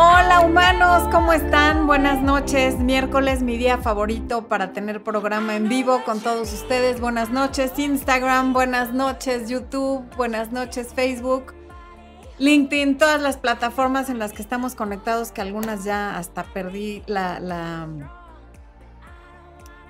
Hola 0.00 0.42
humanos, 0.42 1.08
¿cómo 1.10 1.32
están? 1.32 1.88
Buenas 1.88 2.22
noches. 2.22 2.78
Miércoles, 2.78 3.42
mi 3.42 3.56
día 3.56 3.78
favorito 3.78 4.46
para 4.46 4.72
tener 4.72 5.02
programa 5.02 5.56
en 5.56 5.68
vivo 5.68 6.04
con 6.04 6.20
todos 6.20 6.52
ustedes. 6.52 7.00
Buenas 7.00 7.30
noches 7.30 7.76
Instagram, 7.76 8.52
buenas 8.52 8.92
noches 8.92 9.48
YouTube, 9.48 10.08
buenas 10.16 10.52
noches 10.52 10.94
Facebook, 10.94 11.52
LinkedIn, 12.38 12.96
todas 12.96 13.20
las 13.20 13.38
plataformas 13.38 14.08
en 14.08 14.20
las 14.20 14.32
que 14.32 14.40
estamos 14.40 14.76
conectados, 14.76 15.32
que 15.32 15.40
algunas 15.40 15.82
ya 15.82 16.16
hasta 16.16 16.44
perdí 16.44 17.02
la, 17.08 17.88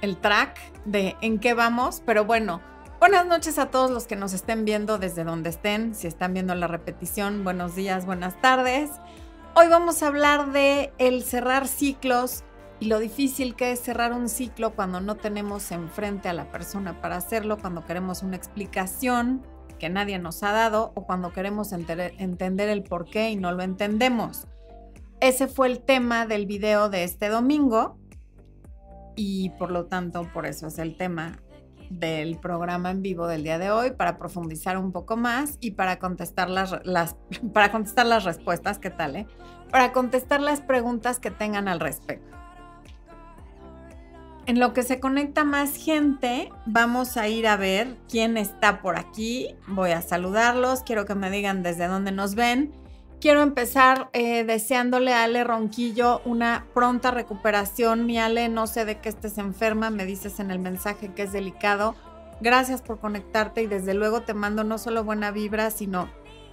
el 0.00 0.16
track 0.16 0.58
de 0.86 1.16
en 1.20 1.38
qué 1.38 1.52
vamos, 1.52 2.02
pero 2.06 2.24
bueno. 2.24 2.62
Buenas 2.98 3.26
noches 3.26 3.58
a 3.58 3.66
todos 3.66 3.90
los 3.90 4.06
que 4.06 4.16
nos 4.16 4.32
estén 4.32 4.64
viendo 4.64 4.96
desde 4.96 5.22
donde 5.22 5.50
estén, 5.50 5.94
si 5.94 6.06
están 6.06 6.32
viendo 6.32 6.54
la 6.54 6.66
repetición, 6.66 7.44
buenos 7.44 7.76
días, 7.76 8.06
buenas 8.06 8.40
tardes. 8.40 8.90
Hoy 9.60 9.66
vamos 9.66 10.04
a 10.04 10.06
hablar 10.06 10.52
de 10.52 10.92
el 10.98 11.24
cerrar 11.24 11.66
ciclos 11.66 12.44
y 12.78 12.86
lo 12.86 13.00
difícil 13.00 13.56
que 13.56 13.72
es 13.72 13.80
cerrar 13.80 14.12
un 14.12 14.28
ciclo 14.28 14.76
cuando 14.76 15.00
no 15.00 15.16
tenemos 15.16 15.72
enfrente 15.72 16.28
a 16.28 16.32
la 16.32 16.52
persona 16.52 17.00
para 17.00 17.16
hacerlo, 17.16 17.58
cuando 17.58 17.84
queremos 17.84 18.22
una 18.22 18.36
explicación 18.36 19.44
que 19.80 19.88
nadie 19.88 20.20
nos 20.20 20.44
ha 20.44 20.52
dado 20.52 20.92
o 20.94 21.06
cuando 21.06 21.32
queremos 21.32 21.72
entender 21.72 22.68
el 22.68 22.84
por 22.84 23.10
qué 23.10 23.30
y 23.30 23.36
no 23.36 23.50
lo 23.50 23.64
entendemos. 23.64 24.46
Ese 25.18 25.48
fue 25.48 25.66
el 25.66 25.80
tema 25.80 26.24
del 26.24 26.46
video 26.46 26.88
de 26.88 27.02
este 27.02 27.28
domingo 27.28 27.98
y 29.16 29.50
por 29.58 29.72
lo 29.72 29.86
tanto 29.86 30.22
por 30.32 30.46
eso 30.46 30.68
es 30.68 30.78
el 30.78 30.96
tema 30.96 31.40
del 31.90 32.38
programa 32.38 32.90
en 32.90 33.02
vivo 33.02 33.26
del 33.26 33.42
día 33.42 33.58
de 33.58 33.70
hoy 33.70 33.92
para 33.92 34.18
profundizar 34.18 34.76
un 34.76 34.92
poco 34.92 35.16
más 35.16 35.58
y 35.60 35.72
para 35.72 35.98
contestar 35.98 36.50
las, 36.50 36.74
para 37.52 37.70
contestar 37.70 38.06
las 38.06 38.24
respuestas, 38.24 38.78
¿qué 38.78 38.90
tal? 38.90 39.16
Eh? 39.16 39.26
Para 39.70 39.92
contestar 39.92 40.40
las 40.40 40.60
preguntas 40.60 41.18
que 41.20 41.30
tengan 41.30 41.68
al 41.68 41.80
respecto. 41.80 42.38
En 44.48 44.58
lo 44.58 44.72
que 44.72 44.82
se 44.82 44.98
conecta 44.98 45.44
más 45.44 45.76
gente, 45.76 46.50
vamos 46.64 47.18
a 47.18 47.28
ir 47.28 47.46
a 47.46 47.58
ver 47.58 47.98
quién 48.08 48.38
está 48.38 48.80
por 48.80 48.98
aquí. 48.98 49.54
Voy 49.66 49.90
a 49.90 50.00
saludarlos, 50.00 50.82
quiero 50.82 51.04
que 51.04 51.14
me 51.14 51.30
digan 51.30 51.62
desde 51.62 51.86
dónde 51.86 52.12
nos 52.12 52.34
ven. 52.34 52.72
Quiero 53.20 53.42
empezar 53.42 54.10
eh, 54.12 54.44
deseándole 54.44 55.12
a 55.12 55.24
Ale 55.24 55.42
Ronquillo 55.42 56.20
una 56.24 56.66
pronta 56.72 57.10
recuperación. 57.10 58.06
Mi 58.06 58.16
Ale, 58.16 58.48
no 58.48 58.68
sé 58.68 58.84
de 58.84 59.00
qué 59.00 59.08
estés 59.08 59.38
enferma, 59.38 59.90
me 59.90 60.04
dices 60.04 60.38
en 60.38 60.52
el 60.52 60.60
mensaje 60.60 61.12
que 61.12 61.24
es 61.24 61.32
delicado. 61.32 61.96
Gracias 62.40 62.80
por 62.80 63.00
conectarte 63.00 63.62
y 63.62 63.66
desde 63.66 63.94
luego 63.94 64.22
te 64.22 64.34
mando 64.34 64.62
no 64.62 64.78
solo 64.78 65.02
buena 65.02 65.32
vibra, 65.32 65.72
sino 65.72 66.08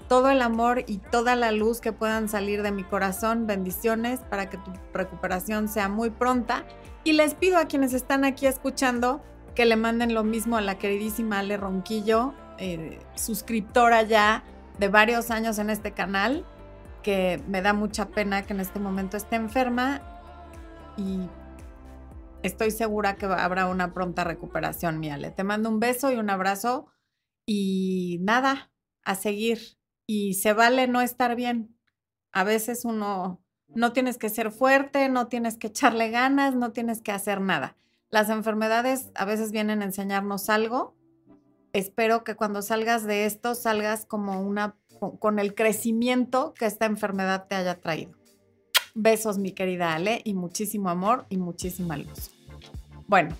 todo 0.07 0.31
el 0.31 0.41
amor 0.41 0.83
y 0.87 0.97
toda 0.97 1.35
la 1.35 1.51
luz 1.51 1.81
que 1.81 1.91
puedan 1.91 2.29
salir 2.29 2.63
de 2.63 2.71
mi 2.71 2.83
corazón. 2.83 3.45
Bendiciones 3.45 4.21
para 4.21 4.49
que 4.49 4.57
tu 4.57 4.71
recuperación 4.91 5.69
sea 5.69 5.87
muy 5.87 6.09
pronta. 6.09 6.65
Y 7.03 7.13
les 7.13 7.35
pido 7.35 7.59
a 7.59 7.65
quienes 7.65 7.93
están 7.93 8.25
aquí 8.25 8.47
escuchando 8.47 9.21
que 9.53 9.65
le 9.65 9.75
manden 9.75 10.15
lo 10.15 10.23
mismo 10.23 10.57
a 10.57 10.61
la 10.61 10.79
queridísima 10.79 11.39
Ale 11.39 11.57
Ronquillo, 11.57 12.33
eh, 12.57 12.97
suscriptora 13.13 14.01
ya 14.01 14.43
de 14.79 14.87
varios 14.87 15.29
años 15.29 15.59
en 15.59 15.69
este 15.69 15.91
canal 15.91 16.43
que 17.05 17.39
me 17.47 17.61
da 17.61 17.71
mucha 17.71 18.09
pena 18.09 18.47
que 18.47 18.53
en 18.53 18.59
este 18.59 18.79
momento 18.79 19.15
esté 19.15 19.35
enferma 19.35 20.01
y 20.97 21.29
estoy 22.41 22.71
segura 22.71 23.15
que 23.15 23.27
habrá 23.27 23.67
una 23.67 23.93
pronta 23.93 24.23
recuperación, 24.23 24.99
Miale. 24.99 25.29
Te 25.29 25.43
mando 25.43 25.69
un 25.69 25.79
beso 25.79 26.11
y 26.11 26.15
un 26.15 26.31
abrazo 26.31 26.87
y 27.45 28.17
nada, 28.21 28.71
a 29.03 29.13
seguir. 29.13 29.77
Y 30.07 30.33
se 30.33 30.53
vale 30.53 30.87
no 30.87 30.99
estar 31.01 31.35
bien. 31.35 31.77
A 32.31 32.43
veces 32.43 32.85
uno 32.85 33.39
no 33.67 33.93
tienes 33.93 34.17
que 34.17 34.29
ser 34.29 34.49
fuerte, 34.49 35.07
no 35.07 35.27
tienes 35.27 35.59
que 35.59 35.67
echarle 35.67 36.09
ganas, 36.09 36.55
no 36.55 36.71
tienes 36.71 37.03
que 37.03 37.11
hacer 37.11 37.39
nada. 37.39 37.77
Las 38.09 38.31
enfermedades 38.31 39.11
a 39.13 39.25
veces 39.25 39.51
vienen 39.51 39.83
a 39.83 39.85
enseñarnos 39.85 40.49
algo. 40.49 40.95
Espero 41.75 42.23
que 42.23 42.35
cuando 42.35 42.61
salgas 42.61 43.03
de 43.03 43.25
esto 43.25 43.53
salgas 43.53 44.05
como 44.05 44.39
una 44.39 44.77
con, 45.19 45.39
el 45.39 45.53
crecimiento 45.55 46.53
que 46.53 46.67
esta 46.67 46.85
enfermedad 46.85 47.47
te 47.49 47.55
haya 47.55 47.81
traído. 47.81 48.13
Besos, 48.93 49.39
mi 49.39 49.51
querida 49.51 49.93
Ale, 49.93 50.21
y 50.23 50.35
muchísimo 50.35 50.89
amor 50.89 51.25
y 51.27 51.35
muchísima 51.35 51.97
luz. 51.97 52.31
Bueno, 53.07 53.35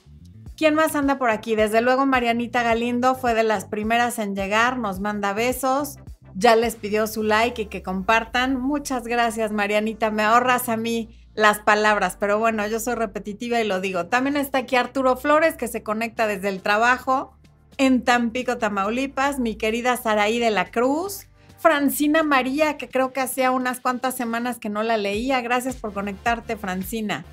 ¿quién 0.57 0.75
más 0.75 0.97
anda 0.97 1.18
por 1.18 1.29
aquí? 1.29 1.56
Desde 1.56 1.79
luego, 1.79 2.06
Marianita 2.06 2.62
Galindo 2.62 3.16
fue 3.16 3.34
de 3.34 3.44
las 3.44 3.63
primeras 3.63 4.19
en 4.19 4.35
llegar, 4.35 4.79
nos 4.79 5.00
manda 5.00 5.31
besos, 5.31 5.96
ya 6.35 6.57
les 6.57 6.75
pidió 6.75 7.07
su 7.07 7.23
like 7.23 7.62
y 7.62 7.66
que 7.67 7.84
compartan. 7.84 8.59
Muchas 8.59 9.07
gracias, 9.07 9.53
Marianita, 9.53 10.12
me 10.12 10.23
ahorras 10.23 10.67
a 10.67 10.75
mí 10.75 11.25
las 11.35 11.59
palabras, 11.59 12.17
pero 12.19 12.38
bueno, 12.38 12.67
yo 12.67 12.81
soy 12.81 12.96
repetitiva 12.96 13.62
y 13.62 13.66
lo 13.66 13.79
digo. 13.79 14.07
También 14.07 14.35
está 14.35 14.57
aquí 14.57 14.75
Arturo 14.75 15.16
Flores, 15.16 15.56
que 15.56 15.69
se 15.69 15.84
conecta 15.84 16.28
desde 16.28 16.50
el 16.50 16.62
trabajo 16.62 17.31
en 17.77 18.03
Tampico, 18.03 18.57
Tamaulipas, 18.57 19.39
mi 19.39 19.55
querida 19.55 19.97
Saraí 19.97 20.39
de 20.39 20.51
la 20.51 20.71
Cruz, 20.71 21.27
Francina 21.57 22.23
María, 22.23 22.77
que 22.77 22.89
creo 22.89 23.11
que 23.11 23.21
hacía 23.21 23.51
unas 23.51 23.79
cuantas 23.79 24.15
semanas 24.15 24.59
que 24.59 24.69
no 24.69 24.83
la 24.83 24.97
leía. 24.97 25.41
Gracias 25.41 25.75
por 25.75 25.93
conectarte, 25.93 26.57
Francina. 26.57 27.25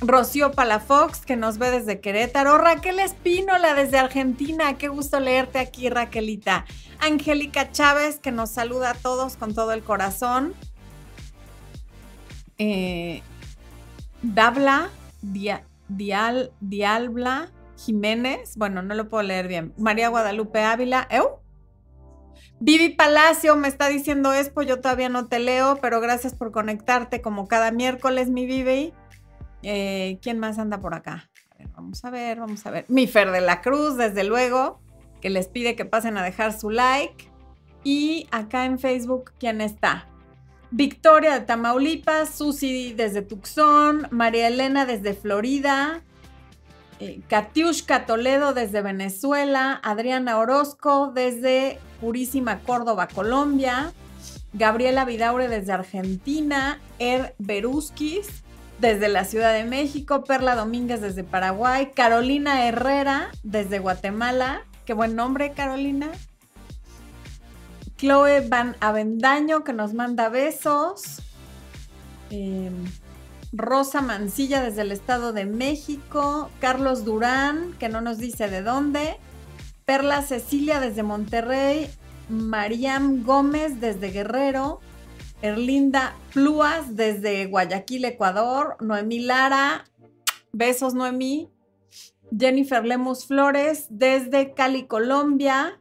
Rocío 0.00 0.52
Palafox, 0.52 1.26
que 1.26 1.36
nos 1.36 1.58
ve 1.58 1.70
desde 1.70 2.00
Querétaro. 2.00 2.56
Raquel 2.56 2.98
Espínola, 2.98 3.74
desde 3.74 3.98
Argentina. 3.98 4.78
Qué 4.78 4.88
gusto 4.88 5.20
leerte 5.20 5.58
aquí, 5.58 5.90
Raquelita. 5.90 6.64
Angélica 7.00 7.70
Chávez, 7.72 8.18
que 8.20 8.32
nos 8.32 8.50
saluda 8.50 8.90
a 8.90 8.94
todos 8.94 9.36
con 9.36 9.54
todo 9.54 9.72
el 9.72 9.82
corazón. 9.82 10.54
Eh, 12.58 13.22
Dabla, 14.22 14.88
Dial, 15.20 16.52
Dialbla 16.60 17.50
Jiménez. 17.78 18.56
Bueno, 18.56 18.82
no 18.82 18.94
lo 18.94 19.08
puedo 19.08 19.22
leer 19.22 19.48
bien. 19.48 19.72
María 19.78 20.08
Guadalupe 20.08 20.62
Ávila. 20.62 21.06
¿Eu? 21.10 21.40
Vivi 22.60 22.88
Palacio 22.88 23.54
me 23.56 23.68
está 23.68 23.88
diciendo 23.88 24.34
Expo, 24.34 24.62
yo 24.62 24.80
todavía 24.80 25.08
no 25.08 25.28
te 25.28 25.38
leo, 25.38 25.78
pero 25.80 26.00
gracias 26.00 26.34
por 26.34 26.50
conectarte 26.50 27.22
como 27.22 27.46
cada 27.46 27.70
miércoles, 27.70 28.30
mi 28.30 28.46
Vivi. 28.46 28.92
Eh, 29.62 30.18
¿Quién 30.22 30.38
más 30.38 30.58
anda 30.58 30.80
por 30.80 30.94
acá? 30.94 31.30
vamos 31.74 32.04
a 32.04 32.10
ver, 32.10 32.38
vamos 32.40 32.66
a 32.66 32.70
ver. 32.70 32.84
Mi 32.88 33.06
Fer 33.06 33.30
de 33.30 33.40
la 33.40 33.60
Cruz, 33.60 33.96
desde 33.96 34.24
luego, 34.24 34.80
que 35.20 35.30
les 35.30 35.48
pide 35.48 35.76
que 35.76 35.84
pasen 35.84 36.16
a 36.16 36.22
dejar 36.22 36.58
su 36.58 36.70
like. 36.70 37.30
Y 37.84 38.26
acá 38.30 38.64
en 38.64 38.78
Facebook, 38.78 39.32
¿quién 39.38 39.60
está? 39.60 40.08
Victoria 40.70 41.38
de 41.38 41.46
Tamaulipas, 41.46 42.30
Susi 42.30 42.92
desde 42.92 43.22
Tucson, 43.22 44.08
María 44.10 44.48
Elena 44.48 44.84
desde 44.84 45.14
Florida, 45.14 46.02
eh, 47.00 47.20
Katiushka 47.28 48.06
Toledo 48.06 48.54
desde 48.54 48.82
Venezuela, 48.82 49.80
Adriana 49.82 50.38
Orozco 50.38 51.12
desde 51.14 51.78
Purísima 52.00 52.60
Córdoba, 52.60 53.08
Colombia, 53.08 53.92
Gabriela 54.52 55.04
Vidaure 55.04 55.48
desde 55.48 55.72
Argentina, 55.72 56.80
Er 56.98 57.34
Beruskis 57.38 58.42
desde 58.80 59.08
la 59.08 59.24
Ciudad 59.24 59.52
de 59.52 59.64
México, 59.64 60.24
Perla 60.24 60.54
Domínguez 60.54 61.00
desde 61.00 61.24
Paraguay, 61.24 61.90
Carolina 61.94 62.66
Herrera 62.66 63.30
desde 63.42 63.78
Guatemala, 63.78 64.64
qué 64.84 64.94
buen 64.94 65.16
nombre 65.16 65.52
Carolina, 65.52 66.10
Chloe 67.96 68.46
Van 68.48 68.76
Avendaño 68.80 69.64
que 69.64 69.72
nos 69.72 69.92
manda 69.92 70.28
besos. 70.28 71.20
Em, 72.30 72.84
Rosa 73.52 74.02
Mancilla 74.02 74.62
desde 74.62 74.82
el 74.82 74.92
Estado 74.92 75.32
de 75.32 75.46
México, 75.46 76.50
Carlos 76.60 77.04
Durán, 77.04 77.74
que 77.78 77.88
no 77.88 78.00
nos 78.00 78.18
dice 78.18 78.48
de 78.48 78.62
dónde, 78.62 79.16
Perla 79.84 80.22
Cecilia 80.22 80.80
desde 80.80 81.02
Monterrey, 81.02 81.88
Mariam 82.28 83.24
Gómez 83.24 83.80
desde 83.80 84.10
Guerrero, 84.10 84.80
Erlinda 85.40 86.14
Pluas 86.34 86.94
desde 86.94 87.46
Guayaquil, 87.46 88.04
Ecuador, 88.04 88.76
Noemí 88.80 89.20
Lara, 89.20 89.84
besos 90.52 90.92
Noemí, 90.94 91.50
Jennifer 92.36 92.84
Lemus 92.84 93.26
Flores 93.26 93.86
desde 93.88 94.52
Cali, 94.52 94.86
Colombia. 94.86 95.80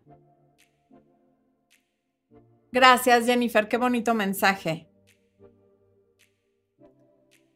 Gracias 2.71 3.25
Jennifer, 3.25 3.67
qué 3.67 3.77
bonito 3.77 4.13
mensaje. 4.13 4.86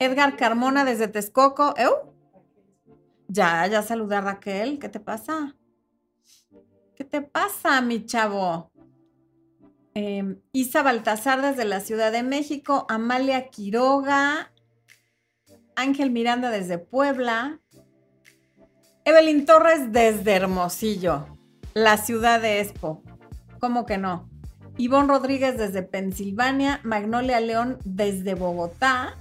Edgar 0.01 0.36
Carmona 0.36 0.83
desde 0.83 1.07
Texcoco. 1.07 1.75
¿Eu? 1.77 2.12
Ya, 3.27 3.68
ya 3.68 3.83
saludé 3.83 4.15
a 4.15 4.21
Raquel. 4.21 4.80
¿Qué 4.80 4.89
te 4.89 5.00
pasa? 5.00 5.56
¿Qué 6.95 7.03
te 7.03 7.21
pasa, 7.21 7.80
mi 7.81 8.03
chavo? 8.03 8.71
Em, 9.94 10.42
Isa 10.53 10.81
Baltasar 10.81 11.44
desde 11.44 11.65
la 11.65 11.81
Ciudad 11.81 12.12
de 12.12 12.24
México. 12.24 12.88
Amalia 12.89 13.50
Quiroga. 13.50 14.51
Ángel 15.75 16.09
Miranda 16.09 16.50
desde 16.50 16.80
Puebla. 16.80 17.59
Evelyn 19.06 19.45
Torres 19.45 19.92
desde 19.92 20.33
Hermosillo, 20.33 21.38
la 21.74 21.97
ciudad 21.97 22.42
de 22.42 22.59
Expo. 22.59 23.04
¿Cómo 23.59 23.86
que 23.86 23.97
no? 23.97 24.30
Ivonne 24.77 25.09
Rodríguez 25.09 25.57
desde 25.59 25.83
Pensilvania, 25.83 26.80
Magnolia 26.83 27.39
León 27.39 27.77
desde 27.83 28.33
Bogotá. 28.36 29.18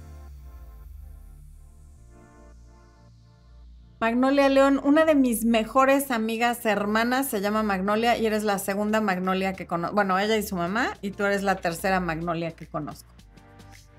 Magnolia 4.01 4.49
León, 4.49 4.81
una 4.83 5.05
de 5.05 5.13
mis 5.13 5.45
mejores 5.45 6.09
amigas 6.09 6.65
hermanas 6.65 7.27
se 7.27 7.39
llama 7.39 7.61
Magnolia 7.61 8.17
y 8.17 8.25
eres 8.25 8.41
la 8.41 8.57
segunda 8.57 8.99
Magnolia 8.99 9.53
que 9.53 9.67
conozco. 9.67 9.93
Bueno, 9.93 10.17
ella 10.17 10.37
y 10.37 10.41
su 10.41 10.55
mamá 10.55 10.97
y 11.03 11.11
tú 11.11 11.23
eres 11.23 11.43
la 11.43 11.57
tercera 11.57 11.99
Magnolia 11.99 12.49
que 12.49 12.65
conozco. 12.65 13.07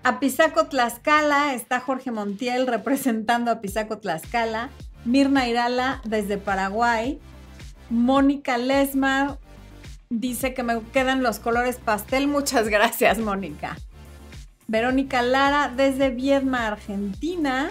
A 0.02 0.18
Pisaco 0.18 0.66
Tlaxcala 0.66 1.54
está 1.54 1.78
Jorge 1.78 2.10
Montiel 2.10 2.66
representando 2.66 3.52
a 3.52 3.60
Pisaco 3.60 3.98
Tlaxcala. 3.98 4.70
Mirna 5.04 5.48
Irala 5.48 6.00
desde 6.04 6.36
Paraguay. 6.36 7.20
Mónica 7.88 8.58
Lesmar 8.58 9.38
dice 10.10 10.52
que 10.52 10.64
me 10.64 10.80
quedan 10.92 11.22
los 11.22 11.38
colores 11.38 11.76
pastel. 11.76 12.26
Muchas 12.26 12.68
gracias, 12.68 13.18
Mónica. 13.18 13.76
Verónica 14.66 15.22
Lara 15.22 15.72
desde 15.76 16.10
Viedma, 16.10 16.66
Argentina. 16.66 17.70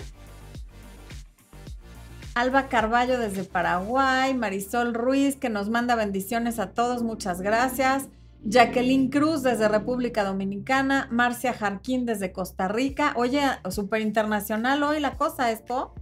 Alba 2.34 2.68
Carballo 2.68 3.20
desde 3.20 3.44
Paraguay. 3.44 4.34
Marisol 4.34 4.94
Ruiz 4.94 5.36
que 5.36 5.50
nos 5.50 5.70
manda 5.70 5.96
bendiciones 5.96 6.60
a 6.60 6.72
todos. 6.72 7.04
Muchas 7.04 7.42
gracias. 7.42 8.08
Jacqueline 8.44 9.10
Cruz 9.10 9.44
desde 9.44 9.68
República 9.68 10.24
Dominicana, 10.24 11.08
Marcia 11.12 11.54
Jarquín 11.54 12.06
desde 12.06 12.32
Costa 12.32 12.68
Rica. 12.68 13.14
Oye, 13.16 13.42
súper 13.70 14.02
internacional 14.02 14.82
hoy 14.82 15.00
la 15.00 15.16
cosa 15.16 15.52
esto. 15.52 15.94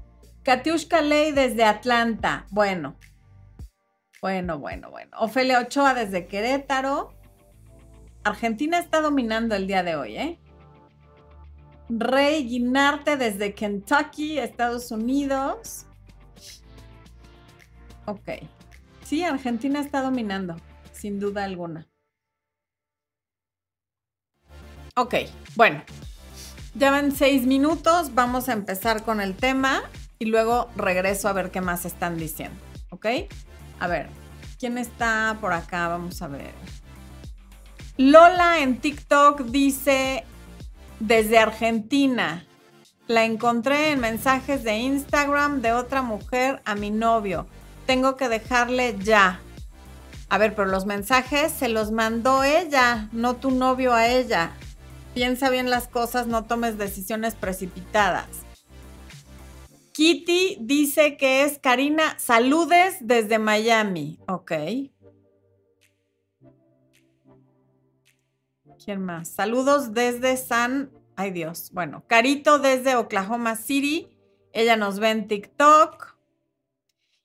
Katiushka 0.44 1.02
Ley 1.02 1.34
desde 1.34 1.66
Atlanta. 1.66 2.46
Bueno, 2.52 2.96
bueno, 4.22 4.58
bueno, 4.58 4.90
bueno. 4.90 5.18
Ofelia 5.20 5.60
Ochoa 5.60 5.94
desde 5.94 6.28
Querétaro. 6.28 7.14
Argentina 8.24 8.80
está 8.80 9.02
dominando 9.02 9.56
el 9.56 9.68
día 9.68 9.84
de 9.84 9.96
hoy, 9.96 10.16
¿eh? 10.18 10.40
Rey 11.90 12.48
Guinarte 12.48 13.18
desde 13.18 13.54
Kentucky, 13.54 14.38
Estados 14.40 14.92
Unidos. 14.92 15.88
Ok. 18.10 18.30
Sí, 19.04 19.24
Argentina 19.24 19.80
está 19.80 20.02
dominando, 20.02 20.56
sin 20.92 21.20
duda 21.20 21.44
alguna. 21.44 21.88
Ok, 24.96 25.14
bueno, 25.56 25.84
ya 26.74 26.90
van 26.90 27.12
seis 27.12 27.46
minutos, 27.46 28.16
vamos 28.16 28.50
a 28.50 28.54
empezar 28.54 29.04
con 29.04 29.22
el 29.22 29.36
tema 29.36 29.84
y 30.18 30.26
luego 30.26 30.70
regreso 30.76 31.30
a 31.30 31.34
ver 31.34 31.52
qué 31.52 31.62
más 31.62 31.86
están 31.86 32.18
diciendo, 32.18 32.60
¿ok? 32.90 33.06
A 33.80 33.88
ver, 33.88 34.10
¿quién 34.58 34.80
está 34.80 35.38
por 35.40 35.54
acá? 35.54 35.88
Vamos 35.88 36.24
a 36.24 36.28
ver. 36.28 36.54
Lola 37.96 38.60
en 38.60 38.80
TikTok 38.80 39.42
dice 39.42 40.24
desde 41.00 41.38
Argentina. 41.38 42.44
La 43.06 43.24
encontré 43.24 43.92
en 43.92 44.00
mensajes 44.00 44.64
de 44.64 44.78
Instagram 44.78 45.62
de 45.62 45.74
otra 45.74 46.02
mujer 46.02 46.62
a 46.66 46.76
mi 46.76 46.92
novio. 46.92 47.48
Tengo 47.90 48.18
que 48.18 48.30
dejarle 48.30 48.96
ya. 49.00 49.42
A 50.30 50.38
ver, 50.38 50.54
pero 50.54 50.68
los 50.68 50.86
mensajes 50.86 51.52
se 51.52 51.70
los 51.70 51.90
mandó 51.90 52.44
ella, 52.44 53.10
no 53.12 53.38
tu 53.38 53.50
novio 53.50 53.96
a 53.96 54.08
ella. 54.08 54.52
Piensa 55.16 55.50
bien 55.50 55.72
las 55.72 55.88
cosas, 55.88 56.28
no 56.28 56.46
tomes 56.46 56.78
decisiones 56.78 57.34
precipitadas. 57.34 58.28
Kitty 59.92 60.58
dice 60.62 61.18
que 61.18 61.44
es 61.44 61.58
Karina, 61.58 62.14
saludes 62.20 62.98
desde 63.02 63.40
Miami. 63.40 64.20
Ok. 64.28 64.52
¿Quién 68.86 69.04
más? 69.04 69.30
Saludos 69.30 69.96
desde 69.96 70.38
San... 70.38 70.92
Ay 71.16 71.32
Dios. 71.32 71.72
Bueno, 71.74 72.04
Carito 72.06 72.60
desde 72.60 72.96
Oklahoma 72.96 73.56
City. 73.56 74.16
Ella 74.54 74.78
nos 74.78 75.00
ve 75.00 75.10
en 75.10 75.28
TikTok. 75.28 76.19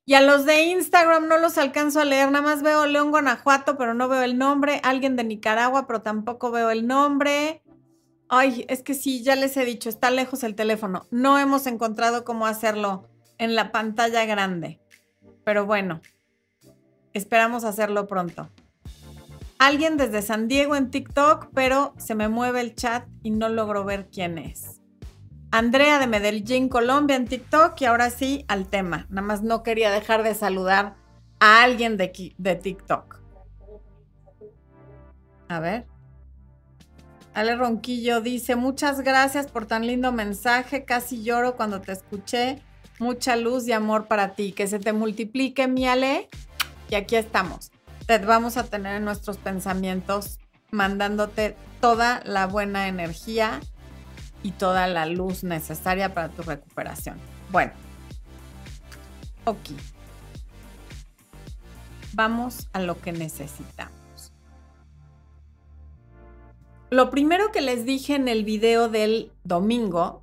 Y 0.06 0.14
a 0.14 0.20
los 0.20 0.44
de 0.44 0.64
Instagram 0.64 1.28
no 1.28 1.38
los 1.38 1.56
alcanzo 1.56 2.00
a 2.00 2.04
leer, 2.04 2.30
nada 2.30 2.44
más 2.44 2.62
veo 2.62 2.86
León 2.86 3.10
Guanajuato, 3.10 3.78
pero 3.78 3.94
no 3.94 4.08
veo 4.08 4.22
el 4.22 4.36
nombre. 4.36 4.80
Alguien 4.82 5.16
de 5.16 5.24
Nicaragua, 5.24 5.86
pero 5.86 6.02
tampoco 6.02 6.50
veo 6.50 6.70
el 6.70 6.86
nombre. 6.86 7.62
Ay, 8.28 8.66
es 8.68 8.82
que 8.82 8.92
sí, 8.92 9.22
ya 9.22 9.34
les 9.34 9.56
he 9.56 9.64
dicho, 9.64 9.88
está 9.88 10.10
lejos 10.10 10.42
el 10.42 10.54
teléfono. 10.54 11.06
No 11.10 11.38
hemos 11.38 11.66
encontrado 11.66 12.24
cómo 12.24 12.46
hacerlo 12.46 13.08
en 13.38 13.54
la 13.54 13.72
pantalla 13.72 14.26
grande. 14.26 14.78
Pero 15.42 15.64
bueno, 15.64 16.02
esperamos 17.14 17.64
hacerlo 17.64 18.06
pronto. 18.06 18.50
Alguien 19.58 19.96
desde 19.96 20.20
San 20.20 20.48
Diego 20.48 20.76
en 20.76 20.90
TikTok, 20.90 21.48
pero 21.54 21.94
se 21.96 22.14
me 22.14 22.28
mueve 22.28 22.60
el 22.60 22.74
chat 22.74 23.06
y 23.22 23.30
no 23.30 23.48
logro 23.48 23.84
ver 23.84 24.08
quién 24.10 24.36
es. 24.36 24.82
Andrea 25.56 26.00
de 26.00 26.08
Medellín, 26.08 26.68
Colombia 26.68 27.14
en 27.14 27.28
TikTok 27.28 27.80
y 27.80 27.84
ahora 27.84 28.10
sí 28.10 28.44
al 28.48 28.66
tema. 28.66 29.06
Nada 29.08 29.24
más 29.24 29.44
no 29.44 29.62
quería 29.62 29.92
dejar 29.92 30.24
de 30.24 30.34
saludar 30.34 30.96
a 31.38 31.62
alguien 31.62 31.96
de, 31.96 32.08
TikTok. 32.60 33.20
A 35.46 35.60
ver. 35.60 35.86
Ale 37.34 37.54
Ronquillo 37.54 38.20
dice, 38.20 38.56
muchas 38.56 39.02
gracias 39.02 39.46
por 39.46 39.66
tan 39.66 39.86
lindo 39.86 40.10
mensaje, 40.10 40.84
casi 40.84 41.22
lloro 41.22 41.54
cuando 41.54 41.80
te 41.80 41.92
escuché, 41.92 42.60
mucha 42.98 43.36
luz 43.36 43.68
y 43.68 43.72
amor 43.72 44.08
para 44.08 44.34
ti, 44.34 44.50
que 44.50 44.66
se 44.66 44.80
te 44.80 44.92
multiplique 44.92 45.68
mi 45.68 45.86
Ale, 45.86 46.28
y 46.90 46.96
aquí 46.96 47.14
estamos. 47.14 47.70
Te 48.06 48.18
vamos 48.18 48.56
a 48.56 48.64
tener 48.64 48.96
en 48.96 49.04
nuestros 49.04 49.36
pensamientos, 49.36 50.40
mandándote 50.72 51.54
toda 51.80 52.22
la 52.24 52.48
buena 52.48 52.88
energía 52.88 53.60
y 54.44 54.52
toda 54.52 54.86
la 54.86 55.06
luz 55.06 55.42
necesaria 55.42 56.14
para 56.14 56.28
tu 56.28 56.42
recuperación. 56.42 57.18
Bueno, 57.50 57.72
ok. 59.46 59.70
Vamos 62.12 62.68
a 62.72 62.80
lo 62.80 63.00
que 63.00 63.10
necesitamos. 63.10 64.32
Lo 66.90 67.10
primero 67.10 67.50
que 67.50 67.62
les 67.62 67.84
dije 67.84 68.14
en 68.14 68.28
el 68.28 68.44
video 68.44 68.88
del 68.88 69.32
domingo 69.42 70.22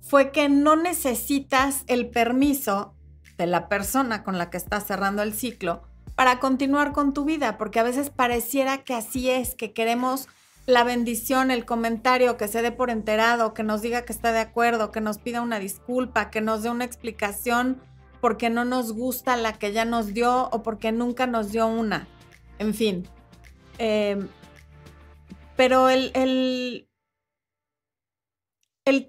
fue 0.00 0.30
que 0.30 0.48
no 0.48 0.76
necesitas 0.76 1.84
el 1.88 2.08
permiso 2.08 2.94
de 3.36 3.46
la 3.46 3.68
persona 3.68 4.22
con 4.22 4.38
la 4.38 4.48
que 4.48 4.56
estás 4.56 4.86
cerrando 4.86 5.22
el 5.22 5.34
ciclo 5.34 5.82
para 6.14 6.38
continuar 6.38 6.92
con 6.92 7.12
tu 7.12 7.24
vida, 7.24 7.58
porque 7.58 7.80
a 7.80 7.82
veces 7.82 8.10
pareciera 8.10 8.84
que 8.84 8.94
así 8.94 9.28
es, 9.28 9.56
que 9.56 9.72
queremos 9.72 10.28
la 10.66 10.84
bendición, 10.84 11.50
el 11.50 11.64
comentario, 11.64 12.36
que 12.36 12.48
se 12.48 12.62
dé 12.62 12.72
por 12.72 12.90
enterado, 12.90 13.52
que 13.52 13.62
nos 13.62 13.82
diga 13.82 14.04
que 14.04 14.12
está 14.12 14.32
de 14.32 14.40
acuerdo, 14.40 14.90
que 14.90 15.00
nos 15.00 15.18
pida 15.18 15.42
una 15.42 15.58
disculpa, 15.58 16.30
que 16.30 16.40
nos 16.40 16.62
dé 16.62 16.70
una 16.70 16.84
explicación 16.84 17.82
porque 18.20 18.48
no 18.48 18.64
nos 18.64 18.92
gusta 18.92 19.36
la 19.36 19.52
que 19.52 19.72
ya 19.72 19.84
nos 19.84 20.14
dio 20.14 20.48
o 20.50 20.62
porque 20.62 20.92
nunca 20.92 21.26
nos 21.26 21.52
dio 21.52 21.66
una. 21.66 22.08
En 22.58 22.72
fin, 22.72 23.06
eh, 23.78 24.26
pero 25.56 25.90
el, 25.90 26.10
el, 26.14 26.88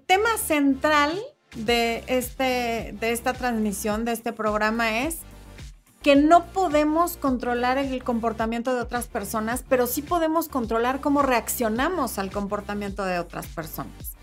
tema 0.06 0.36
central 0.36 1.18
de, 1.56 2.04
este, 2.08 2.94
de 3.00 3.12
esta 3.12 3.32
transmisión, 3.32 4.04
de 4.04 4.12
este 4.12 4.32
programa 4.32 5.00
es 5.00 5.20
que 6.06 6.14
no 6.14 6.44
podemos 6.44 7.16
controlar 7.16 7.78
el 7.78 8.04
comportamiento 8.04 8.72
de 8.72 8.80
otras 8.80 9.08
personas, 9.08 9.64
pero 9.68 9.88
sí 9.88 10.02
podemos 10.02 10.46
controlar 10.46 11.00
cómo 11.00 11.20
reaccionamos 11.20 12.20
al 12.20 12.30
comportamiento 12.30 13.04
de 13.04 13.18
otras 13.18 13.48
personas. 13.48 14.14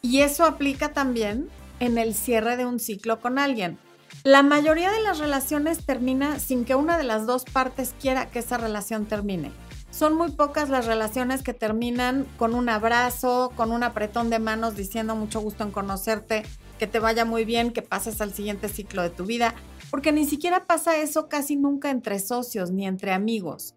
Y 0.00 0.20
eso 0.20 0.46
aplica 0.46 0.94
también 0.94 1.50
en 1.80 1.98
el 1.98 2.14
cierre 2.14 2.56
de 2.56 2.64
un 2.64 2.80
ciclo 2.80 3.20
con 3.20 3.38
alguien. 3.38 3.76
La 4.24 4.42
mayoría 4.42 4.90
de 4.90 5.02
las 5.02 5.18
relaciones 5.18 5.84
termina 5.84 6.38
sin 6.38 6.64
que 6.64 6.76
una 6.76 6.96
de 6.96 7.04
las 7.04 7.26
dos 7.26 7.44
partes 7.44 7.94
quiera 8.00 8.30
que 8.30 8.38
esa 8.38 8.56
relación 8.56 9.04
termine. 9.04 9.52
Son 9.90 10.14
muy 10.14 10.30
pocas 10.30 10.70
las 10.70 10.86
relaciones 10.86 11.42
que 11.42 11.52
terminan 11.52 12.26
con 12.38 12.54
un 12.54 12.70
abrazo, 12.70 13.52
con 13.54 13.70
un 13.70 13.82
apretón 13.82 14.30
de 14.30 14.38
manos 14.38 14.76
diciendo 14.76 15.14
mucho 15.14 15.40
gusto 15.40 15.62
en 15.62 15.72
conocerte, 15.72 16.44
que 16.78 16.86
te 16.86 17.00
vaya 17.00 17.26
muy 17.26 17.44
bien, 17.44 17.70
que 17.70 17.82
pases 17.82 18.22
al 18.22 18.32
siguiente 18.32 18.70
ciclo 18.70 19.02
de 19.02 19.10
tu 19.10 19.26
vida, 19.26 19.54
porque 19.92 20.10
ni 20.10 20.24
siquiera 20.24 20.66
pasa 20.66 20.96
eso 20.96 21.28
casi 21.28 21.54
nunca 21.54 21.90
entre 21.90 22.18
socios 22.18 22.70
ni 22.70 22.86
entre 22.86 23.12
amigos, 23.12 23.74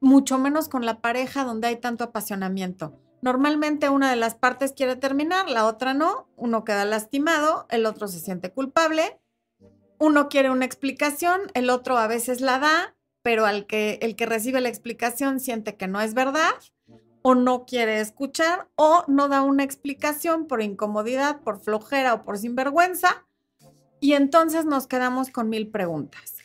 mucho 0.00 0.38
menos 0.38 0.66
con 0.66 0.86
la 0.86 1.02
pareja 1.02 1.44
donde 1.44 1.68
hay 1.68 1.76
tanto 1.76 2.04
apasionamiento. 2.04 2.98
Normalmente 3.20 3.90
una 3.90 4.08
de 4.08 4.16
las 4.16 4.34
partes 4.34 4.72
quiere 4.72 4.96
terminar, 4.96 5.50
la 5.50 5.66
otra 5.66 5.92
no, 5.92 6.26
uno 6.36 6.64
queda 6.64 6.86
lastimado, 6.86 7.66
el 7.68 7.84
otro 7.84 8.08
se 8.08 8.18
siente 8.18 8.50
culpable, 8.50 9.20
uno 9.98 10.30
quiere 10.30 10.48
una 10.48 10.64
explicación, 10.64 11.38
el 11.52 11.68
otro 11.68 11.98
a 11.98 12.06
veces 12.06 12.40
la 12.40 12.58
da, 12.58 12.96
pero 13.20 13.44
al 13.44 13.66
que 13.66 13.98
el 14.00 14.16
que 14.16 14.24
recibe 14.24 14.62
la 14.62 14.70
explicación 14.70 15.38
siente 15.38 15.76
que 15.76 15.86
no 15.86 16.00
es 16.00 16.14
verdad 16.14 16.54
o 17.20 17.34
no 17.34 17.66
quiere 17.66 18.00
escuchar 18.00 18.70
o 18.74 19.04
no 19.06 19.28
da 19.28 19.42
una 19.42 19.64
explicación 19.64 20.46
por 20.46 20.62
incomodidad, 20.62 21.42
por 21.42 21.60
flojera 21.60 22.14
o 22.14 22.24
por 22.24 22.38
sinvergüenza 22.38 23.27
y 24.00 24.14
entonces 24.14 24.64
nos 24.64 24.86
quedamos 24.86 25.30
con 25.30 25.48
mil 25.48 25.68
preguntas. 25.68 26.36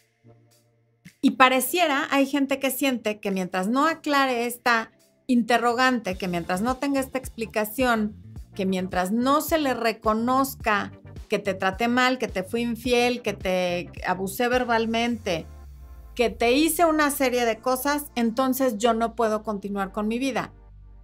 Y 1.21 1.31
pareciera, 1.31 2.07
hay 2.11 2.25
gente 2.25 2.59
que 2.59 2.71
siente 2.71 3.19
que 3.19 3.31
mientras 3.31 3.67
no 3.67 3.87
aclare 3.87 4.45
esta 4.45 4.91
interrogante, 5.27 6.15
que 6.15 6.27
mientras 6.27 6.61
no 6.61 6.77
tenga 6.77 6.99
esta 6.99 7.17
explicación, 7.17 8.15
que 8.55 8.65
mientras 8.65 9.11
no 9.11 9.41
se 9.41 9.57
le 9.57 9.73
reconozca 9.73 10.91
que 11.29 11.39
te 11.39 11.53
traté 11.53 11.87
mal, 11.87 12.17
que 12.17 12.27
te 12.27 12.43
fui 12.43 12.61
infiel, 12.61 13.21
que 13.21 13.33
te 13.33 13.89
abusé 14.05 14.47
verbalmente, 14.47 15.45
que 16.13 16.29
te 16.29 16.51
hice 16.51 16.85
una 16.85 17.09
serie 17.09 17.45
de 17.45 17.57
cosas, 17.57 18.11
entonces 18.15 18.77
yo 18.77 18.93
no 18.93 19.15
puedo 19.15 19.43
continuar 19.43 19.91
con 19.91 20.07
mi 20.07 20.19
vida. 20.19 20.51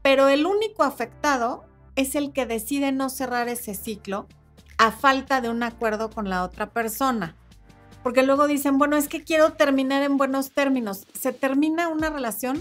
Pero 0.01 0.27
el 0.27 0.45
único 0.45 0.83
afectado 0.83 1.63
es 1.95 2.15
el 2.15 2.31
que 2.31 2.45
decide 2.45 2.91
no 2.91 3.09
cerrar 3.09 3.49
ese 3.49 3.73
ciclo 3.73 4.27
a 4.79 4.91
falta 4.91 5.41
de 5.41 5.49
un 5.49 5.61
acuerdo 5.61 6.09
con 6.09 6.29
la 6.29 6.43
otra 6.43 6.71
persona. 6.71 7.35
Porque 8.01 8.23
luego 8.23 8.47
dicen, 8.47 8.77
bueno, 8.77 8.95
es 8.95 9.09
que 9.09 9.23
quiero 9.23 9.53
terminar 9.53 10.01
en 10.03 10.17
buenos 10.17 10.51
términos. 10.51 11.05
Se 11.13 11.33
termina 11.33 11.89
una 11.89 12.09
relación 12.09 12.59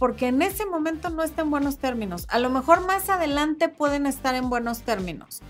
porque 0.00 0.26
en 0.26 0.42
ese 0.42 0.66
momento 0.66 1.08
no 1.08 1.22
está 1.22 1.42
en 1.42 1.50
buenos 1.50 1.78
términos. 1.78 2.26
A 2.28 2.40
lo 2.40 2.50
mejor 2.50 2.84
más 2.84 3.08
adelante 3.08 3.68
pueden 3.68 4.06
estar 4.06 4.34
en 4.34 4.50
buenos 4.50 4.82
términos. 4.82 5.40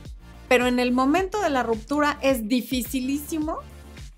Pero 0.49 0.67
en 0.67 0.79
el 0.79 0.93
momento 0.93 1.41
de 1.41 1.49
la 1.49 1.63
ruptura 1.63 2.19
es 2.21 2.47
dificilísimo 2.47 3.61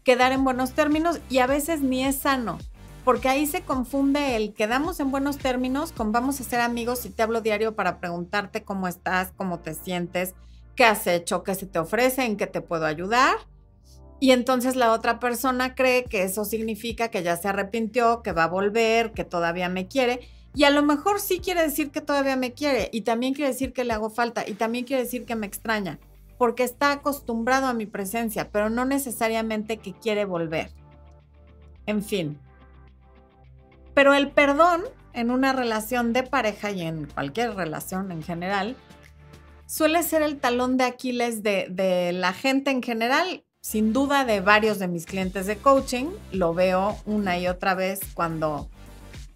quedar 0.02 0.32
en 0.32 0.42
buenos 0.42 0.72
términos 0.72 1.20
y 1.30 1.38
a 1.38 1.46
veces 1.46 1.80
ni 1.80 2.04
es 2.04 2.16
sano, 2.16 2.58
porque 3.04 3.28
ahí 3.28 3.46
se 3.46 3.62
confunde 3.62 4.34
el 4.34 4.52
quedamos 4.52 4.98
en 4.98 5.12
buenos 5.12 5.38
términos 5.38 5.92
con 5.92 6.10
vamos 6.10 6.40
a 6.40 6.44
ser 6.44 6.60
amigos 6.60 7.06
y 7.06 7.10
te 7.10 7.22
hablo 7.22 7.40
diario 7.40 7.74
para 7.74 8.00
preguntarte 8.00 8.64
cómo 8.64 8.86
estás, 8.88 9.32
cómo 9.36 9.60
te 9.60 9.74
sientes, 9.74 10.34
qué 10.76 10.84
has 10.84 11.06
hecho, 11.06 11.42
qué 11.42 11.54
se 11.54 11.66
te 11.66 11.78
ofrece, 11.78 12.24
en 12.24 12.36
qué 12.36 12.46
te 12.46 12.60
puedo 12.60 12.86
ayudar. 12.86 13.36
Y 14.20 14.30
entonces 14.30 14.76
la 14.76 14.92
otra 14.92 15.18
persona 15.18 15.74
cree 15.74 16.04
que 16.04 16.22
eso 16.22 16.44
significa 16.44 17.08
que 17.08 17.22
ya 17.22 17.36
se 17.36 17.48
arrepintió, 17.48 18.22
que 18.22 18.32
va 18.32 18.44
a 18.44 18.48
volver, 18.48 19.12
que 19.12 19.24
todavía 19.24 19.68
me 19.68 19.86
quiere. 19.86 20.28
Y 20.54 20.64
a 20.64 20.70
lo 20.70 20.82
mejor 20.82 21.20
sí 21.20 21.40
quiere 21.40 21.62
decir 21.62 21.90
que 21.90 22.00
todavía 22.00 22.36
me 22.36 22.52
quiere 22.52 22.88
y 22.92 23.02
también 23.02 23.34
quiere 23.34 23.50
decir 23.50 23.72
que 23.72 23.84
le 23.84 23.92
hago 23.92 24.10
falta 24.10 24.48
y 24.48 24.54
también 24.54 24.84
quiere 24.84 25.02
decir 25.02 25.24
que 25.24 25.34
me 25.34 25.46
extraña 25.46 25.98
porque 26.38 26.64
está 26.64 26.92
acostumbrado 26.92 27.66
a 27.66 27.74
mi 27.74 27.86
presencia, 27.86 28.50
pero 28.50 28.70
no 28.70 28.84
necesariamente 28.84 29.78
que 29.78 29.92
quiere 29.92 30.24
volver. 30.24 30.70
En 31.86 32.02
fin. 32.02 32.38
Pero 33.94 34.14
el 34.14 34.30
perdón 34.30 34.82
en 35.12 35.30
una 35.30 35.52
relación 35.52 36.12
de 36.12 36.24
pareja 36.24 36.70
y 36.70 36.82
en 36.82 37.06
cualquier 37.06 37.54
relación 37.54 38.10
en 38.10 38.22
general 38.22 38.76
suele 39.66 40.02
ser 40.02 40.22
el 40.22 40.38
talón 40.38 40.76
de 40.76 40.84
Aquiles 40.84 41.42
de, 41.42 42.10
la 42.12 42.32
gente 42.32 42.70
en 42.70 42.82
general, 42.82 43.44
sin 43.60 43.92
duda 43.92 44.24
de 44.24 44.40
varios 44.40 44.78
de 44.78 44.88
mis 44.88 45.06
clientes 45.06 45.46
de 45.46 45.56
coaching. 45.56 46.06
Lo 46.32 46.54
veo 46.54 46.96
una 47.06 47.38
y 47.38 47.48
otra 47.48 47.74
vez 47.74 48.00
cuando 48.14 48.68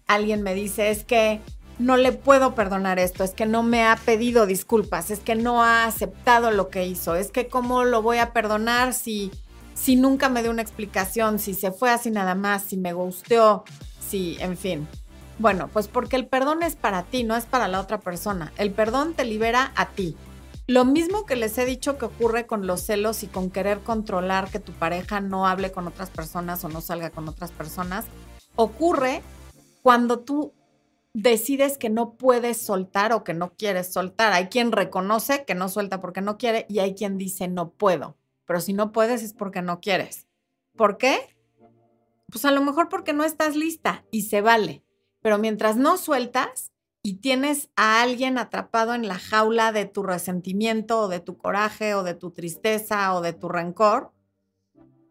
alguien 0.07 0.41
me 0.41 0.53
dice 0.53 0.89
es 0.91 1.03
que 1.03 1.41
no 1.77 1.95
le 1.95 2.11
puedo 2.11 2.55
perdonar 2.55 2.99
esto, 2.99 3.23
es 3.23 3.31
que 3.31 3.45
no 3.45 3.63
me 3.63 3.83
ha 3.83 3.95
pedido 3.95 4.45
disculpas, 4.45 5.11
es 5.11 5.19
que 5.19 5.35
no 5.35 5.63
ha 5.63 5.85
aceptado 5.85 6.51
lo 6.51 6.69
que 6.69 6.85
hizo, 6.85 7.15
es 7.15 7.31
que 7.31 7.47
cómo 7.47 7.85
lo 7.85 8.01
voy 8.01 8.17
a 8.17 8.33
perdonar 8.33 8.93
si, 8.93 9.31
si 9.75 9.95
nunca 9.95 10.27
me 10.27 10.41
dio 10.41 10.51
una 10.51 10.61
explicación, 10.61 11.39
si 11.39 11.53
se 11.53 11.71
fue 11.71 11.89
así 11.89 12.11
nada 12.11 12.35
más, 12.35 12.63
si 12.63 12.75
me 12.75 12.91
gusteó, 12.91 13.63
si, 14.05 14.35
en 14.41 14.57
fin. 14.57 14.87
Bueno, 15.39 15.69
pues 15.71 15.87
porque 15.87 16.17
el 16.17 16.27
perdón 16.27 16.63
es 16.63 16.75
para 16.75 17.03
ti, 17.03 17.23
no 17.23 17.37
es 17.37 17.45
para 17.45 17.69
la 17.69 17.79
otra 17.79 18.01
persona. 18.01 18.51
El 18.57 18.71
perdón 18.71 19.13
te 19.13 19.23
libera 19.23 19.71
a 19.77 19.87
ti. 19.87 20.17
Lo 20.67 20.83
mismo 20.83 21.25
que 21.25 21.37
les 21.37 21.57
he 21.57 21.65
dicho 21.65 21.97
que 21.97 22.05
ocurre 22.05 22.45
con 22.45 22.67
los 22.67 22.81
celos 22.81 23.23
y 23.23 23.27
con 23.27 23.49
querer 23.49 23.79
controlar 23.79 24.51
que 24.51 24.59
tu 24.59 24.73
pareja 24.73 25.21
no 25.21 25.47
hable 25.47 25.71
con 25.71 25.87
otras 25.87 26.09
personas 26.09 26.63
o 26.65 26.69
no 26.69 26.81
salga 26.81 27.09
con 27.09 27.27
otras 27.29 27.51
personas, 27.51 28.05
ocurre 28.55 29.23
cuando 29.81 30.19
tú 30.19 30.53
decides 31.13 31.77
que 31.77 31.89
no 31.89 32.15
puedes 32.15 32.57
soltar 32.61 33.13
o 33.13 33.23
que 33.23 33.33
no 33.33 33.53
quieres 33.53 33.93
soltar. 33.93 34.33
Hay 34.33 34.47
quien 34.47 34.73
reconoce 34.73 35.45
que 35.45 35.55
no 35.55 35.69
suelta 35.69 36.01
porque 36.01 36.19
no 36.21 36.37
quiere 36.37 36.65
y 36.67 36.79
hay 36.79 36.95
quien 36.95 37.17
dice 37.17 37.47
no 37.47 37.69
puedo. 37.69 38.17
Pero 38.45 38.59
si 38.59 38.73
no 38.73 38.91
puedes 38.91 39.23
es 39.23 39.33
porque 39.33 39.61
no 39.61 39.79
quieres. 39.79 40.27
¿Por 40.75 40.97
qué? 40.97 41.17
Pues 42.29 42.43
a 42.43 42.51
lo 42.51 42.61
mejor 42.61 42.89
porque 42.89 43.13
no 43.13 43.23
estás 43.23 43.55
lista 43.55 44.03
y 44.11 44.23
se 44.23 44.41
vale. 44.41 44.83
Pero 45.21 45.37
mientras 45.37 45.75
no 45.77 45.97
sueltas 45.97 46.71
y 47.01 47.15
tienes 47.15 47.69
a 47.75 48.01
alguien 48.01 48.37
atrapado 48.37 48.93
en 48.93 49.07
la 49.07 49.17
jaula 49.17 49.71
de 49.71 49.85
tu 49.85 50.03
resentimiento 50.03 51.01
o 51.01 51.07
de 51.07 51.19
tu 51.19 51.37
coraje 51.37 51.93
o 51.93 52.03
de 52.03 52.13
tu 52.13 52.31
tristeza 52.31 53.13
o 53.13 53.21
de 53.21 53.33
tu 53.33 53.49
rencor, 53.49 54.11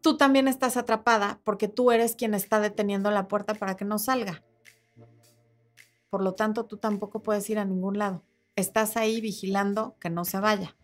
tú 0.02 0.16
también 0.16 0.48
estás 0.48 0.76
atrapada 0.76 1.40
porque 1.44 1.68
tú 1.68 1.90
eres 1.90 2.14
quien 2.14 2.34
está 2.34 2.60
deteniendo 2.60 3.10
la 3.10 3.28
puerta 3.28 3.54
para 3.54 3.76
que 3.76 3.84
no 3.84 3.98
salga. 3.98 4.42
Por 6.10 6.22
lo 6.22 6.34
tanto, 6.34 6.64
tú 6.64 6.78
tampoco 6.78 7.22
puedes 7.22 7.48
ir 7.50 7.58
a 7.58 7.64
ningún 7.64 7.98
lado. 7.98 8.22
Estás 8.56 8.96
ahí 8.96 9.20
vigilando 9.20 9.96
que 10.00 10.10
no 10.10 10.24
se 10.24 10.40
vaya. 10.40 10.74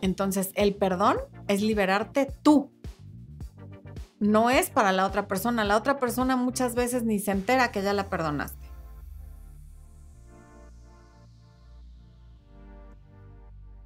Entonces, 0.00 0.50
el 0.54 0.74
perdón 0.74 1.16
es 1.48 1.62
liberarte 1.62 2.32
tú. 2.42 2.70
No 4.18 4.50
es 4.50 4.70
para 4.70 4.92
la 4.92 5.06
otra 5.06 5.28
persona. 5.28 5.64
La 5.64 5.76
otra 5.76 5.98
persona 5.98 6.36
muchas 6.36 6.74
veces 6.74 7.02
ni 7.02 7.18
se 7.18 7.32
entera 7.32 7.70
que 7.70 7.82
ya 7.82 7.92
la 7.92 8.08
perdonaste. 8.08 8.66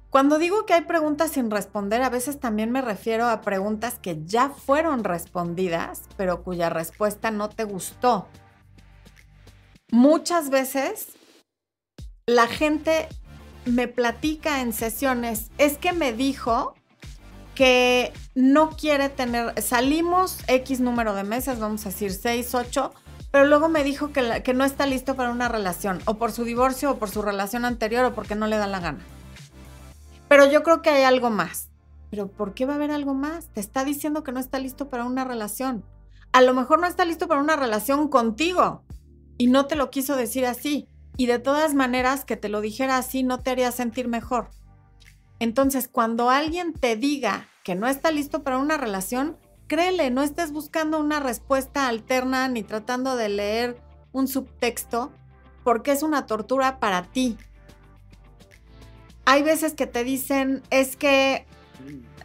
Cuando 0.09 0.39
digo 0.39 0.65
que 0.65 0.73
hay 0.73 0.81
preguntas 0.81 1.31
sin 1.31 1.49
responder, 1.49 2.01
a 2.01 2.09
veces 2.09 2.39
también 2.39 2.71
me 2.71 2.81
refiero 2.81 3.29
a 3.29 3.41
preguntas 3.41 3.97
que 3.97 4.25
ya 4.25 4.49
fueron 4.49 5.05
respondidas, 5.05 6.03
pero 6.17 6.43
cuya 6.43 6.69
respuesta 6.69 7.31
no 7.31 7.47
te 7.47 7.63
gustó 7.63 8.27
muchas 9.91 10.49
veces 10.49 11.09
la 12.25 12.47
gente 12.47 13.07
me 13.65 13.87
platica 13.87 14.61
en 14.61 14.73
sesiones, 14.73 15.51
es 15.57 15.77
que 15.77 15.93
me 15.93 16.13
dijo 16.13 16.73
que 17.61 18.11
no 18.33 18.71
quiere 18.71 19.09
tener, 19.09 19.61
salimos 19.61 20.39
X 20.47 20.79
número 20.79 21.13
de 21.13 21.23
meses, 21.23 21.59
vamos 21.59 21.85
a 21.85 21.89
decir 21.89 22.11
6, 22.11 22.55
8, 22.55 22.91
pero 23.29 23.45
luego 23.45 23.69
me 23.69 23.83
dijo 23.83 24.11
que, 24.11 24.41
que 24.41 24.55
no 24.55 24.63
está 24.63 24.87
listo 24.87 25.15
para 25.15 25.29
una 25.29 25.47
relación, 25.47 25.99
o 26.05 26.15
por 26.17 26.31
su 26.31 26.43
divorcio, 26.43 26.89
o 26.89 26.97
por 26.97 27.11
su 27.11 27.21
relación 27.21 27.63
anterior, 27.63 28.03
o 28.03 28.15
porque 28.15 28.33
no 28.33 28.47
le 28.47 28.57
da 28.57 28.65
la 28.65 28.79
gana. 28.79 29.05
Pero 30.27 30.49
yo 30.49 30.63
creo 30.63 30.81
que 30.81 30.89
hay 30.89 31.03
algo 31.03 31.29
más. 31.29 31.69
Pero 32.09 32.29
¿por 32.29 32.55
qué 32.55 32.65
va 32.65 32.73
a 32.73 32.77
haber 32.77 32.89
algo 32.89 33.13
más? 33.13 33.45
Te 33.53 33.59
está 33.59 33.85
diciendo 33.85 34.23
que 34.23 34.31
no 34.31 34.39
está 34.39 34.57
listo 34.57 34.89
para 34.89 35.05
una 35.05 35.23
relación. 35.23 35.85
A 36.31 36.41
lo 36.41 36.55
mejor 36.55 36.79
no 36.79 36.87
está 36.87 37.05
listo 37.05 37.27
para 37.27 37.41
una 37.41 37.57
relación 37.57 38.07
contigo, 38.07 38.83
y 39.37 39.45
no 39.45 39.67
te 39.67 39.75
lo 39.75 39.91
quiso 39.91 40.15
decir 40.15 40.47
así. 40.47 40.87
Y 41.15 41.27
de 41.27 41.37
todas 41.37 41.75
maneras, 41.75 42.25
que 42.25 42.37
te 42.37 42.49
lo 42.49 42.59
dijera 42.59 42.97
así 42.97 43.21
no 43.21 43.37
te 43.37 43.51
haría 43.51 43.71
sentir 43.71 44.07
mejor. 44.07 44.49
Entonces, 45.37 45.87
cuando 45.87 46.31
alguien 46.31 46.73
te 46.73 46.95
diga 46.95 47.50
que 47.63 47.75
no 47.75 47.87
está 47.87 48.11
listo 48.11 48.43
para 48.43 48.57
una 48.57 48.77
relación, 48.77 49.37
créele, 49.67 50.11
no 50.11 50.23
estés 50.23 50.51
buscando 50.51 50.99
una 50.99 51.19
respuesta 51.19 51.87
alterna 51.87 52.47
ni 52.47 52.63
tratando 52.63 53.15
de 53.15 53.29
leer 53.29 53.77
un 54.11 54.27
subtexto, 54.27 55.11
porque 55.63 55.91
es 55.91 56.03
una 56.03 56.25
tortura 56.25 56.79
para 56.79 57.03
ti. 57.03 57.37
Hay 59.25 59.43
veces 59.43 59.73
que 59.73 59.87
te 59.87 60.03
dicen, 60.03 60.63
es 60.71 60.95
que 60.95 61.45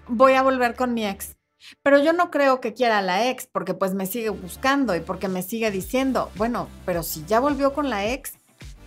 voy 0.09 0.33
a 0.33 0.43
volver 0.43 0.75
con 0.75 0.95
mi 0.95 1.07
ex. 1.07 1.37
Pero 1.83 1.99
yo 1.99 2.13
no 2.13 2.31
creo 2.31 2.61
que 2.61 2.75
quiera 2.75 2.99
a 2.99 3.03
la 3.03 3.29
ex 3.29 3.47
porque 3.47 3.75
pues 3.75 3.95
me 3.95 4.07
sigue 4.07 4.31
buscando 4.31 4.95
y 4.95 5.01
porque 5.01 5.29
me 5.29 5.43
sigue 5.43 5.71
diciendo, 5.71 6.31
bueno, 6.37 6.69
pero 6.85 7.03
si 7.03 7.25
ya 7.27 7.41
volvió 7.41 7.73
con 7.73 7.91
la 7.91 8.07
ex 8.07 8.35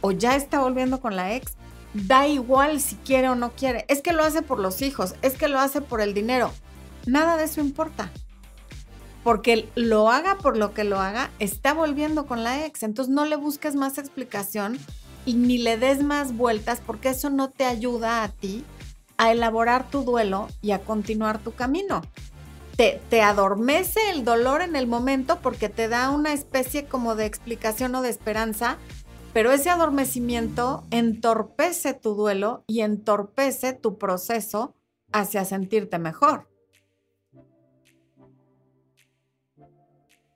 o 0.02 0.12
ya 0.12 0.36
está 0.36 0.60
volviendo 0.60 1.02
con 1.02 1.16
la 1.16 1.34
ex, 1.34 1.56
da 1.94 2.28
igual 2.28 2.80
si 2.80 2.96
quiere 2.98 3.30
o 3.30 3.36
no 3.36 3.52
quiere. 3.52 3.86
Es 3.88 4.02
que 4.02 4.14
lo 4.14 4.24
hace 4.24 4.42
por 4.42 4.60
los 4.60 4.82
hijos, 4.82 5.16
es 5.22 5.34
que 5.34 5.48
lo 5.48 5.60
hace 5.60 5.82
por 5.82 6.02
el 6.02 6.14
dinero. 6.14 6.52
Nada 7.06 7.38
de 7.38 7.46
eso 7.46 7.62
importa. 7.62 8.12
Porque 9.24 9.70
lo 9.76 10.10
haga 10.10 10.38
por 10.38 10.58
lo 10.58 10.74
que 10.74 10.84
lo 10.84 11.00
haga, 11.00 11.30
está 11.40 11.74
volviendo 11.74 12.26
con 12.26 12.44
la 12.44 12.66
ex. 12.66 12.84
Entonces 12.84 13.14
no 13.14 13.26
le 13.26 13.36
busques 13.36 13.76
más 13.76 13.98
explicación 13.98 14.78
y 15.26 15.34
ni 15.34 15.58
le 15.58 15.78
des 15.78 16.04
más 16.04 16.36
vueltas 16.36 16.82
porque 16.86 17.10
eso 17.10 17.30
no 17.30 17.50
te 17.50 17.66
ayuda 17.66 18.24
a 18.24 18.30
ti 18.30 18.64
a 19.18 19.32
elaborar 19.32 19.90
tu 19.90 20.04
duelo 20.04 20.48
y 20.62 20.72
a 20.72 20.80
continuar 20.80 21.40
tu 21.40 21.54
camino 21.54 22.02
te, 23.10 23.22
adormece 23.22 24.00
el 24.10 24.24
dolor 24.24 24.62
en 24.62 24.78
el 24.78 24.88
momento 24.88 25.40
porque 25.42 25.68
te 25.68 25.90
da 25.90 26.10
una 26.12 26.32
especie 26.32 26.86
como 26.86 27.16
de 27.16 27.26
explicación 27.26 27.94
o 27.96 28.02
de 28.02 28.10
esperanza, 28.10 28.78
pero 29.34 29.52
ese 29.52 29.70
adormecimiento 29.70 30.86
entorpece 30.92 31.94
tu 31.94 32.16
duelo 32.16 32.64
y 32.68 32.82
entorpece 32.82 33.74
tu 33.74 33.98
proceso 33.98 34.76
hacia 35.12 35.46
sentirte 35.46 36.00
mejor. 36.00 36.50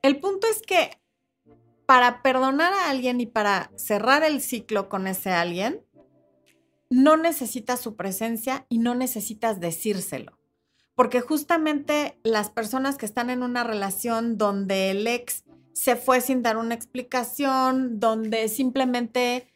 El 0.01 0.19
punto 0.19 0.47
es 0.47 0.61
que 0.61 0.99
para 1.85 2.21
perdonar 2.21 2.73
a 2.73 2.89
alguien 2.89 3.21
y 3.21 3.25
para 3.25 3.71
cerrar 3.75 4.23
el 4.23 4.41
ciclo 4.41 4.89
con 4.89 5.07
ese 5.07 5.31
alguien, 5.31 5.85
no 6.89 7.17
necesitas 7.17 7.79
su 7.81 7.95
presencia 7.95 8.65
y 8.69 8.79
no 8.79 8.95
necesitas 8.95 9.59
decírselo 9.59 10.37
porque 10.95 11.21
justamente 11.21 12.19
las 12.23 12.49
personas 12.49 12.97
que 12.97 13.05
están 13.05 13.29
en 13.29 13.43
una 13.43 13.63
relación 13.63 14.37
donde 14.37 14.91
el 14.91 15.07
ex 15.07 15.43
se 15.73 15.95
fue 15.95 16.21
sin 16.21 16.41
dar 16.41 16.57
una 16.57 16.75
explicación, 16.75 17.99
donde 17.99 18.47
simplemente 18.47 19.47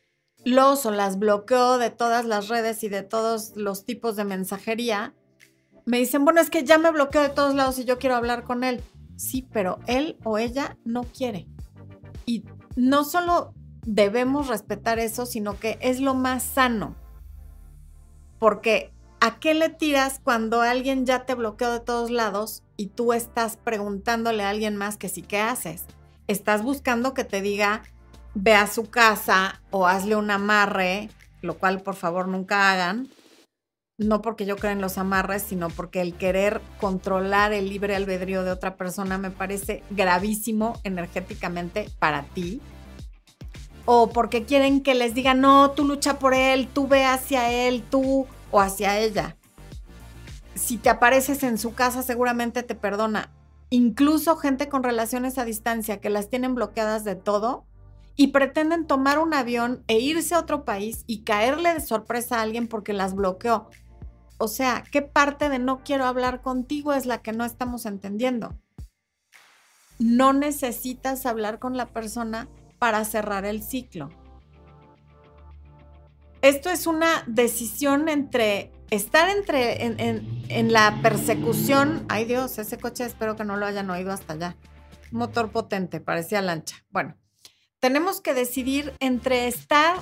los 0.44 0.86
o 0.86 0.92
las 0.92 1.20
bloqueó 1.20 1.78
de 1.78 1.90
todas 1.90 2.26
las 2.26 2.48
redes 2.48 2.84
y 2.84 2.90
de 2.90 3.04
todos 3.04 3.56
los 3.56 3.86
tipos 3.86 4.16
de 4.16 4.24
mensajería, 4.24 5.14
me 5.86 6.00
dicen, 6.00 6.26
bueno, 6.26 6.42
es 6.42 6.50
que 6.50 6.64
ya 6.64 6.78
me 6.78 6.92
bloqueó 6.92 7.22
de 7.22 7.30
todos 7.30 7.56
lados 7.56 7.80
y 7.80 7.86
yo 7.86 7.98
quiero 7.98 8.16
hablar 8.16 8.44
con 8.44 8.64
él. 8.64 8.82
Sí, 9.16 9.48
pero 9.52 9.80
él 9.88 10.18
o 10.24 10.38
ella 10.38 10.78
no 10.84 11.04
quiere. 11.04 11.48
Y 12.26 12.44
no 12.76 13.04
solo 13.04 13.54
debemos 13.86 14.48
respetar 14.48 15.00
eso, 15.00 15.26
sino 15.26 15.60
que 15.60 15.78
es 15.82 16.02
lo 16.02 16.14
más 16.14 16.44
sano. 16.44 16.96
Porque 18.38 18.94
¿a 19.20 19.40
qué 19.40 19.54
le 19.54 19.70
tiras 19.70 20.20
cuando 20.24 20.62
alguien 20.62 21.06
ya 21.06 21.26
te 21.26 21.36
bloqueó 21.36 21.72
de 21.72 21.80
todos 21.80 22.12
lados 22.12 22.64
y 22.76 22.88
tú 22.88 23.14
estás 23.14 23.58
preguntándole 23.58 24.44
a 24.44 24.50
alguien 24.50 24.76
más 24.76 24.98
que 24.98 25.10
sí, 25.10 25.22
¿qué 25.22 25.40
haces? 25.40 25.86
Estás 26.28 26.62
buscando 26.62 27.14
que 27.14 27.24
te 27.24 27.42
diga, 27.42 27.84
ve 28.34 28.54
a 28.54 28.68
su 28.68 28.90
casa 28.90 29.62
o 29.72 29.88
hazle 29.88 30.18
un 30.18 30.30
amarre, 30.30 31.10
lo 31.42 31.58
cual 31.58 31.82
por 31.82 31.96
favor 31.96 32.28
nunca 32.28 32.72
hagan. 32.72 33.08
No 33.98 34.22
porque 34.22 34.46
yo 34.46 34.58
crea 34.58 34.74
en 34.74 34.82
los 34.82 34.98
amarres, 34.98 35.42
sino 35.42 35.70
porque 35.70 36.02
el 36.02 36.16
querer 36.16 36.62
controlar 36.80 37.54
el 37.54 37.70
libre 37.70 37.96
albedrío 37.96 38.44
de 38.44 38.52
otra 38.52 38.76
persona 38.76 39.18
me 39.18 39.32
parece 39.32 39.84
gravísimo 39.90 40.80
energéticamente 40.84 41.90
para 41.98 42.24
ti. 42.24 42.62
O 43.86 44.10
porque 44.10 44.44
quieren 44.44 44.82
que 44.82 44.96
les 44.96 45.16
diga, 45.16 45.34
no, 45.34 45.72
tú 45.72 45.86
lucha 45.86 46.20
por 46.20 46.34
él, 46.34 46.68
tú 46.68 46.90
ve 46.90 47.06
hacia 47.06 47.50
él, 47.52 47.84
tú 47.90 48.28
o 48.52 48.60
hacia 48.60 49.00
ella. 49.00 49.38
Si 50.56 50.78
te 50.78 50.90
apareces 50.90 51.42
en 51.44 51.58
su 51.58 51.74
casa, 51.74 52.04
seguramente 52.04 52.64
te 52.64 52.76
perdona. 52.76 53.32
Incluso 53.70 54.38
gente 54.38 54.70
con 54.70 54.84
relaciones 54.84 55.38
a 55.38 55.46
distancia 55.46 56.00
que 56.00 56.10
las 56.10 56.30
tienen 56.30 56.56
bloqueadas 56.56 57.04
de 57.04 57.16
todo, 57.16 57.66
y 58.20 58.28
pretenden 58.28 58.88
tomar 58.88 59.20
un 59.20 59.34
avión 59.36 59.84
e 59.88 60.00
irse 60.00 60.34
a 60.34 60.40
otro 60.40 60.66
país 60.66 61.04
y 61.06 61.24
caerle 61.24 61.76
de 61.76 61.80
sorpresa 61.80 62.40
a 62.40 62.42
alguien 62.42 62.68
porque 62.68 62.92
las 62.92 63.14
bloqueó. 63.14 63.70
O 64.40 64.48
sea, 64.48 64.84
¿qué 64.92 65.04
parte 65.04 65.50
de 65.50 65.60
no 65.60 65.84
quiero 65.84 66.06
hablar 66.06 66.42
contigo 66.42 66.94
es 66.94 67.06
la 67.06 67.22
que 67.22 67.32
no 67.32 67.46
estamos 67.46 67.86
entendiendo? 67.86 68.58
No 70.00 70.34
necesitas 70.34 71.28
hablar 71.28 71.60
con 71.60 71.78
la 71.78 71.86
persona 71.86 72.48
para 72.80 73.06
cerrar 73.06 73.46
el 73.46 73.62
ciclo. 73.62 74.10
Esto 76.42 76.70
es 76.72 76.88
una 76.88 77.24
decisión 77.28 78.10
entre 78.10 78.72
estar 78.89 79.29
entre 79.29 79.86
en, 79.86 80.44
en, 80.50 80.74
la 80.74 81.00
persecución. 81.01 82.06
Ay 82.10 82.25
Dios, 82.25 82.58
ese 82.58 82.77
coche 82.77 83.06
espero 83.06 83.36
que 83.36 83.44
no 83.44 83.58
lo 83.58 83.65
hayan 83.65 83.89
oído 83.89 84.12
hasta 84.12 84.34
allá. 84.34 84.56
Motor 85.12 85.51
potente, 85.51 86.00
parecía 86.00 86.41
lancha. 86.41 86.84
Bueno, 86.89 87.15
tenemos 87.79 88.22
que 88.22 88.34
decidir 88.34 88.94
entre 89.00 89.48
estar 89.48 89.98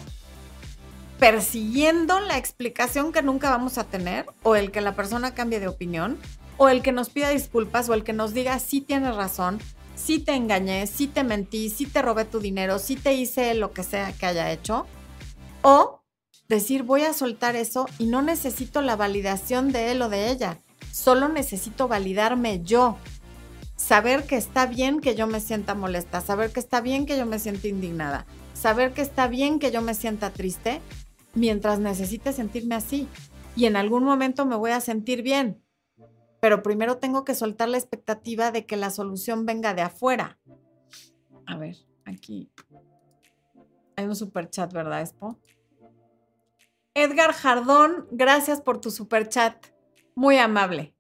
persiguiendo 1.19 2.19
la 2.19 2.37
explicación 2.37 3.11
que 3.11 3.21
nunca 3.21 3.49
vamos 3.49 3.77
a 3.77 3.85
tener 3.85 4.25
o 4.43 4.55
el 4.55 4.71
que 4.71 4.81
la 4.81 4.95
persona 4.95 5.33
cambie 5.33 5.59
de 5.59 5.67
opinión 5.67 6.17
o 6.57 6.69
el 6.69 6.81
que 6.81 6.91
nos 6.91 7.09
pida 7.09 7.29
disculpas 7.29 7.89
o 7.89 7.93
el 7.93 8.03
que 8.03 8.13
nos 8.13 8.33
diga 8.33 8.59
sí 8.59 8.81
tienes 8.81 9.15
razón, 9.15 9.59
sí 9.95 10.19
te 10.19 10.33
engañé, 10.33 10.87
sí 10.87 11.07
te 11.07 11.23
mentí, 11.23 11.69
sí 11.69 11.85
te 11.85 12.01
robé 12.01 12.25
tu 12.25 12.39
dinero, 12.39 12.79
sí 12.79 12.95
te 12.95 13.13
hice 13.13 13.53
lo 13.55 13.71
que 13.71 13.83
sea 13.83 14.11
que 14.13 14.25
haya 14.25 14.51
hecho 14.51 14.85
o 15.61 16.01
decir 16.47 16.83
voy 16.83 17.01
a 17.01 17.13
soltar 17.13 17.55
eso 17.55 17.87
y 17.97 18.05
no 18.05 18.21
necesito 18.21 18.81
la 18.81 18.95
validación 18.95 19.71
de 19.71 19.91
él 19.91 20.01
o 20.01 20.09
de 20.09 20.29
ella, 20.31 20.59
solo 20.91 21.29
necesito 21.29 21.87
validarme 21.87 22.61
yo 22.63 22.97
saber 23.75 24.25
que 24.25 24.37
está 24.37 24.65
bien 24.65 25.01
que 25.01 25.15
yo 25.15 25.27
me 25.27 25.39
sienta 25.39 25.75
molesta, 25.75 26.21
saber 26.21 26.51
que 26.51 26.59
está 26.59 26.81
bien 26.81 27.05
que 27.05 27.17
yo 27.17 27.25
me 27.25 27.39
sienta 27.39 27.67
indignada, 27.67 28.25
saber 28.53 28.93
que 28.93 29.01
está 29.01 29.27
bien 29.27 29.59
que 29.59 29.71
yo 29.71 29.81
me 29.81 29.93
sienta 29.93 30.31
triste, 30.31 30.81
mientras 31.33 31.79
necesite 31.79 32.33
sentirme 32.33 32.75
así. 32.75 33.07
Y 33.55 33.65
en 33.65 33.75
algún 33.75 34.03
momento 34.03 34.45
me 34.45 34.55
voy 34.55 34.71
a 34.71 34.81
sentir 34.81 35.21
bien. 35.21 35.61
Pero 36.41 36.61
primero 36.61 36.97
tengo 36.97 37.24
que 37.24 37.35
soltar 37.35 37.70
la 37.70 37.77
expectativa 37.77 38.51
de 38.51 38.65
que 38.65 38.75
la 38.75 38.89
solución 38.89 39.46
venga 39.46 39.74
de 39.74 39.81
afuera. 39.81 40.39
A 41.46 41.57
ver, 41.57 41.77
aquí 42.05 42.50
hay 43.96 44.05
un 44.05 44.15
super 44.15 44.50
chat, 44.50 44.72
¿verdad, 44.74 45.01
Expo? 45.01 45.39
Edgar 46.98 47.34
Jardón, 47.34 48.08
gracias 48.10 48.62
por 48.62 48.79
tu 48.79 48.90
super 48.90 49.27
chat. 49.27 49.53
Muy 50.16 50.38
amable. 50.38 50.96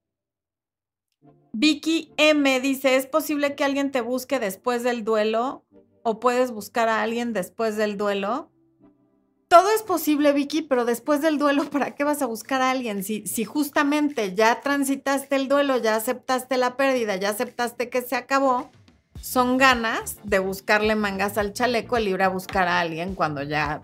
Vicky 1.53 2.13
M 2.17 2.59
dice, 2.59 2.97
¿es 2.97 3.05
posible 3.05 3.55
que 3.55 3.63
alguien 3.63 3.91
te 3.91 4.01
busque 4.01 4.39
después 4.39 4.83
del 4.83 5.05
duelo? 5.05 5.63
¿O 6.03 6.19
puedes 6.19 6.51
buscar 6.51 6.89
a 6.89 7.01
alguien 7.01 7.31
después 7.31 7.77
del 7.77 7.95
duelo? 7.95 8.51
Todo 9.47 9.69
es 9.71 9.83
posible, 9.83 10.33
Vicky, 10.33 10.63
pero 10.63 10.83
después 10.83 11.21
del 11.21 11.37
duelo, 11.37 11.63
¿para 11.69 11.95
qué 11.95 12.03
vas 12.03 12.21
a 12.21 12.25
buscar 12.25 12.61
a 12.61 12.71
alguien? 12.71 13.01
Si, 13.01 13.25
si 13.25 13.45
justamente 13.45 14.35
ya 14.35 14.59
transitaste 14.59 15.37
el 15.37 15.47
duelo, 15.47 15.77
ya 15.77 15.95
aceptaste 15.95 16.57
la 16.57 16.75
pérdida, 16.75 17.15
ya 17.15 17.29
aceptaste 17.29 17.89
que 17.89 18.01
se 18.01 18.17
acabó, 18.17 18.69
son 19.21 19.57
ganas 19.57 20.17
de 20.25 20.39
buscarle 20.39 20.95
mangas 20.95 21.37
al 21.37 21.53
chaleco 21.53 21.95
el 21.95 22.09
ir 22.09 22.21
a 22.21 22.27
buscar 22.27 22.67
a 22.67 22.81
alguien 22.81 23.15
cuando 23.15 23.43
ya 23.43 23.81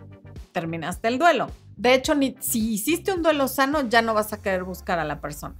terminaste 0.51 1.07
el 1.07 1.17
duelo. 1.17 1.47
De 1.81 1.95
hecho, 1.95 2.13
ni, 2.13 2.35
si 2.41 2.73
hiciste 2.73 3.11
un 3.11 3.23
duelo 3.23 3.47
sano, 3.47 3.89
ya 3.89 4.03
no 4.03 4.13
vas 4.13 4.33
a 4.33 4.41
querer 4.43 4.63
buscar 4.63 4.99
a 4.99 5.03
la 5.03 5.19
persona. 5.19 5.55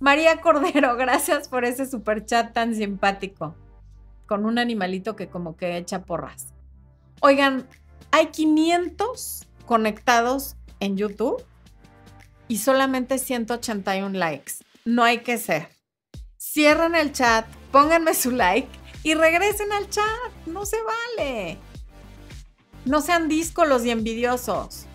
María 0.00 0.42
Cordero, 0.42 0.96
gracias 0.98 1.48
por 1.48 1.64
ese 1.64 1.86
super 1.86 2.26
chat 2.26 2.52
tan 2.52 2.74
simpático. 2.74 3.56
Con 4.26 4.44
un 4.44 4.58
animalito 4.58 5.16
que 5.16 5.30
como 5.30 5.56
que 5.56 5.78
echa 5.78 6.02
porras. 6.02 6.52
Oigan, 7.22 7.66
hay 8.10 8.26
500 8.26 9.48
conectados 9.64 10.56
en 10.78 10.98
YouTube 10.98 11.42
y 12.48 12.58
solamente 12.58 13.16
181 13.16 14.10
likes. 14.10 14.52
No 14.84 15.04
hay 15.04 15.20
que 15.20 15.38
ser. 15.38 15.70
Cierren 16.38 16.94
el 16.94 17.12
chat, 17.12 17.46
pónganme 17.70 18.12
su 18.12 18.30
like 18.30 18.68
y 19.04 19.14
regresen 19.14 19.72
al 19.72 19.88
chat. 19.88 20.04
No 20.44 20.66
se 20.66 20.76
vale. 20.82 21.56
No 22.84 23.00
sean 23.00 23.30
díscolos 23.30 23.86
y 23.86 23.90
envidiosos. 23.90 24.86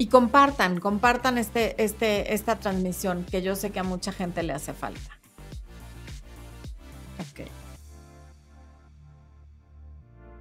Y 0.00 0.06
compartan, 0.06 0.80
compartan 0.80 1.36
este, 1.36 1.84
este, 1.84 2.32
esta 2.32 2.58
transmisión 2.58 3.26
que 3.30 3.42
yo 3.42 3.54
sé 3.54 3.70
que 3.70 3.80
a 3.80 3.82
mucha 3.82 4.12
gente 4.12 4.42
le 4.42 4.54
hace 4.54 4.72
falta. 4.72 5.18
Ok. 7.18 7.46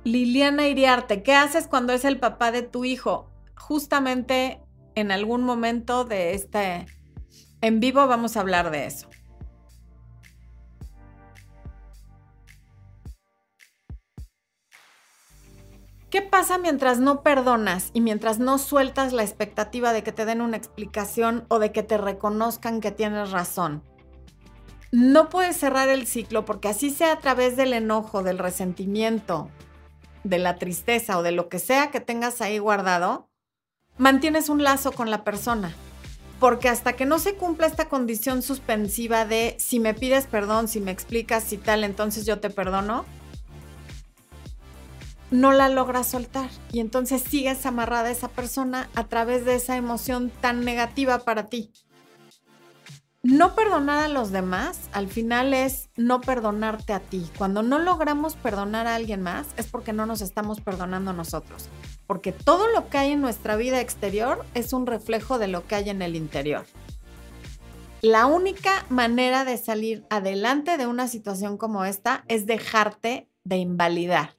Liliana 0.05 0.65
Iriarte, 0.69 1.23
¿qué 1.23 1.33
haces 1.33 1.67
cuando 1.67 1.91
es 1.91 2.05
el 2.05 2.19
papá 2.19 2.53
de 2.53 2.61
tu 2.61 2.85
hijo? 2.85 3.29
Justamente 3.57 4.61
en 4.95 5.11
algún 5.11 5.43
momento 5.43 6.05
de 6.05 6.35
este 6.35 6.85
en 7.59 7.81
vivo 7.81 8.07
vamos 8.07 8.37
a 8.37 8.39
hablar 8.39 8.71
de 8.71 8.85
eso. 8.85 9.08
¿Qué 16.09 16.23
pasa 16.23 16.57
mientras 16.57 16.99
no 16.99 17.21
perdonas 17.21 17.91
y 17.93 18.01
mientras 18.01 18.39
no 18.39 18.57
sueltas 18.57 19.13
la 19.13 19.21
expectativa 19.21 19.93
de 19.93 20.01
que 20.01 20.11
te 20.11 20.25
den 20.25 20.41
una 20.41 20.57
explicación 20.57 21.45
o 21.49 21.59
de 21.59 21.71
que 21.71 21.83
te 21.83 21.99
reconozcan 21.99 22.81
que 22.81 22.91
tienes 22.91 23.29
razón? 23.29 23.83
No 24.91 25.29
puedes 25.29 25.55
cerrar 25.55 25.87
el 25.89 26.07
ciclo 26.07 26.45
porque 26.45 26.67
así 26.67 26.89
sea 26.89 27.13
a 27.13 27.19
través 27.19 27.55
del 27.55 27.73
enojo, 27.73 28.23
del 28.23 28.39
resentimiento, 28.39 29.51
de 30.23 30.39
la 30.39 30.55
tristeza 30.55 31.19
o 31.19 31.21
de 31.21 31.31
lo 31.31 31.47
que 31.47 31.59
sea 31.59 31.91
que 31.91 31.99
tengas 31.99 32.41
ahí 32.41 32.57
guardado, 32.57 33.29
mantienes 33.99 34.49
un 34.49 34.63
lazo 34.63 34.91
con 34.91 35.11
la 35.11 35.23
persona. 35.23 35.75
Porque 36.39 36.69
hasta 36.69 36.93
que 36.93 37.05
no 37.05 37.19
se 37.19 37.35
cumpla 37.35 37.67
esta 37.67 37.87
condición 37.87 38.41
suspensiva 38.41 39.25
de 39.25 39.55
si 39.59 39.79
me 39.79 39.93
pides 39.93 40.25
perdón, 40.25 40.67
si 40.67 40.79
me 40.79 40.89
explicas 40.89 41.53
y 41.53 41.57
tal, 41.57 41.83
entonces 41.83 42.25
yo 42.25 42.39
te 42.39 42.49
perdono, 42.49 43.05
no 45.31 45.51
la 45.51 45.69
logras 45.69 46.07
soltar 46.07 46.49
y 46.71 46.79
entonces 46.79 47.21
sigues 47.21 47.65
amarrada 47.65 48.09
a 48.09 48.11
esa 48.11 48.29
persona 48.29 48.89
a 48.95 49.07
través 49.07 49.45
de 49.45 49.55
esa 49.55 49.77
emoción 49.77 50.31
tan 50.41 50.65
negativa 50.65 51.19
para 51.19 51.47
ti. 51.47 51.71
No 53.21 53.53
perdonar 53.53 53.99
a 53.99 54.07
los 54.07 54.31
demás 54.31 54.79
al 54.93 55.09
final 55.09 55.53
es 55.53 55.89
no 55.97 56.21
perdonarte 56.21 56.93
a 56.93 57.01
ti. 57.01 57.29
Cuando 57.37 57.61
no 57.63 57.77
logramos 57.77 58.35
perdonar 58.35 58.87
a 58.87 58.95
alguien 58.95 59.21
más 59.21 59.47
es 59.57 59.67
porque 59.67 59.91
no 59.91 60.05
nos 60.05 60.21
estamos 60.21 60.61
perdonando 60.61 61.11
nosotros. 61.11 61.67
Porque 62.07 62.31
todo 62.31 62.67
lo 62.69 62.89
que 62.89 62.97
hay 62.97 63.11
en 63.11 63.21
nuestra 63.21 63.55
vida 63.57 63.81
exterior 63.81 64.45
es 64.53 64.71
un 64.71 64.87
reflejo 64.87 65.37
de 65.37 65.49
lo 65.49 65.67
que 65.67 65.75
hay 65.75 65.89
en 65.89 66.01
el 66.01 66.15
interior. 66.15 66.65
La 68.01 68.25
única 68.25 68.85
manera 68.87 69.43
de 69.43 69.57
salir 69.57 70.05
adelante 70.09 70.77
de 70.77 70.87
una 70.87 71.09
situación 71.09 71.57
como 71.57 71.83
esta 71.83 72.23
es 72.29 72.45
dejarte 72.45 73.29
de 73.43 73.57
invalidar 73.57 74.38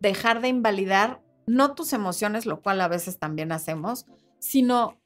dejar 0.00 0.40
de 0.40 0.48
invalidar 0.48 1.22
no 1.46 1.74
tus 1.74 1.92
emociones, 1.92 2.46
lo 2.46 2.62
cual 2.62 2.80
a 2.80 2.88
veces 2.88 3.18
también 3.18 3.52
hacemos, 3.52 4.06
sino 4.38 5.00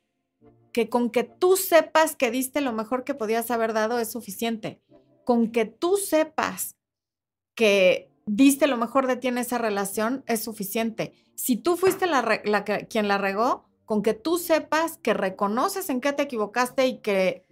que 0.73 0.89
con 0.89 1.11
que 1.11 1.25
tú 1.25 1.57
sepas 1.57 2.17
que 2.17 2.31
diste 2.31 2.61
lo 2.61 2.73
mejor 2.73 3.05
que 3.05 3.15
podías 3.15 3.51
haber 3.51 3.73
dado 3.73 3.99
es 3.99 4.11
suficiente. 4.11 4.81
Con 5.25 5.53
que 5.53 5.65
tú 5.65 5.97
sepas 5.97 6.77
que 7.55 8.11
diste 8.27 8.67
lo 8.67 8.77
mejor 8.77 9.07
de 9.07 9.17
ti 9.17 9.29
en 9.29 9.39
esa 9.39 9.59
relación, 9.59 10.25
es 10.27 10.43
suficiente. 10.43 11.13
Si 11.35 11.57
tú 11.57 11.77
fuiste 11.77 12.07
la, 12.07 12.43
quien 12.89 13.09
la 13.09 13.19
regó, 13.19 13.65
con 13.85 14.03
que 14.03 14.15
tú 14.15 14.39
sepas 14.39 14.99
que 14.99 15.15
reconoces 15.15 15.91
en 15.91 16.01
qué 16.01 16.13
te 16.13 16.23
equivocaste 16.23 16.87
y 16.87 16.99
que 16.99 17.47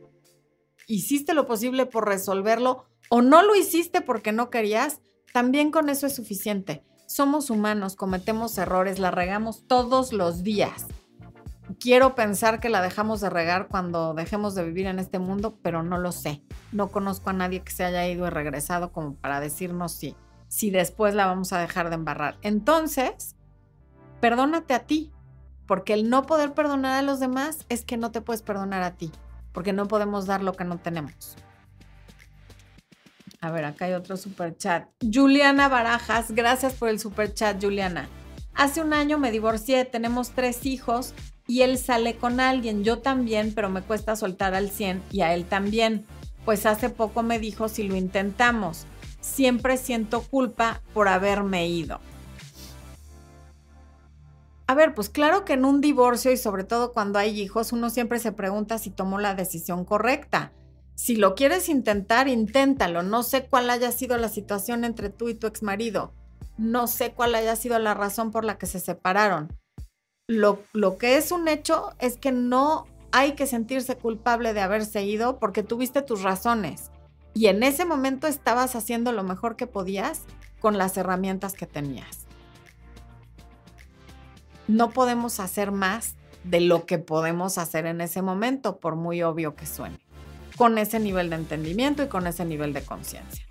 hiciste 0.87 1.35
lo 1.35 1.47
posible 1.47 1.87
por 1.87 2.07
resolverlo 2.07 2.87
o 3.11 3.23
no 3.23 3.43
lo 3.43 3.55
hiciste 3.55 4.01
porque 4.01 4.33
no 4.33 4.51
querías, 4.51 5.01
también 5.33 5.71
con 5.71 5.89
eso 5.89 6.07
es 6.07 6.15
suficiente. 6.15 6.83
Somos 7.13 7.51
humanos, 7.51 7.95
cometemos 7.95 8.57
errores, 8.57 8.99
la 8.99 9.11
regamos 9.11 9.67
todos 9.67 10.15
los 10.15 10.43
días. 10.43 10.87
Quiero 11.79 12.15
pensar 12.15 12.59
que 12.59 12.71
la 12.71 12.81
dejamos 12.81 13.21
de 13.21 13.29
regar 13.29 13.69
cuando 13.69 14.15
dejemos 14.15 14.55
de 14.55 14.65
vivir 14.65 14.87
en 14.87 14.99
este 14.99 15.19
mundo, 15.19 15.59
pero 15.61 15.83
no 15.83 15.99
lo 15.99 16.11
sé. 16.11 16.43
No 16.73 16.89
conozco 16.89 17.29
a 17.29 17.35
nadie 17.35 17.61
que 17.61 17.71
se 17.71 17.85
haya 17.85 18.09
ido 18.09 18.27
y 18.27 18.31
regresado 18.31 18.93
como 18.93 19.15
para 19.17 19.41
decirnos 19.41 19.93
sí 19.93 20.17
si 20.49 20.71
después 20.71 21.15
la 21.15 21.27
vamos 21.27 21.53
a 21.53 21.59
dejar 21.59 21.91
de 21.91 21.97
embarrar. 21.97 22.39
Entonces, 22.41 23.37
perdónate 24.23 24.73
a 24.73 24.87
ti, 24.87 25.13
porque 25.67 25.93
el 25.93 26.09
no 26.09 26.23
poder 26.23 26.55
perdonar 26.55 26.99
a 26.99 27.03
los 27.03 27.21
demás 27.21 27.67
es 27.69 27.85
que 27.85 27.99
no 27.99 28.11
te 28.11 28.23
puedes 28.23 28.41
perdonar 28.41 28.83
a 28.83 28.93
ti, 28.93 29.13
porque 29.53 29.75
no 29.75 29.87
podemos 29.87 30.25
dar 30.25 30.43
lo 30.43 30.55
que 30.55 30.65
no 30.65 30.79
tenemos. 30.79 31.37
A 33.43 33.51
ver, 33.51 33.67
acá 33.67 33.85
hay 33.85 33.93
otro 33.93 34.17
super 34.17 34.57
chat. 34.57 34.89
Juliana 35.03 35.69
Barajas, 35.69 36.31
gracias 36.31 36.73
por 36.73 36.89
el 36.89 36.99
super 36.99 37.35
chat, 37.35 37.63
Juliana. 37.63 38.09
Hace 38.55 38.81
un 38.81 38.95
año 38.95 39.19
me 39.19 39.31
divorcié, 39.31 39.85
tenemos 39.85 40.31
tres 40.31 40.65
hijos 40.65 41.13
y 41.47 41.61
él 41.61 41.77
sale 41.77 42.17
con 42.17 42.41
alguien, 42.41 42.85
yo 42.85 43.01
también, 43.01 43.53
pero 43.55 43.69
me 43.69 43.83
cuesta 43.83 44.17
soltar 44.17 44.55
al 44.55 44.71
100 44.71 45.03
y 45.11 45.21
a 45.21 45.35
él 45.35 45.45
también. 45.45 46.07
Pues 46.47 46.65
hace 46.65 46.89
poco 46.89 47.23
me 47.23 47.39
dijo 47.39 47.69
si 47.69 47.83
lo 47.83 47.97
intentamos 47.97 48.87
siempre 49.23 49.79
siento 49.79 50.23
culpa 50.23 50.83
por 50.93 51.09
haberme 51.09 51.67
ido. 51.69 52.01
A 54.67 54.75
ver, 54.75 54.95
pues 54.95 55.09
claro 55.09 55.45
que 55.45 55.55
en 55.55 55.65
un 55.65 55.81
divorcio 55.81 56.31
y 56.31 56.37
sobre 56.37 56.65
todo 56.65 56.93
cuando 56.93 57.19
hay 57.19 57.41
hijos, 57.41 57.73
uno 57.73 57.91
siempre 57.91 58.19
se 58.19 58.33
pregunta 58.33 58.79
si 58.79 58.91
tomó 58.91 59.19
la 59.19 59.35
decisión 59.35 59.85
correcta. 59.85 60.53
Si 60.95 61.17
lo 61.17 61.35
quieres 61.35 61.69
intentar, 61.69 62.29
inténtalo. 62.29 63.03
No 63.03 63.23
sé 63.23 63.47
cuál 63.47 63.71
haya 63.71 63.93
sido 63.93 64.17
la 64.19 64.29
situación 64.29 64.85
entre 64.85 65.11
tú 65.11 65.29
y 65.29 65.35
tu 65.35 65.47
exmarido. 65.47 66.13
No 66.59 66.87
sé 66.87 67.13
cuál 67.13 67.35
haya 67.35 67.57
sido 67.57 67.79
la 67.79 67.95
razón 67.95 68.31
por 68.31 68.45
la 68.45 68.59
que 68.59 68.67
se 68.67 68.79
separaron. 68.79 69.49
Lo, 70.29 70.63
lo 70.73 70.99
que 70.99 71.17
es 71.17 71.33
un 71.33 71.49
hecho 71.49 71.91
es 71.99 72.17
que 72.17 72.33
no 72.33 72.87
hay 73.11 73.33
que 73.33 73.47
sentirse 73.47 73.97
culpable 73.97 74.55
de 74.55 74.61
haberse 74.61 75.05
ido 75.05 75.39
porque 75.39 75.63
tuviste 75.63 76.03
tus 76.03 76.23
razones 76.23 76.91
y 77.35 77.47
en 77.47 77.63
ese 77.63 77.85
momento 77.85 78.27
estabas 78.27 78.77
haciendo 78.77 79.13
lo 79.13 79.23
mejor 79.23 79.57
que 79.57 79.67
podías 79.67 80.23
con 80.61 80.79
las 80.79 80.97
herramientas 80.97 81.55
que 81.55 81.67
tenías. 81.67 82.27
No 84.69 84.91
podemos 84.91 85.41
hacer 85.41 85.73
más 85.73 86.15
de 86.45 86.61
lo 86.61 86.87
que 86.87 86.99
podemos 86.99 87.59
hacer 87.59 87.87
en 87.87 88.01
ese 88.01 88.23
momento, 88.23 88.79
por 88.79 88.97
muy 88.97 89.23
obvio 89.23 89.55
que 89.55 89.67
suene, 89.67 89.99
con 90.57 90.79
ese 90.79 90.99
nivel 90.99 91.31
de 91.31 91.37
entendimiento 91.37 92.03
y 92.03 92.09
con 92.09 92.27
ese 92.27 92.45
nivel 92.45 92.73
de 92.73 92.83
conciencia. 92.83 93.47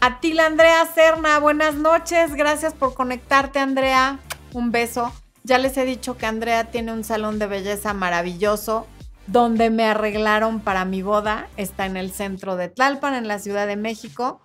A 0.00 0.20
ti, 0.20 0.32
la 0.32 0.46
Andrea 0.46 0.86
Serna, 0.94 1.38
buenas 1.38 1.74
noches, 1.74 2.34
gracias 2.34 2.72
por 2.72 2.94
conectarte, 2.94 3.58
Andrea. 3.58 4.18
Un 4.52 4.72
beso. 4.72 5.12
Ya 5.44 5.58
les 5.58 5.76
he 5.76 5.84
dicho 5.84 6.16
que 6.16 6.26
Andrea 6.26 6.70
tiene 6.70 6.92
un 6.92 7.04
salón 7.04 7.38
de 7.38 7.46
belleza 7.46 7.92
maravilloso 7.92 8.86
donde 9.26 9.70
me 9.70 9.84
arreglaron 9.84 10.60
para 10.60 10.84
mi 10.84 11.02
boda. 11.02 11.48
Está 11.56 11.86
en 11.86 11.96
el 11.96 12.12
centro 12.12 12.56
de 12.56 12.68
Tlalpan, 12.68 13.14
en 13.14 13.28
la 13.28 13.38
Ciudad 13.38 13.66
de 13.66 13.76
México. 13.76 14.40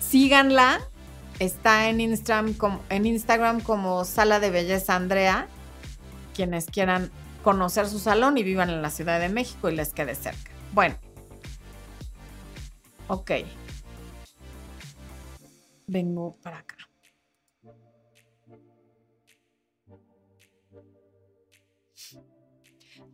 Síganla. 0.00 0.80
Está 1.38 1.88
en 1.88 2.00
Instagram, 2.00 2.54
como, 2.54 2.80
en 2.88 3.06
Instagram 3.06 3.60
como 3.60 4.04
Sala 4.04 4.40
de 4.40 4.50
Belleza 4.50 4.94
Andrea. 4.94 5.46
Quienes 6.34 6.66
quieran 6.66 7.10
conocer 7.42 7.88
su 7.88 7.98
salón 7.98 8.38
y 8.38 8.42
vivan 8.42 8.70
en 8.70 8.82
la 8.82 8.90
Ciudad 8.90 9.20
de 9.20 9.28
México 9.28 9.70
y 9.70 9.76
les 9.76 9.92
quede 9.92 10.14
cerca. 10.14 10.50
Bueno. 10.72 11.05
Ok. 13.08 13.30
Vengo 15.86 16.36
para 16.42 16.58
acá. 16.58 16.76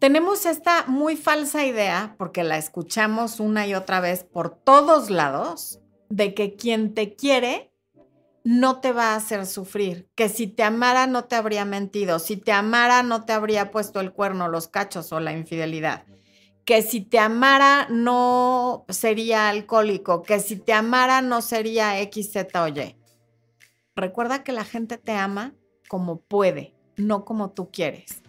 tenemos 0.02 0.46
esta 0.46 0.86
muy 0.88 1.14
falsa 1.14 1.64
idea, 1.64 2.16
porque 2.18 2.42
la 2.42 2.58
escuchamos 2.58 3.38
una 3.38 3.68
y 3.68 3.74
otra 3.74 4.00
vez 4.00 4.24
por 4.24 4.50
todos 4.50 5.10
lados, 5.10 5.78
de 6.08 6.34
que 6.34 6.56
quien 6.56 6.92
te 6.92 7.14
quiere 7.14 7.72
no 8.42 8.80
te 8.80 8.92
va 8.92 9.12
a 9.12 9.14
hacer 9.14 9.46
sufrir, 9.46 10.10
que 10.16 10.28
si 10.28 10.48
te 10.48 10.64
amara 10.64 11.06
no 11.06 11.26
te 11.26 11.36
habría 11.36 11.64
mentido, 11.64 12.18
si 12.18 12.36
te 12.36 12.50
amara 12.50 13.04
no 13.04 13.24
te 13.24 13.32
habría 13.32 13.70
puesto 13.70 14.00
el 14.00 14.12
cuerno, 14.12 14.48
los 14.48 14.66
cachos 14.66 15.12
o 15.12 15.20
la 15.20 15.34
infidelidad, 15.34 16.02
que 16.64 16.82
si 16.82 17.00
te 17.00 17.18
amara 17.18 17.86
no 17.90 18.84
sería 18.88 19.48
alcohólico, 19.48 20.22
que 20.22 20.40
si 20.40 20.56
te 20.56 20.72
amara 20.72 21.22
no 21.22 21.42
sería 21.42 22.00
X, 22.00 22.32
Z 22.32 22.62
o 22.62 22.68
Y. 22.68 22.96
Recuerda 23.94 24.42
que 24.42 24.52
la 24.52 24.64
gente 24.64 24.98
te 24.98 25.12
ama 25.12 25.54
como 25.88 26.20
puede, 26.20 26.74
no 26.96 27.24
como 27.24 27.50
tú 27.50 27.70
quieres 27.70 28.22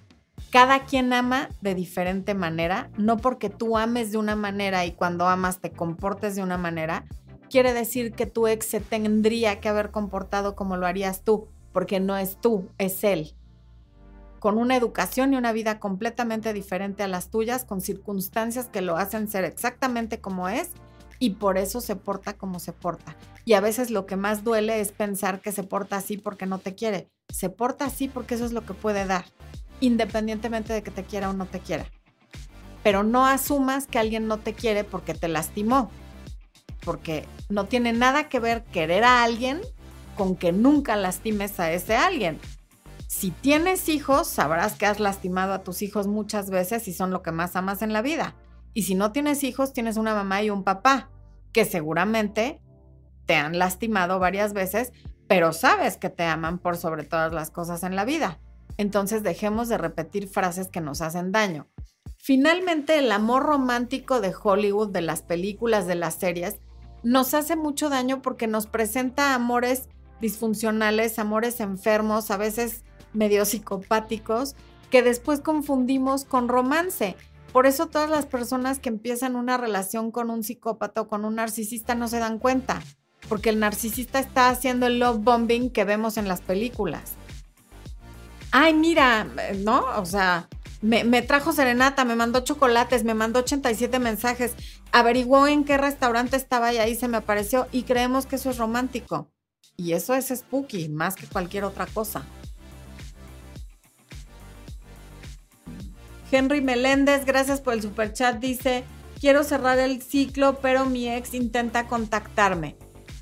cada 0.54 0.86
quien 0.86 1.12
ama 1.14 1.50
de 1.62 1.74
diferente 1.74 2.36
manera, 2.36 2.92
no 2.96 3.18
porque 3.18 3.50
tú 3.50 3.76
ames 3.76 4.12
de 4.12 4.20
una 4.20 4.36
manera 4.36 4.86
y 4.86 4.92
cuando 4.92 5.28
amas 5.28 5.60
te 5.60 5.72
comportes 5.72 6.36
de 6.36 6.44
una 6.44 6.60
manera, 6.60 7.08
quiere 7.50 7.74
decir 7.74 8.14
que 8.14 8.28
tu 8.28 8.46
ex 8.46 8.68
se 8.68 8.80
tendría 8.80 9.60
que 9.60 9.68
haber 9.68 9.90
comportado 9.90 10.56
como 10.56 10.78
lo 10.78 10.86
harías 10.86 11.24
tú, 11.24 11.48
porque 11.72 12.00
no 12.00 12.16
es 12.18 12.40
tú, 12.40 12.70
es 12.78 13.04
él. 13.04 13.34
Con 14.44 14.58
una 14.58 14.76
educación 14.76 15.34
y 15.34 15.38
una 15.38 15.54
vida 15.54 15.80
completamente 15.80 16.52
diferente 16.52 17.02
a 17.02 17.08
las 17.08 17.30
tuyas, 17.30 17.64
con 17.64 17.80
circunstancias 17.80 18.68
que 18.68 18.82
lo 18.82 18.98
hacen 18.98 19.30
ser 19.30 19.46
exactamente 19.46 20.20
como 20.20 20.50
es 20.50 20.72
y 21.18 21.30
por 21.30 21.58
eso 21.58 21.80
se 21.80 21.96
porta 21.96 22.34
como 22.34 22.60
se 22.60 22.74
porta. 22.74 23.16
Y 23.46 23.54
a 23.54 23.62
veces 23.62 23.90
lo 23.90 24.06
que 24.06 24.18
más 24.18 24.44
duele 24.44 24.82
es 24.82 24.92
pensar 24.92 25.40
que 25.40 25.54
se 25.54 25.64
porta 25.64 25.96
así 25.96 26.18
porque 26.18 26.46
no 26.46 26.60
te 26.60 26.76
quiere. 26.76 27.10
Se 27.30 27.50
porta 27.50 27.86
así 27.86 28.10
porque 28.10 28.36
eso 28.36 28.44
es 28.44 28.52
lo 28.52 28.66
que 28.66 28.74
puede 28.74 29.06
dar 29.06 29.24
independientemente 29.80 30.74
de 30.74 30.84
que 30.84 30.92
te 30.92 31.06
quiera 31.06 31.30
o 31.30 31.34
no 31.34 31.46
te 31.46 31.62
quiera. 31.62 31.86
Pero 32.84 33.06
no 33.06 33.26
asumas 33.26 33.88
que 33.88 33.98
alguien 33.98 34.28
no 34.28 34.40
te 34.40 34.54
quiere 34.54 34.84
porque 34.84 35.14
te 35.14 35.30
lastimó, 35.30 35.90
porque 36.84 37.30
no 37.48 37.68
tiene 37.68 37.94
nada 37.94 38.28
que 38.28 38.42
ver 38.42 38.66
querer 38.66 39.06
a 39.06 39.24
alguien 39.24 39.62
con 40.18 40.36
que 40.36 40.52
nunca 40.52 40.98
lastimes 40.98 41.62
a 41.62 41.72
ese 41.72 41.96
alguien. 41.96 42.42
Si 43.16 43.30
tienes 43.30 43.90
hijos, 43.90 44.28
sabrás 44.28 44.74
que 44.74 44.88
has 44.88 45.00
lastimado 45.00 45.54
a 45.54 45.64
tus 45.64 45.84
hijos 45.84 46.08
muchas 46.08 46.50
veces 46.50 46.88
y 46.88 46.94
son 46.94 47.12
lo 47.12 47.22
que 47.22 47.32
más 47.32 47.56
amas 47.56 47.84
en 47.84 47.94
la 47.94 48.02
vida. 48.02 48.36
Y 48.74 48.84
si 48.84 48.96
no 48.96 49.12
tienes 49.12 49.44
hijos, 49.44 49.72
tienes 49.72 49.98
una 49.98 50.16
mamá 50.16 50.42
y 50.42 50.50
un 50.50 50.64
papá 50.64 51.12
que 51.54 51.64
seguramente 51.64 52.60
te 53.28 53.36
han 53.36 53.60
lastimado 53.60 54.18
varias 54.18 54.54
veces, 54.54 54.92
pero 55.28 55.54
sabes 55.54 55.96
que 55.96 56.10
te 56.10 56.24
aman 56.24 56.58
por 56.58 56.76
sobre 56.76 57.04
todas 57.04 57.32
las 57.32 57.52
cosas 57.52 57.84
en 57.84 57.96
la 57.96 58.04
vida. 58.04 58.40
Entonces 58.78 59.22
dejemos 59.22 59.70
de 59.70 59.78
repetir 59.78 60.28
frases 60.28 60.68
que 60.68 60.82
nos 60.82 61.02
hacen 61.02 61.32
daño. 61.32 61.68
Finalmente, 62.18 62.98
el 62.98 63.12
amor 63.12 63.44
romántico 63.44 64.22
de 64.22 64.34
Hollywood, 64.34 64.90
de 64.90 65.02
las 65.02 65.22
películas, 65.22 65.86
de 65.86 65.96
las 65.96 66.16
series, 66.16 66.56
nos 67.04 67.36
hace 67.36 67.56
mucho 67.56 67.90
daño 67.90 68.24
porque 68.24 68.48
nos 68.48 68.66
presenta 68.66 69.36
amores 69.36 69.88
disfuncionales, 70.20 71.20
amores 71.20 71.60
enfermos, 71.60 72.32
a 72.32 72.38
veces 72.38 72.84
medio 73.14 73.46
psicopáticos, 73.46 74.56
que 74.90 75.02
después 75.02 75.40
confundimos 75.40 76.26
con 76.26 76.48
romance. 76.48 77.16
Por 77.52 77.66
eso 77.66 77.88
todas 77.88 78.10
las 78.10 78.26
personas 78.26 78.80
que 78.80 78.90
empiezan 78.90 79.36
una 79.36 79.58
relación 79.58 80.12
con 80.12 80.30
un 80.30 80.44
psicópata 80.44 81.02
o 81.02 81.08
con 81.08 81.26
un 81.26 81.36
narcisista 81.36 81.96
no 81.96 82.08
se 82.08 82.20
dan 82.20 82.40
cuenta, 82.40 82.82
porque 83.30 83.50
el 83.50 83.60
narcisista 83.60 84.20
está 84.20 84.50
haciendo 84.50 84.88
el 84.88 85.00
love 85.00 85.20
bombing 85.24 85.70
que 85.70 85.84
vemos 85.84 86.18
en 86.18 86.28
las 86.28 86.42
películas 86.42 87.16
ay, 88.54 88.76
mira, 88.76 89.28
¿no? 89.58 89.84
O 89.98 90.06
sea, 90.06 90.48
me, 90.82 91.22
trajo 91.24 91.52
serenata, 91.52 92.06
me 92.06 92.16
mandó 92.16 92.42
chocolates, 92.42 93.04
me 93.04 93.16
mandó 93.16 93.40
87 93.40 93.98
mensajes, 93.98 94.54
averiguó 94.92 95.48
en 95.48 95.66
qué 95.66 95.78
restaurante 95.78 96.38
estaba 96.38 96.72
y 96.72 96.78
ahí 96.78 96.96
se 96.96 97.08
me 97.08 97.18
apareció 97.18 97.68
y 97.72 97.82
creemos 97.84 98.28
que 98.28 98.36
eso 98.36 98.52
es 98.52 98.58
romántico. 98.58 99.28
Y 99.76 99.94
eso 99.94 100.14
es 100.14 100.28
spooky, 100.28 100.88
más 100.90 101.16
que 101.16 101.26
cualquier 101.26 101.64
otra 101.64 101.88
cosa. 101.88 102.24
Henry 106.34 106.62
Meléndez, 106.62 107.26
gracias 107.26 107.62
por 107.62 107.76
el 107.76 107.84
super 107.84 108.12
chat, 108.12 108.40
dice, 108.40 108.84
quiero 109.22 109.44
cerrar 109.44 109.78
el 109.78 110.02
ciclo, 110.02 110.58
pero 110.62 110.86
mi 110.86 111.08
ex 111.08 111.36
intenta 111.36 111.88
contactarme. 111.88 112.76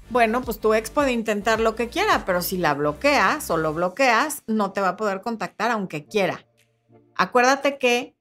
Bueno, 0.09 0.41
pues 0.43 0.61
tu 0.61 0.73
ex 0.73 0.89
puede 0.91 1.11
intentar 1.11 1.59
lo 1.59 1.75
que 1.75 1.89
quiera, 1.89 2.23
pero 2.25 2.41
si 2.41 2.57
la 2.57 2.73
bloqueas 2.73 3.49
o 3.51 3.57
lo 3.57 3.73
bloqueas, 3.73 4.43
no 4.47 4.71
te 4.71 4.79
va 4.79 4.89
a 4.89 4.95
poder 4.95 5.19
contactar 5.19 5.71
aunque 5.71 6.05
quiera. 6.05 6.47
Acuérdate 7.15 7.77
que 7.77 8.15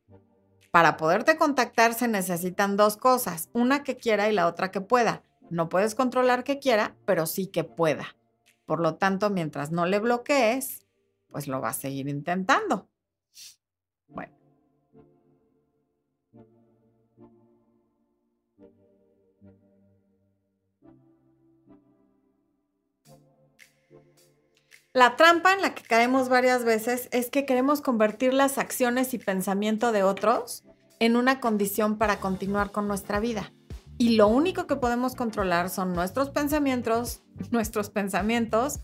para 0.72 0.96
poderte 0.96 1.36
contactar 1.36 1.94
se 1.94 2.08
necesitan 2.08 2.76
dos 2.76 2.96
cosas, 2.96 3.48
una 3.52 3.84
que 3.84 3.96
quiera 3.96 4.28
y 4.28 4.32
la 4.32 4.48
otra 4.48 4.72
que 4.72 4.80
pueda. 4.80 5.22
No 5.50 5.68
puedes 5.68 5.94
controlar 5.94 6.42
que 6.42 6.58
quiera, 6.58 6.96
pero 7.04 7.26
sí 7.26 7.46
que 7.46 7.62
pueda. 7.62 8.16
por 8.66 8.80
lo 8.80 8.96
tanto, 8.96 9.30
mientras 9.30 9.70
no 9.70 9.86
le 9.86 10.00
bloquees, 10.00 10.84
pues 11.30 11.46
lo 11.46 11.60
va 11.60 11.68
a 11.68 11.74
seguir 11.74 12.08
intentando. 12.08 12.89
La 24.92 25.14
trampa 25.14 25.52
en 25.52 25.62
la 25.62 25.72
que 25.72 25.84
caemos 25.84 26.28
varias 26.28 26.64
veces 26.64 27.08
es 27.12 27.30
que 27.30 27.46
queremos 27.46 27.80
convertir 27.80 28.34
las 28.34 28.58
acciones 28.58 29.14
y 29.14 29.18
pensamiento 29.18 29.92
de 29.92 30.02
otros 30.02 30.64
en 30.98 31.14
una 31.14 31.38
condición 31.38 31.96
para 31.96 32.18
continuar 32.18 32.72
con 32.72 32.88
nuestra 32.88 33.20
vida. 33.20 33.52
Y 33.98 34.16
lo 34.16 34.26
único 34.26 34.66
que 34.66 34.74
podemos 34.74 35.14
controlar 35.14 35.70
son 35.70 35.92
nuestros 35.92 36.30
pensamientos, 36.30 37.22
nuestros 37.52 37.88
pensamientos 37.88 38.80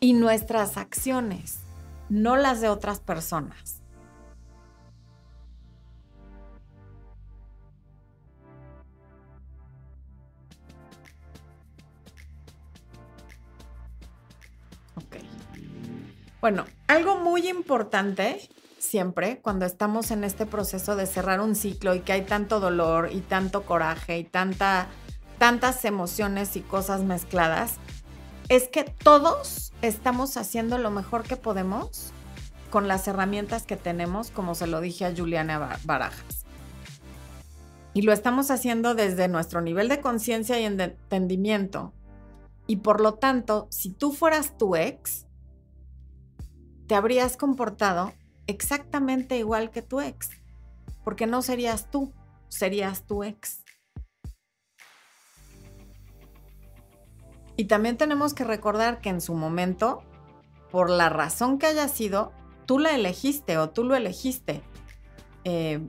y 0.00 0.14
nuestras 0.14 0.78
acciones, 0.78 1.58
no 2.08 2.36
las 2.36 2.62
de 2.62 2.70
otras 2.70 3.00
personas. 3.00 3.83
Bueno, 16.44 16.66
algo 16.88 17.20
muy 17.20 17.48
importante 17.48 18.50
siempre 18.76 19.40
cuando 19.40 19.64
estamos 19.64 20.10
en 20.10 20.24
este 20.24 20.44
proceso 20.44 20.94
de 20.94 21.06
cerrar 21.06 21.40
un 21.40 21.54
ciclo 21.54 21.94
y 21.94 22.00
que 22.00 22.12
hay 22.12 22.20
tanto 22.26 22.60
dolor 22.60 23.08
y 23.10 23.20
tanto 23.20 23.62
coraje 23.62 24.18
y 24.18 24.24
tanta, 24.24 24.88
tantas 25.38 25.86
emociones 25.86 26.54
y 26.56 26.60
cosas 26.60 27.02
mezcladas, 27.02 27.76
es 28.50 28.68
que 28.68 28.84
todos 28.84 29.72
estamos 29.80 30.36
haciendo 30.36 30.76
lo 30.76 30.90
mejor 30.90 31.22
que 31.22 31.36
podemos 31.36 32.12
con 32.68 32.88
las 32.88 33.08
herramientas 33.08 33.64
que 33.64 33.78
tenemos, 33.78 34.30
como 34.30 34.54
se 34.54 34.66
lo 34.66 34.82
dije 34.82 35.06
a 35.06 35.16
Juliana 35.16 35.78
Barajas. 35.84 36.44
Y 37.94 38.02
lo 38.02 38.12
estamos 38.12 38.50
haciendo 38.50 38.94
desde 38.94 39.28
nuestro 39.28 39.62
nivel 39.62 39.88
de 39.88 40.02
conciencia 40.02 40.60
y 40.60 40.64
entendimiento. 40.64 41.94
Y 42.66 42.76
por 42.76 43.00
lo 43.00 43.14
tanto, 43.14 43.66
si 43.70 43.88
tú 43.88 44.12
fueras 44.12 44.58
tu 44.58 44.76
ex, 44.76 45.24
te 46.86 46.94
habrías 46.94 47.36
comportado 47.36 48.12
exactamente 48.46 49.38
igual 49.38 49.70
que 49.70 49.82
tu 49.82 50.00
ex, 50.00 50.30
porque 51.02 51.26
no 51.26 51.42
serías 51.42 51.90
tú, 51.90 52.12
serías 52.48 53.06
tu 53.06 53.24
ex. 53.24 53.64
Y 57.56 57.66
también 57.66 57.96
tenemos 57.96 58.34
que 58.34 58.44
recordar 58.44 59.00
que 59.00 59.10
en 59.10 59.20
su 59.20 59.34
momento, 59.34 60.02
por 60.70 60.90
la 60.90 61.08
razón 61.08 61.58
que 61.58 61.66
haya 61.66 61.88
sido, 61.88 62.32
tú 62.66 62.78
la 62.78 62.90
elegiste 62.90 63.58
o 63.58 63.70
tú 63.70 63.84
lo 63.84 63.94
elegiste. 63.94 64.62
Eh, 65.44 65.80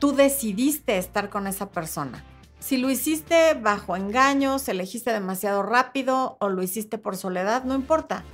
tú 0.00 0.12
decidiste 0.12 0.98
estar 0.98 1.30
con 1.30 1.46
esa 1.46 1.70
persona. 1.70 2.24
Si 2.58 2.78
lo 2.78 2.90
hiciste 2.90 3.54
bajo 3.54 3.94
engaños, 3.94 4.68
elegiste 4.68 5.12
demasiado 5.12 5.62
rápido 5.62 6.36
o 6.40 6.48
lo 6.48 6.62
hiciste 6.62 6.98
por 6.98 7.16
soledad, 7.16 7.64
no 7.64 7.74
importa. 7.74 8.24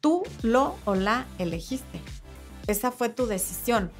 Tú 0.00 0.22
lo 0.42 0.76
o 0.84 0.94
la 0.94 1.26
elegiste. 1.38 2.00
Esa 2.66 2.90
fue 2.90 3.08
tu 3.08 3.26
decisión. 3.26 3.90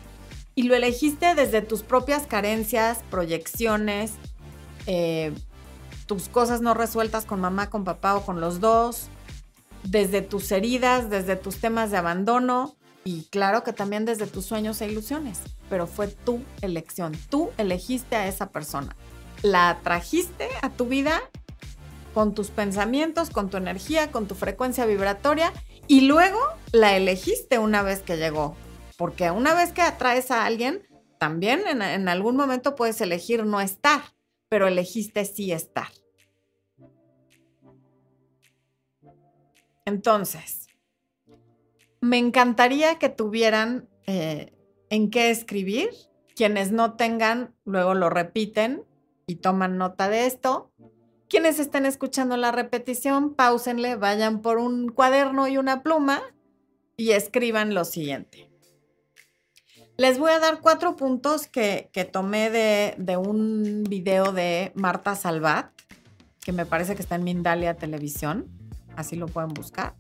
Y 0.54 0.64
lo 0.64 0.74
elegiste 0.74 1.34
desde 1.34 1.62
tus 1.62 1.82
propias 1.82 2.26
carencias, 2.26 2.98
proyecciones, 3.10 4.12
eh, 4.86 5.32
tus 6.06 6.28
cosas 6.28 6.60
no 6.60 6.74
resueltas 6.74 7.24
con 7.24 7.40
mamá, 7.40 7.70
con 7.70 7.84
papá 7.84 8.16
o 8.16 8.24
con 8.24 8.40
los 8.40 8.60
dos, 8.60 9.08
desde 9.84 10.22
tus 10.22 10.50
heridas, 10.50 11.10
desde 11.10 11.36
tus 11.36 11.58
temas 11.58 11.90
de 11.90 11.98
abandono 11.98 12.74
y 13.04 13.24
claro 13.30 13.62
que 13.62 13.72
también 13.72 14.04
desde 14.04 14.26
tus 14.26 14.44
sueños 14.44 14.80
e 14.80 14.88
ilusiones. 14.90 15.40
Pero 15.70 15.86
fue 15.86 16.08
tu 16.08 16.42
elección. 16.60 17.12
Tú 17.30 17.50
elegiste 17.56 18.16
a 18.16 18.26
esa 18.26 18.50
persona. 18.50 18.96
La 19.42 19.70
atrajiste 19.70 20.48
a 20.62 20.70
tu 20.70 20.86
vida 20.86 21.22
con 22.14 22.34
tus 22.34 22.48
pensamientos, 22.48 23.30
con 23.30 23.48
tu 23.48 23.56
energía, 23.56 24.10
con 24.10 24.26
tu 24.26 24.34
frecuencia 24.34 24.86
vibratoria 24.86 25.52
y 25.88 26.02
luego 26.02 26.38
la 26.72 26.96
elegiste 26.96 27.58
una 27.58 27.82
vez 27.82 28.02
que 28.02 28.16
llegó, 28.18 28.56
porque 28.96 29.30
una 29.30 29.54
vez 29.54 29.72
que 29.72 29.80
atraes 29.80 30.30
a 30.30 30.44
alguien, 30.44 30.86
también 31.18 31.62
en, 31.66 32.08
algún 32.08 32.36
momento 32.36 32.74
puedes 32.76 33.00
elegir 33.00 33.44
no 33.44 33.60
estar, 33.60 34.02
pero 34.48 34.68
elegiste 34.68 35.24
sí 35.24 35.50
estar. 35.50 35.88
Entonces, 39.84 40.68
me 42.00 42.18
encantaría 42.18 42.98
que 42.98 43.08
tuvieran 43.08 43.88
eh, 44.06 44.52
en 44.90 45.10
qué 45.10 45.30
escribir. 45.30 45.90
Quienes 46.36 46.70
no 46.70 46.94
tengan, 46.94 47.54
luego 47.64 47.94
lo 47.94 48.10
repiten 48.10 48.84
y 49.26 49.36
toman 49.36 49.76
nota 49.76 50.08
de 50.08 50.26
esto. 50.26 50.70
Quienes 51.28 51.58
estén 51.58 51.84
escuchando 51.84 52.38
la 52.38 52.52
repetición, 52.52 53.34
pausenle, 53.34 53.96
vayan 53.96 54.40
por 54.40 54.56
un 54.56 54.88
cuaderno 54.88 55.46
y 55.46 55.58
una 55.58 55.82
pluma 55.82 56.22
y 56.96 57.10
escriban 57.10 57.74
lo 57.74 57.84
siguiente. 57.84 58.50
Les 59.98 60.18
voy 60.18 60.30
a 60.30 60.38
dar 60.38 60.60
cuatro 60.60 60.96
puntos 60.96 61.46
que, 61.46 61.90
tomé 62.10 62.50
de, 62.50 62.94
de, 62.96 63.16
un 63.18 63.84
video 63.84 64.32
de 64.32 64.72
Marta 64.74 65.16
Salvat, 65.16 65.70
que 66.40 66.52
me 66.52 66.64
parece 66.64 66.94
que 66.94 67.02
está 67.02 67.16
en 67.16 67.24
Mindalia 67.24 67.76
Televisión, 67.76 68.48
así 68.96 69.16
lo 69.16 69.26
pueden 69.26 69.50
buscar, 69.50 69.96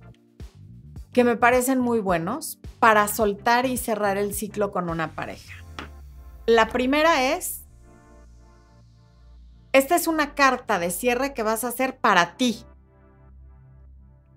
que 1.12 1.24
me 1.24 1.36
parecen 1.36 1.78
muy 1.78 2.00
buenos 2.00 2.58
para 2.78 3.06
soltar 3.06 3.66
y 3.66 3.76
cerrar 3.76 4.16
el 4.16 4.32
ciclo 4.34 4.70
con 4.70 4.88
una 4.88 5.14
pareja. 5.14 5.52
La 6.46 6.68
primera 6.68 7.34
es 7.34 7.57
esta 9.78 9.94
es 9.96 10.06
una 10.06 10.34
carta 10.34 10.78
de 10.78 10.90
cierre 10.90 11.32
que 11.32 11.42
vas 11.42 11.64
a 11.64 11.68
hacer 11.68 11.96
para 11.96 12.36
ti. 12.36 12.64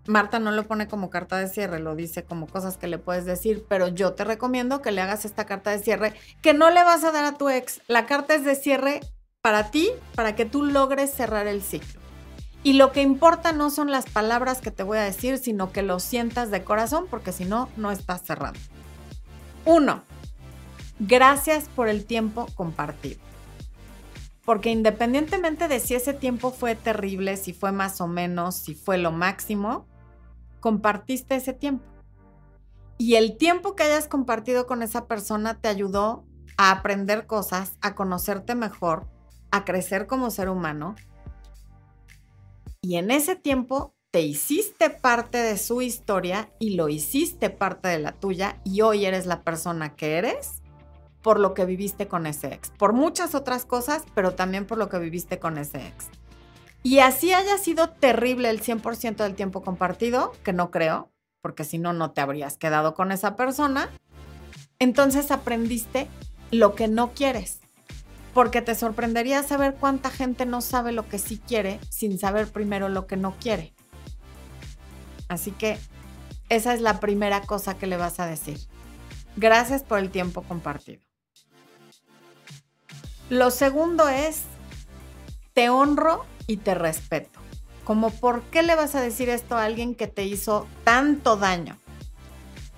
Marta 0.07 0.39
no 0.39 0.51
lo 0.51 0.67
pone 0.67 0.87
como 0.87 1.09
carta 1.09 1.37
de 1.37 1.47
cierre, 1.47 1.79
lo 1.79 1.95
dice 1.95 2.23
como 2.23 2.47
cosas 2.47 2.77
que 2.77 2.87
le 2.87 2.97
puedes 2.97 3.25
decir, 3.25 3.65
pero 3.67 3.87
yo 3.87 4.13
te 4.13 4.23
recomiendo 4.23 4.81
que 4.81 4.91
le 4.91 5.01
hagas 5.01 5.25
esta 5.25 5.45
carta 5.45 5.71
de 5.71 5.79
cierre 5.79 6.13
que 6.41 6.53
no 6.53 6.69
le 6.69 6.83
vas 6.83 7.03
a 7.03 7.11
dar 7.11 7.25
a 7.25 7.37
tu 7.37 7.49
ex. 7.49 7.81
La 7.87 8.05
carta 8.05 8.33
es 8.35 8.45
de 8.45 8.55
cierre 8.55 9.01
para 9.41 9.71
ti, 9.71 9.89
para 10.15 10.35
que 10.35 10.45
tú 10.45 10.63
logres 10.63 11.11
cerrar 11.11 11.47
el 11.47 11.61
ciclo. 11.61 11.99
Y 12.63 12.73
lo 12.73 12.91
que 12.91 13.01
importa 13.01 13.51
no 13.51 13.71
son 13.71 13.89
las 13.89 14.07
palabras 14.07 14.61
que 14.61 14.69
te 14.69 14.83
voy 14.83 14.99
a 14.99 15.03
decir, 15.03 15.39
sino 15.39 15.71
que 15.71 15.81
lo 15.81 15.99
sientas 15.99 16.51
de 16.51 16.63
corazón, 16.63 17.07
porque 17.09 17.31
si 17.31 17.45
no, 17.45 17.69
no 17.77 17.89
estás 17.89 18.21
cerrado. 18.21 18.59
Uno, 19.65 20.03
gracias 20.99 21.65
por 21.75 21.87
el 21.87 22.05
tiempo 22.05 22.47
compartido. 22.53 23.30
Porque 24.45 24.71
independientemente 24.71 25.67
de 25.67 25.79
si 25.79 25.95
ese 25.95 26.13
tiempo 26.13 26.51
fue 26.51 26.75
terrible, 26.75 27.37
si 27.37 27.53
fue 27.53 27.71
más 27.71 28.01
o 28.01 28.07
menos, 28.07 28.55
si 28.55 28.73
fue 28.73 28.97
lo 28.97 29.11
máximo, 29.11 29.85
compartiste 30.59 31.35
ese 31.35 31.53
tiempo. 31.53 31.85
Y 32.97 33.15
el 33.15 33.37
tiempo 33.37 33.75
que 33.75 33.83
hayas 33.83 34.07
compartido 34.07 34.67
con 34.67 34.83
esa 34.83 35.07
persona 35.07 35.59
te 35.59 35.67
ayudó 35.67 36.25
a 36.57 36.71
aprender 36.71 37.25
cosas, 37.25 37.77
a 37.81 37.95
conocerte 37.95 38.55
mejor, 38.55 39.07
a 39.51 39.65
crecer 39.65 40.07
como 40.07 40.31
ser 40.31 40.49
humano. 40.49 40.95
Y 42.81 42.97
en 42.97 43.11
ese 43.11 43.35
tiempo 43.35 43.95
te 44.11 44.21
hiciste 44.21 44.89
parte 44.89 45.37
de 45.37 45.57
su 45.57 45.81
historia 45.81 46.51
y 46.59 46.75
lo 46.75 46.89
hiciste 46.89 47.49
parte 47.49 47.87
de 47.87 47.99
la 47.99 48.11
tuya 48.11 48.59
y 48.63 48.81
hoy 48.81 49.05
eres 49.05 49.25
la 49.25 49.43
persona 49.43 49.95
que 49.95 50.17
eres 50.17 50.60
por 51.21 51.39
lo 51.39 51.53
que 51.53 51.65
viviste 51.65 52.07
con 52.07 52.25
ese 52.25 52.53
ex, 52.53 52.69
por 52.69 52.93
muchas 52.93 53.35
otras 53.35 53.65
cosas, 53.65 54.03
pero 54.15 54.33
también 54.33 54.65
por 54.65 54.77
lo 54.77 54.89
que 54.89 54.99
viviste 54.99 55.39
con 55.39 55.57
ese 55.57 55.87
ex. 55.87 56.07
Y 56.83 56.99
así 56.99 57.31
haya 57.33 57.57
sido 57.57 57.89
terrible 57.89 58.49
el 58.49 58.61
100% 58.61 59.17
del 59.17 59.35
tiempo 59.35 59.61
compartido, 59.61 60.31
que 60.43 60.53
no 60.53 60.71
creo, 60.71 61.11
porque 61.41 61.63
si 61.63 61.77
no, 61.77 61.93
no 61.93 62.11
te 62.11 62.21
habrías 62.21 62.57
quedado 62.57 62.95
con 62.95 63.11
esa 63.11 63.35
persona, 63.35 63.89
entonces 64.79 65.29
aprendiste 65.29 66.07
lo 66.51 66.73
que 66.73 66.87
no 66.87 67.11
quieres. 67.13 67.59
Porque 68.33 68.61
te 68.61 68.75
sorprendería 68.75 69.43
saber 69.43 69.75
cuánta 69.75 70.09
gente 70.09 70.45
no 70.45 70.61
sabe 70.61 70.91
lo 70.91 71.07
que 71.07 71.19
sí 71.19 71.39
quiere 71.45 71.79
sin 71.89 72.17
saber 72.17 72.47
primero 72.47 72.89
lo 72.89 73.05
que 73.05 73.17
no 73.17 73.35
quiere. 73.39 73.73
Así 75.27 75.51
que 75.51 75.77
esa 76.49 76.73
es 76.73 76.81
la 76.81 76.99
primera 76.99 77.41
cosa 77.41 77.77
que 77.77 77.87
le 77.87 77.97
vas 77.97 78.19
a 78.19 78.25
decir. 78.25 78.57
Gracias 79.35 79.83
por 79.83 79.99
el 79.99 80.09
tiempo 80.09 80.41
compartido. 80.41 81.10
Lo 83.31 83.49
segundo 83.49 84.09
es, 84.09 84.41
te 85.53 85.69
honro 85.69 86.25
y 86.47 86.57
te 86.57 86.75
respeto. 86.75 87.39
Como, 87.85 88.09
¿por 88.09 88.41
qué 88.41 88.61
le 88.61 88.75
vas 88.75 88.93
a 88.93 88.99
decir 88.99 89.29
esto 89.29 89.55
a 89.55 89.63
alguien 89.63 89.95
que 89.95 90.07
te 90.07 90.25
hizo 90.25 90.67
tanto 90.83 91.37
daño? 91.37 91.77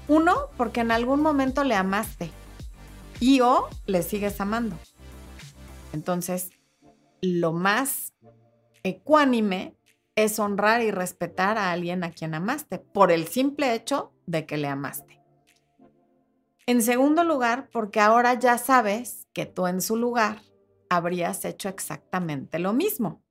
Uno, 0.08 0.50
porque 0.56 0.82
en 0.82 0.92
algún 0.92 1.22
momento 1.22 1.64
le 1.64 1.74
amaste 1.74 2.30
y 3.20 3.42
o 3.42 3.68
le 3.88 4.04
sigues 4.04 4.40
amando. 4.40 4.78
Entonces, 5.92 6.52
lo 7.20 7.52
más 7.52 8.14
ecuánime 8.84 9.76
es 10.16 10.38
honrar 10.38 10.84
y 10.84 10.92
respetar 10.92 11.58
a 11.58 11.72
alguien 11.72 12.04
a 12.04 12.12
quien 12.12 12.36
amaste, 12.36 12.78
por 12.78 13.12
el 13.12 13.28
simple 13.28 13.74
hecho 13.74 14.14
de 14.28 14.46
que 14.46 14.58
le 14.58 14.68
amaste. 14.68 15.20
En 16.68 16.84
segundo 16.84 17.24
lugar, 17.24 17.70
porque 17.72 18.00
ahora 18.00 18.36
ya 18.36 18.60
sabes 18.60 19.23
que 19.34 19.46
tú 19.46 19.68
en 19.68 19.82
su 19.82 19.98
lugar 19.98 20.42
habrías 20.90 21.44
hecho 21.46 21.70
exactamente 21.70 22.60
lo 22.60 22.74
mismo. 22.74 23.22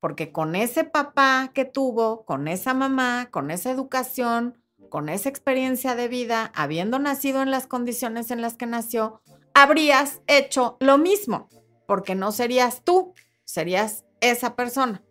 Porque 0.00 0.30
con 0.30 0.54
ese 0.54 0.84
papá 0.84 1.50
que 1.54 1.64
tuvo, 1.64 2.24
con 2.24 2.48
esa 2.48 2.74
mamá, 2.74 3.28
con 3.30 3.50
esa 3.50 3.70
educación, 3.70 4.58
con 4.90 5.08
esa 5.08 5.28
experiencia 5.28 5.94
de 5.94 6.08
vida, 6.08 6.52
habiendo 6.54 6.98
nacido 6.98 7.42
en 7.42 7.50
las 7.50 7.66
condiciones 7.66 8.30
en 8.30 8.40
las 8.40 8.56
que 8.56 8.66
nació, 8.66 9.20
habrías 9.54 10.20
hecho 10.26 10.76
lo 10.80 10.98
mismo, 10.98 11.48
porque 11.86 12.14
no 12.14 12.30
serías 12.30 12.82
tú, 12.84 13.14
serías 13.44 14.04
esa 14.20 14.54
persona. 14.54 15.02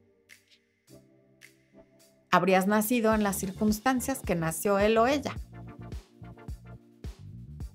Habrías 2.32 2.68
nacido 2.68 3.14
en 3.14 3.24
las 3.24 3.38
circunstancias 3.38 4.20
que 4.20 4.36
nació 4.36 4.78
él 4.78 4.98
o 4.98 5.08
ella. 5.08 5.36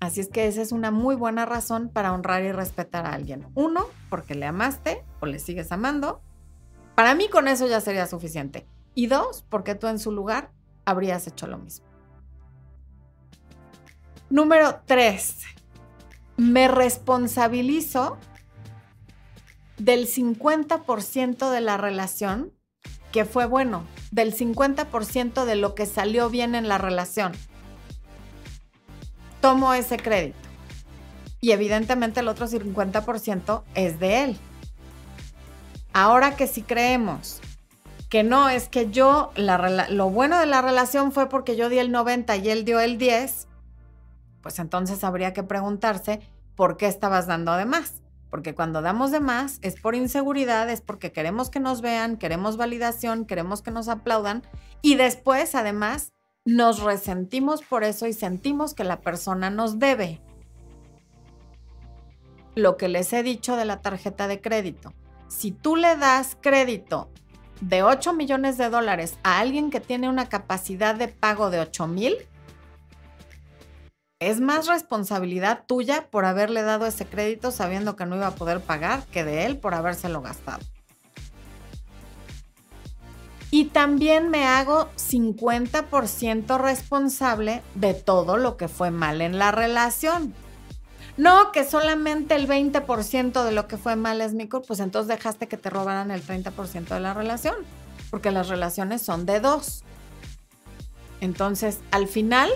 Así 0.01 0.19
es 0.19 0.29
que 0.29 0.47
esa 0.47 0.63
es 0.63 0.71
una 0.71 0.89
muy 0.89 1.15
buena 1.15 1.45
razón 1.45 1.87
para 1.87 2.11
honrar 2.11 2.43
y 2.43 2.51
respetar 2.51 3.05
a 3.05 3.13
alguien. 3.13 3.47
Uno, 3.53 3.85
porque 4.09 4.33
le 4.33 4.47
amaste 4.47 5.05
o 5.19 5.27
le 5.27 5.37
sigues 5.37 5.71
amando. 5.71 6.23
Para 6.95 7.13
mí 7.13 7.29
con 7.29 7.47
eso 7.47 7.67
ya 7.67 7.81
sería 7.81 8.07
suficiente. 8.07 8.65
Y 8.95 9.05
dos, 9.05 9.45
porque 9.47 9.75
tú 9.75 9.85
en 9.87 9.99
su 9.99 10.11
lugar 10.11 10.51
habrías 10.85 11.27
hecho 11.27 11.45
lo 11.45 11.59
mismo. 11.59 11.85
Número 14.31 14.81
tres, 14.87 15.41
me 16.35 16.67
responsabilizo 16.67 18.17
del 19.77 20.07
50% 20.07 21.51
de 21.51 21.61
la 21.61 21.77
relación 21.77 22.51
que 23.11 23.23
fue 23.25 23.45
bueno, 23.45 23.83
del 24.09 24.35
50% 24.35 25.45
de 25.45 25.55
lo 25.55 25.75
que 25.75 25.85
salió 25.85 26.31
bien 26.31 26.55
en 26.55 26.67
la 26.67 26.79
relación 26.79 27.33
tomo 29.41 29.73
ese 29.73 29.97
crédito. 29.97 30.37
Y 31.41 31.51
evidentemente 31.51 32.19
el 32.19 32.27
otro 32.27 32.47
50% 32.47 33.63
es 33.75 33.99
de 33.99 34.23
él. 34.23 34.37
Ahora 35.93 36.35
que 36.37 36.47
si 36.47 36.61
creemos 36.61 37.41
que 38.09 38.23
no, 38.23 38.49
es 38.49 38.69
que 38.69 38.91
yo, 38.91 39.31
lo 39.35 40.09
bueno 40.09 40.39
de 40.39 40.45
la 40.45 40.61
relación 40.61 41.11
fue 41.11 41.29
porque 41.29 41.55
yo 41.55 41.69
di 41.69 41.79
el 41.79 41.91
90 41.91 42.35
y 42.37 42.49
él 42.49 42.65
dio 42.65 42.79
el 42.79 42.97
10, 42.97 43.47
pues 44.41 44.59
entonces 44.59 45.03
habría 45.03 45.33
que 45.33 45.43
preguntarse 45.43 46.19
por 46.55 46.77
qué 46.77 46.87
estabas 46.87 47.25
dando 47.25 47.55
de 47.55 47.65
más. 47.65 48.01
Porque 48.29 48.55
cuando 48.55 48.81
damos 48.81 49.11
de 49.11 49.19
más 49.19 49.59
es 49.61 49.79
por 49.79 49.95
inseguridad, 49.95 50.69
es 50.69 50.81
porque 50.81 51.11
queremos 51.11 51.49
que 51.49 51.59
nos 51.59 51.81
vean, 51.81 52.17
queremos 52.17 52.55
validación, 52.55 53.25
queremos 53.25 53.61
que 53.61 53.71
nos 53.71 53.87
aplaudan 53.87 54.43
y 54.81 54.95
después 54.95 55.55
además 55.55 56.13
nos 56.45 56.81
resentimos 56.81 57.61
por 57.61 57.83
eso 57.83 58.07
y 58.07 58.13
sentimos 58.13 58.73
que 58.73 58.83
la 58.83 59.01
persona 59.01 59.49
nos 59.49 59.79
debe. 59.79 60.21
Lo 62.55 62.77
que 62.77 62.87
les 62.87 63.13
he 63.13 63.23
dicho 63.23 63.55
de 63.55 63.65
la 63.65 63.81
tarjeta 63.81 64.27
de 64.27 64.41
crédito. 64.41 64.93
Si 65.27 65.51
tú 65.51 65.75
le 65.75 65.95
das 65.95 66.37
crédito 66.41 67.09
de 67.61 67.83
8 67.83 68.13
millones 68.13 68.57
de 68.57 68.69
dólares 68.69 69.17
a 69.23 69.39
alguien 69.39 69.69
que 69.69 69.79
tiene 69.79 70.09
una 70.09 70.27
capacidad 70.27 70.95
de 70.95 71.07
pago 71.07 71.49
de 71.49 71.59
8 71.59 71.87
mil, 71.87 72.17
es 74.19 74.41
más 74.41 74.67
responsabilidad 74.67 75.63
tuya 75.67 76.07
por 76.09 76.25
haberle 76.25 76.63
dado 76.63 76.85
ese 76.85 77.05
crédito 77.05 77.51
sabiendo 77.51 77.95
que 77.95 78.05
no 78.05 78.15
iba 78.17 78.27
a 78.27 78.35
poder 78.35 78.61
pagar 78.61 79.05
que 79.07 79.23
de 79.23 79.45
él 79.45 79.57
por 79.57 79.73
habérselo 79.73 80.21
gastado. 80.21 80.63
Y 83.51 83.65
también 83.65 84.29
me 84.29 84.45
hago 84.45 84.89
50% 84.95 86.57
responsable 86.57 87.61
de 87.75 87.93
todo 87.93 88.37
lo 88.37 88.55
que 88.55 88.69
fue 88.69 88.91
mal 88.91 89.21
en 89.21 89.37
la 89.37 89.51
relación. 89.51 90.33
No, 91.17 91.51
que 91.51 91.65
solamente 91.65 92.35
el 92.35 92.47
20% 92.47 93.43
de 93.43 93.51
lo 93.51 93.67
que 93.67 93.77
fue 93.77 93.97
mal 93.97 94.21
es 94.21 94.33
mi 94.33 94.47
culpa, 94.47 94.67
pues 94.67 94.79
entonces 94.79 95.09
dejaste 95.09 95.47
que 95.47 95.57
te 95.57 95.69
robaran 95.69 96.11
el 96.11 96.25
30% 96.25 96.87
de 96.87 96.99
la 97.01 97.13
relación, 97.13 97.55
porque 98.09 98.31
las 98.31 98.47
relaciones 98.47 99.01
son 99.01 99.25
de 99.25 99.41
dos. 99.41 99.83
Entonces, 101.19 101.79
al 101.91 102.07
final, 102.07 102.49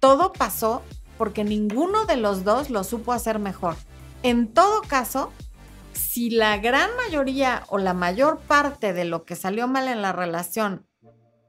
todo 0.00 0.32
pasó 0.32 0.82
porque 1.16 1.44
ninguno 1.44 2.04
de 2.04 2.16
los 2.16 2.44
dos 2.44 2.68
lo 2.68 2.84
supo 2.84 3.12
hacer 3.12 3.38
mejor. 3.38 3.76
En 4.22 4.48
todo 4.48 4.82
caso, 4.82 5.32
si 5.96 6.30
la 6.30 6.58
gran 6.58 6.90
mayoría 6.96 7.64
o 7.68 7.78
la 7.78 7.94
mayor 7.94 8.38
parte 8.38 8.92
de 8.92 9.04
lo 9.04 9.24
que 9.24 9.36
salió 9.36 9.66
mal 9.66 9.88
en 9.88 10.02
la 10.02 10.12
relación 10.12 10.86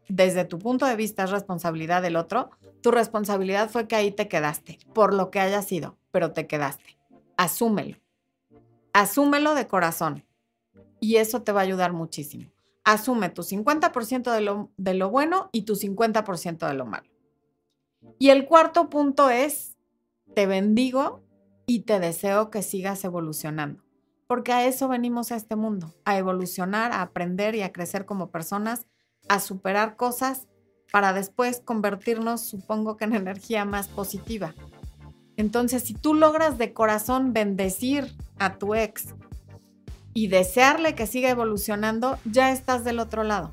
desde 0.08 0.46
tu 0.46 0.58
punto 0.58 0.86
de 0.86 0.96
vista 0.96 1.26
es 1.26 1.32
responsabilidad 1.32 2.02
del 2.02 2.16
otro, 2.16 2.50
tu 2.82 2.92
responsabilidad 2.92 3.70
fue 3.70 3.88
que 3.88 3.96
ahí 3.96 4.12
te 4.12 4.28
quedaste, 4.28 4.80
por 4.94 5.14
lo 5.14 5.32
que 5.32 5.40
haya 5.40 5.62
sido, 5.62 5.98
pero 6.12 6.32
te 6.32 6.48
quedaste. 6.48 6.98
Asúmelo. 7.36 7.98
Asúmelo 8.94 9.54
de 9.54 9.68
corazón. 9.68 10.24
Y 11.00 11.18
eso 11.18 11.44
te 11.44 11.52
va 11.52 11.62
a 11.62 11.64
ayudar 11.64 11.94
muchísimo. 11.94 12.50
Asume 12.84 13.30
tu 13.30 13.44
50% 13.44 14.32
de 14.32 14.42
lo, 14.42 14.72
de 14.78 14.94
lo 14.94 15.10
bueno 15.10 15.50
y 15.52 15.64
tu 15.64 15.76
50% 15.76 16.68
de 16.68 16.74
lo 16.74 16.86
malo. 16.86 17.10
Y 18.18 18.30
el 18.30 18.46
cuarto 18.46 18.90
punto 18.90 19.30
es, 19.30 19.78
te 20.34 20.46
bendigo 20.46 21.22
y 21.66 21.82
te 21.82 22.00
deseo 22.00 22.50
que 22.50 22.64
sigas 22.64 23.04
evolucionando 23.04 23.87
porque 24.28 24.52
a 24.52 24.66
eso 24.66 24.88
venimos 24.88 25.32
a 25.32 25.36
este 25.38 25.56
mundo, 25.56 25.94
a 26.06 26.18
evolucionar, 26.18 26.92
a 26.92 27.02
aprender 27.02 27.56
y 27.56 27.62
a 27.62 27.72
crecer 27.72 28.06
como 28.06 28.30
personas, 28.30 28.86
a 29.30 29.40
superar 29.40 29.96
cosas 29.96 30.48
para 30.92 31.14
después 31.14 31.62
convertirnos, 31.64 32.42
supongo 32.42 32.98
que 32.98 33.06
en 33.06 33.16
energía 33.16 33.66
más 33.66 33.88
positiva. 33.88 34.54
Entonces, 35.38 35.84
si 35.84 35.94
tú 35.94 36.14
logras 36.14 36.58
de 36.58 36.74
corazón 36.74 37.34
bendecir 37.34 38.14
a 38.40 38.58
tu 38.58 38.76
ex 38.76 39.14
y 40.14 40.28
desearle 40.28 40.96
que 40.96 41.08
siga 41.08 41.30
evolucionando, 41.30 42.18
ya 42.26 42.52
estás 42.52 42.84
del 42.84 43.00
otro 43.00 43.24
lado. 43.24 43.52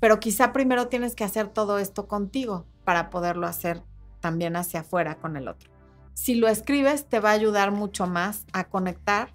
Pero 0.00 0.20
quizá 0.20 0.52
primero 0.52 0.88
tienes 0.88 1.14
que 1.14 1.24
hacer 1.24 1.48
todo 1.48 1.78
esto 1.78 2.08
contigo 2.08 2.66
para 2.84 3.08
poderlo 3.08 3.46
hacer 3.46 3.82
también 4.20 4.56
hacia 4.56 4.80
afuera 4.80 5.14
con 5.16 5.36
el 5.36 5.48
otro. 5.48 5.70
Si 6.14 6.34
lo 6.34 6.48
escribes, 6.48 7.08
te 7.08 7.20
va 7.20 7.30
a 7.30 7.34
ayudar 7.34 7.70
mucho 7.70 8.06
más 8.06 8.44
a 8.52 8.64
conectar 8.64 9.32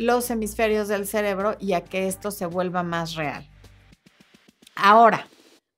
los 0.00 0.30
hemisferios 0.30 0.88
del 0.88 1.06
cerebro 1.06 1.56
y 1.60 1.74
a 1.74 1.84
que 1.84 2.08
esto 2.08 2.30
se 2.30 2.46
vuelva 2.46 2.82
más 2.82 3.14
real. 3.14 3.48
Ahora, 4.74 5.28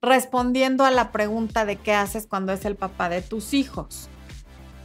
respondiendo 0.00 0.84
a 0.84 0.90
la 0.90 1.12
pregunta 1.12 1.64
de 1.64 1.76
qué 1.76 1.94
haces 1.94 2.26
cuando 2.26 2.52
es 2.52 2.64
el 2.64 2.76
papá 2.76 3.08
de 3.08 3.22
tus 3.22 3.54
hijos. 3.54 4.08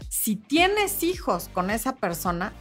Si 0.10 0.36
tienes 0.36 1.04
hijos 1.04 1.50
con 1.54 1.70
esa 1.70 1.96
persona, 1.96 2.54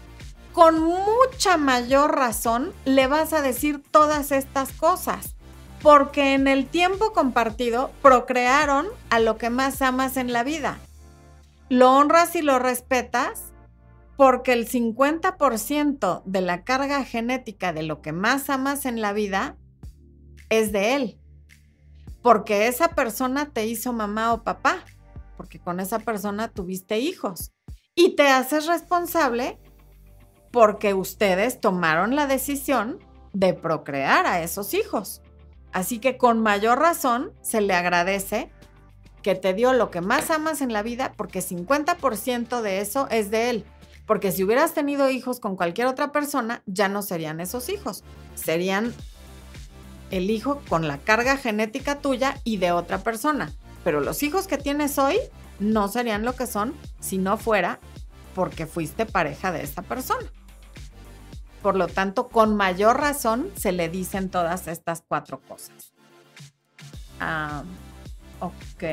con 0.53 0.83
mucha 0.83 1.59
mayor 1.59 2.17
razón 2.17 2.73
le 2.85 3.07
vas 3.07 3.33
a 3.33 3.43
decir 3.43 3.83
todas 3.91 4.33
estas 4.33 4.73
cosas, 4.73 5.37
porque 5.83 6.33
en 6.33 6.49
el 6.49 6.67
tiempo 6.67 7.13
compartido 7.13 7.91
procrearon 8.01 8.87
a 9.11 9.21
lo 9.21 9.37
que 9.37 9.51
más 9.51 9.83
amas 9.83 10.17
en 10.17 10.33
la 10.33 10.45
vida. 10.45 10.79
Lo 11.69 11.93
honras 11.93 12.37
y 12.37 12.43
lo 12.43 12.59
respetas 12.59 13.46
porque 14.17 14.53
el 14.53 14.69
50% 14.69 16.23
de 16.25 16.41
la 16.41 16.65
carga 16.65 17.05
genética 17.05 17.73
de 17.73 17.83
lo 17.83 18.01
que 18.01 18.13
más 18.13 18.49
amas 18.49 18.87
en 18.87 19.01
la 19.01 19.13
vida 19.13 19.57
es 20.49 20.73
de 20.73 20.95
él. 20.95 21.21
Porque 22.23 22.67
esa 22.67 22.89
persona 22.89 23.51
te 23.51 23.67
hizo 23.67 23.93
mamá 23.93 24.33
o 24.33 24.43
papá, 24.43 24.85
porque 25.37 25.61
con 25.61 25.81
esa 25.81 25.99
persona 25.99 26.49
tuviste 26.49 26.99
hijos. 26.99 27.53
Y 27.95 28.17
te 28.17 28.29
haces 28.29 28.67
responsable 28.67 29.59
porque 30.51 30.95
ustedes 30.95 31.61
tomaron 31.61 32.17
la 32.17 32.27
decisión 32.27 32.99
de 33.33 33.53
procrear 33.53 34.27
a 34.27 34.43
esos 34.43 34.73
hijos. 34.73 35.21
Así 35.73 35.99
que 35.99 36.17
con 36.17 36.41
mayor 36.41 36.79
razón 36.79 37.33
se 37.43 37.61
le 37.61 37.75
agradece 37.75 38.51
que 39.23 39.35
te 39.35 39.53
dio 39.53 39.75
lo 39.75 39.91
que 39.91 40.01
más 40.01 40.31
amas 40.31 40.63
en 40.63 40.73
la 40.73 40.83
vida 40.83 41.13
porque 41.17 41.41
50% 41.41 42.63
de 42.63 42.81
eso 42.81 43.09
es 43.11 43.31
de 43.31 43.51
él. 43.51 43.67
Porque 44.07 44.33
si 44.33 44.45
hubieras 44.45 44.73
tenido 44.73 45.11
hijos 45.11 45.41
con 45.41 45.57
cualquier 45.57 45.89
otra 45.89 46.13
persona, 46.13 46.63
ya 46.67 46.89
no 46.89 47.03
serían 47.03 47.41
esos 47.41 47.69
hijos. 47.69 48.05
Serían 48.35 48.95
el 50.11 50.31
hijo 50.31 50.63
con 50.69 50.87
la 50.87 50.99
carga 50.99 51.37
genética 51.37 51.99
tuya 52.01 52.41
y 52.45 52.59
de 52.59 52.73
otra 52.73 52.99
persona. 52.99 53.53
Pero 53.83 54.01
los 54.01 54.23
hijos 54.23 54.47
que 54.47 54.59
tienes 54.59 54.99
hoy 54.99 55.17
no 55.59 55.89
serían 55.89 56.25
lo 56.25 56.35
que 56.35 56.47
son 56.47 56.75
si 57.01 57.19
no 57.19 57.37
fuera 57.37 57.81
porque 58.35 58.67
fuiste 58.67 59.07
pareja 59.07 59.51
de 59.51 59.63
esta 59.63 59.83
persona. 59.83 60.27
Por 61.63 61.77
lo 61.77 61.89
tanto, 61.89 62.29
con 62.29 62.55
mayor 62.55 63.01
razón 63.01 63.51
se 63.57 63.73
le 63.73 63.89
dicen 63.89 64.31
todas 64.31 64.69
estas 64.69 65.03
cuatro 65.09 65.41
cosas. 65.41 65.93
Ah, 67.19 67.65
ok. 68.39 68.85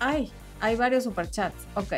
Ay, 0.00 0.30
hay 0.60 0.76
varios 0.76 1.04
superchats. 1.04 1.66
Ok. 1.74 1.94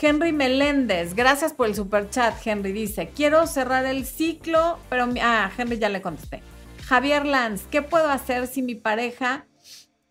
Henry 0.00 0.32
Meléndez, 0.32 1.14
gracias 1.14 1.52
por 1.52 1.66
el 1.66 1.74
super 1.74 2.08
chat. 2.08 2.34
Henry 2.44 2.72
dice: 2.72 3.10
Quiero 3.14 3.46
cerrar 3.46 3.84
el 3.84 4.06
ciclo, 4.06 4.78
pero. 4.88 5.08
Ah, 5.20 5.50
Henry 5.56 5.78
ya 5.78 5.88
le 5.88 6.00
contesté. 6.00 6.42
Javier 6.86 7.26
Lanz, 7.26 7.66
¿qué 7.70 7.82
puedo 7.82 8.08
hacer 8.08 8.46
si 8.46 8.62
mi 8.62 8.74
pareja 8.74 9.46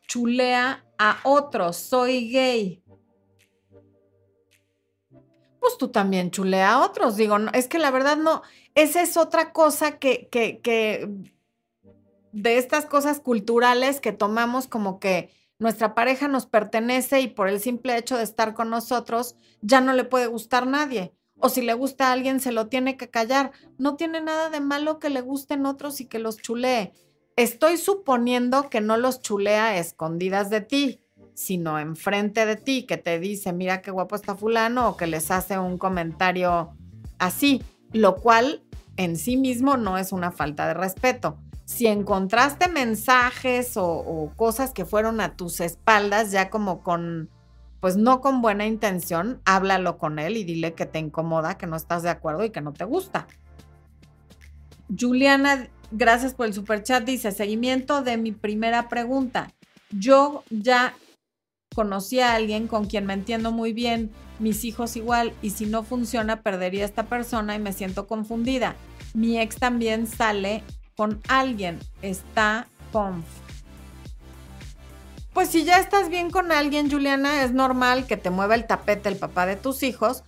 chulea 0.07 0.85
a 0.97 1.19
otros? 1.23 1.77
Soy 1.77 2.29
gay. 2.31 2.83
Pues 5.59 5.77
tú 5.77 5.89
también 5.89 6.31
chulea 6.31 6.73
a 6.73 6.85
otros. 6.85 7.17
Digo, 7.17 7.37
es 7.53 7.67
que 7.67 7.79
la 7.79 7.91
verdad 7.91 8.17
no. 8.17 8.43
Esa 8.75 9.01
es 9.01 9.17
otra 9.17 9.51
cosa 9.51 9.97
que, 9.97 10.29
que, 10.31 10.59
que. 10.59 11.09
de 12.31 12.57
estas 12.57 12.85
cosas 12.85 13.19
culturales 13.19 13.99
que 13.99 14.11
tomamos 14.11 14.67
como 14.67 14.99
que 14.99 15.31
nuestra 15.59 15.93
pareja 15.93 16.29
nos 16.29 16.45
pertenece 16.45 17.19
y 17.19 17.27
por 17.27 17.49
el 17.49 17.59
simple 17.59 17.97
hecho 17.97 18.17
de 18.17 18.23
estar 18.23 18.53
con 18.53 18.69
nosotros 18.69 19.35
ya 19.61 19.81
no 19.81 19.91
le 19.91 20.05
puede 20.05 20.27
gustar 20.27 20.65
nadie. 20.65 21.13
O 21.37 21.49
si 21.49 21.61
le 21.61 21.73
gusta 21.73 22.07
a 22.07 22.13
alguien 22.13 22.39
se 22.39 22.53
lo 22.53 22.67
tiene 22.67 22.95
que 22.95 23.09
callar. 23.09 23.51
No 23.77 23.97
tiene 23.97 24.21
nada 24.21 24.49
de 24.49 24.61
malo 24.61 24.99
que 24.99 25.09
le 25.09 25.19
gusten 25.19 25.65
otros 25.65 25.99
y 25.99 26.05
que 26.05 26.19
los 26.19 26.37
chulee. 26.37 26.93
Estoy 27.35 27.77
suponiendo 27.77 28.69
que 28.69 28.79
no 28.79 28.95
los 28.95 29.21
chulea 29.21 29.77
escondidas 29.77 30.49
de 30.49 30.61
ti, 30.61 31.01
sino 31.33 31.77
enfrente 31.77 32.45
de 32.45 32.55
ti, 32.55 32.83
que 32.83 32.97
te 32.97 33.19
dice, 33.19 33.53
mira 33.53 33.81
qué 33.81 33.91
guapo 33.91 34.15
está 34.15 34.35
fulano, 34.35 34.89
o 34.89 34.97
que 34.97 35.07
les 35.07 35.31
hace 35.31 35.57
un 35.57 35.77
comentario 35.77 36.71
así, 37.17 37.63
lo 37.93 38.15
cual 38.17 38.63
en 38.97 39.15
sí 39.15 39.37
mismo 39.37 39.77
no 39.77 39.97
es 39.97 40.11
una 40.11 40.31
falta 40.31 40.67
de 40.67 40.73
respeto 40.73 41.37
si 41.69 41.85
encontraste 41.85 42.67
mensajes 42.67 43.73
o, 43.75 44.33
cosas 44.35 44.73
que 44.73 44.85
fueron 44.85 45.21
a 45.21 45.35
tus 45.35 45.59
espaldas, 45.59 46.31
ya 46.31 46.49
como 46.49 46.81
con, 46.81 47.29
pues 47.79 47.95
no 47.95 48.21
con 48.21 48.41
buena 48.41 48.65
intención, 48.65 49.39
háblalo 49.45 49.99
con 49.99 50.17
él 50.17 50.35
y 50.35 50.43
dile 50.43 50.73
que 50.73 50.87
te 50.87 50.97
incomoda, 50.97 51.59
que 51.59 51.67
no 51.67 51.75
estás 51.75 52.01
de 52.01 52.09
acuerdo 52.09 52.43
y 52.43 52.49
que 52.49 52.61
no 52.61 52.73
te 52.73 52.85
gusta. 52.85 53.27
Juliana, 54.99 55.69
gracias 55.91 56.33
por 56.33 56.47
el 56.47 56.55
super 56.55 56.81
chat, 56.81 57.03
dice, 57.03 57.31
seguimiento 57.31 58.01
de 58.01 58.17
mi 58.17 58.31
primera 58.31 58.89
pregunta. 58.89 59.53
Yo 59.91 60.43
ya 60.49 60.95
conocí 61.75 62.19
a 62.19 62.33
alguien 62.33 62.67
con 62.67 62.85
quien 62.85 63.05
me 63.05 63.13
entiendo 63.13 63.51
muy 63.51 63.73
bien, 63.73 64.09
mis 64.39 64.65
hijos 64.65 64.95
igual, 64.95 65.33
y 65.43 65.51
si 65.51 65.67
no 65.67 65.83
funciona, 65.83 66.41
perdería 66.41 66.81
a 66.81 66.87
esta 66.87 67.05
persona 67.05 67.53
y 67.53 67.59
me 67.59 67.73
siento 67.73 68.07
confundida. 68.07 68.75
Mi 69.13 69.39
ex 69.39 69.57
también 69.57 70.07
sale 70.07 70.63
con 70.99 71.21
alguien 71.29 71.79
está 72.01 72.67
conf. 72.91 73.23
Pues 75.31 75.47
si 75.47 75.63
ya 75.63 75.77
estás 75.77 76.09
bien 76.09 76.29
con 76.29 76.51
alguien, 76.51 76.91
Juliana, 76.91 77.41
es 77.45 77.53
normal 77.53 78.05
que 78.05 78.17
te 78.17 78.29
mueva 78.29 78.55
el 78.55 78.67
tapete 78.67 79.07
el 79.07 79.15
papá 79.15 79.45
de 79.45 79.55
tus 79.55 79.81
hijos, 79.83 80.25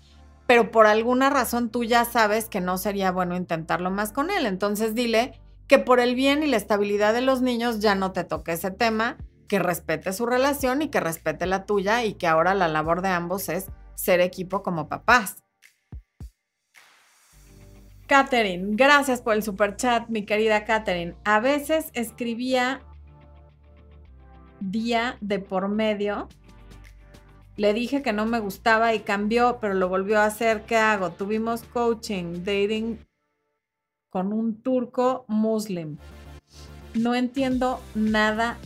pero 0.48 0.72
por 0.72 0.88
alguna 0.88 1.30
razón 1.30 1.72
tú 1.72 1.84
ya 1.84 2.06
sabes 2.06 2.46
que 2.46 2.62
no 2.62 2.78
sería 2.78 3.12
bueno 3.12 3.36
intentarlo 3.36 3.92
más 3.92 4.14
con 4.14 4.32
él. 4.32 4.46
Entonces 4.46 4.96
dile 4.96 5.42
que 5.68 5.78
por 5.78 6.00
el 6.00 6.16
bien 6.16 6.42
y 6.42 6.48
la 6.48 6.56
estabilidad 6.56 7.14
de 7.14 7.20
los 7.20 7.42
niños 7.42 7.82
ya 7.82 7.94
no 7.94 8.14
te 8.14 8.24
toque 8.24 8.54
ese 8.54 8.72
tema, 8.72 9.18
que 9.50 9.60
respete 9.60 10.14
su 10.14 10.26
relación 10.26 10.82
y 10.82 10.88
que 10.88 11.02
respete 11.02 11.48
la 11.48 11.66
tuya 11.66 12.06
y 12.06 12.14
que 12.14 12.28
ahora 12.28 12.54
la 12.54 12.70
labor 12.70 13.02
de 13.02 13.10
ambos 13.10 13.50
es 13.50 13.66
ser 13.96 14.22
equipo 14.22 14.64
como 14.64 14.88
papás. 14.88 15.41
Katherine, 18.12 18.76
gracias 18.76 19.22
por 19.22 19.36
el 19.36 19.42
super 19.42 19.78
chat, 19.78 20.10
mi 20.10 20.26
querida 20.26 20.66
Katherine. 20.66 21.16
A 21.24 21.40
veces 21.40 21.92
escribía 21.94 22.82
día 24.60 25.18
de 25.22 25.40
por 25.40 25.70
medio. 25.70 26.28
Le 27.56 27.74
dije 27.74 28.02
que 28.02 28.12
no 28.12 28.26
me 28.26 28.42
gustaba 28.42 28.94
y 28.94 29.00
cambió, 29.00 29.60
pero 29.62 29.76
lo 29.76 29.88
volvió 29.88 30.20
a 30.20 30.26
hacer. 30.26 30.64
¿Qué 30.64 30.76
hago? 30.76 31.12
Tuvimos 31.12 31.64
coaching, 31.64 32.44
dating 32.44 33.00
con 34.10 34.34
un 34.34 34.62
turco 34.62 35.24
muslim. 35.30 35.96
No 36.94 37.16
entiendo 37.16 37.80
nada 37.96 38.58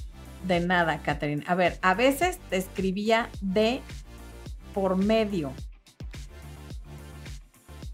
de 0.47 0.59
nada, 0.59 1.03
Katherine. 1.03 1.43
A 1.45 1.53
ver, 1.53 1.77
a 1.83 1.93
veces 1.93 2.39
te 2.49 2.57
escribía 2.57 3.29
de 3.41 3.81
por 4.73 4.95
medio 4.95 5.53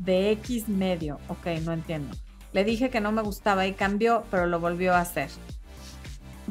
de 0.04 0.32
X 0.32 0.68
medio. 0.68 1.20
Ok, 1.28 1.48
no 1.64 1.74
entiendo. 1.74 2.16
Le 2.54 2.64
dije 2.64 2.90
que 2.90 3.02
no 3.02 3.12
me 3.12 3.22
gustaba 3.22 3.68
y 3.68 3.74
cambió, 3.74 4.24
pero 4.30 4.46
lo 4.46 4.60
volvió 4.60 4.94
a 4.94 5.00
hacer. 5.00 5.30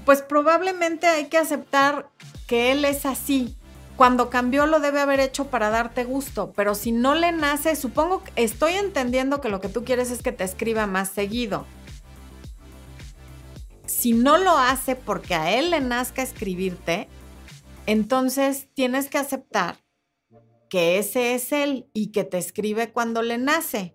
Pues 0.04 0.22
probablemente 0.22 1.06
hay 1.06 1.26
que 1.26 1.38
aceptar 1.38 2.08
que 2.46 2.72
él 2.72 2.84
es 2.84 3.04
así. 3.04 3.56
Cuando 3.96 4.30
cambió 4.30 4.66
lo 4.66 4.80
debe 4.80 5.00
haber 5.00 5.20
hecho 5.20 5.48
para 5.48 5.68
darte 5.68 6.04
gusto, 6.04 6.52
pero 6.56 6.74
si 6.74 6.90
no 6.90 7.14
le 7.14 7.32
nace, 7.32 7.76
supongo 7.76 8.24
que 8.24 8.32
estoy 8.36 8.72
entendiendo 8.72 9.42
que 9.42 9.50
lo 9.50 9.60
que 9.60 9.68
tú 9.68 9.84
quieres 9.84 10.10
es 10.10 10.22
que 10.22 10.32
te 10.32 10.44
escriba 10.44 10.86
más 10.86 11.10
seguido. 11.10 11.66
Si 13.84 14.12
no 14.12 14.38
lo 14.38 14.56
hace 14.56 14.96
porque 14.96 15.34
a 15.34 15.58
él 15.58 15.70
le 15.70 15.80
nazca 15.80 16.22
escribirte, 16.22 17.08
entonces 17.84 18.68
tienes 18.72 19.10
que 19.10 19.18
aceptar 19.18 19.76
que 20.70 20.98
ese 20.98 21.34
es 21.34 21.52
él 21.52 21.90
y 21.92 22.12
que 22.12 22.24
te 22.24 22.38
escribe 22.38 22.92
cuando 22.92 23.20
le 23.20 23.36
nace. 23.36 23.94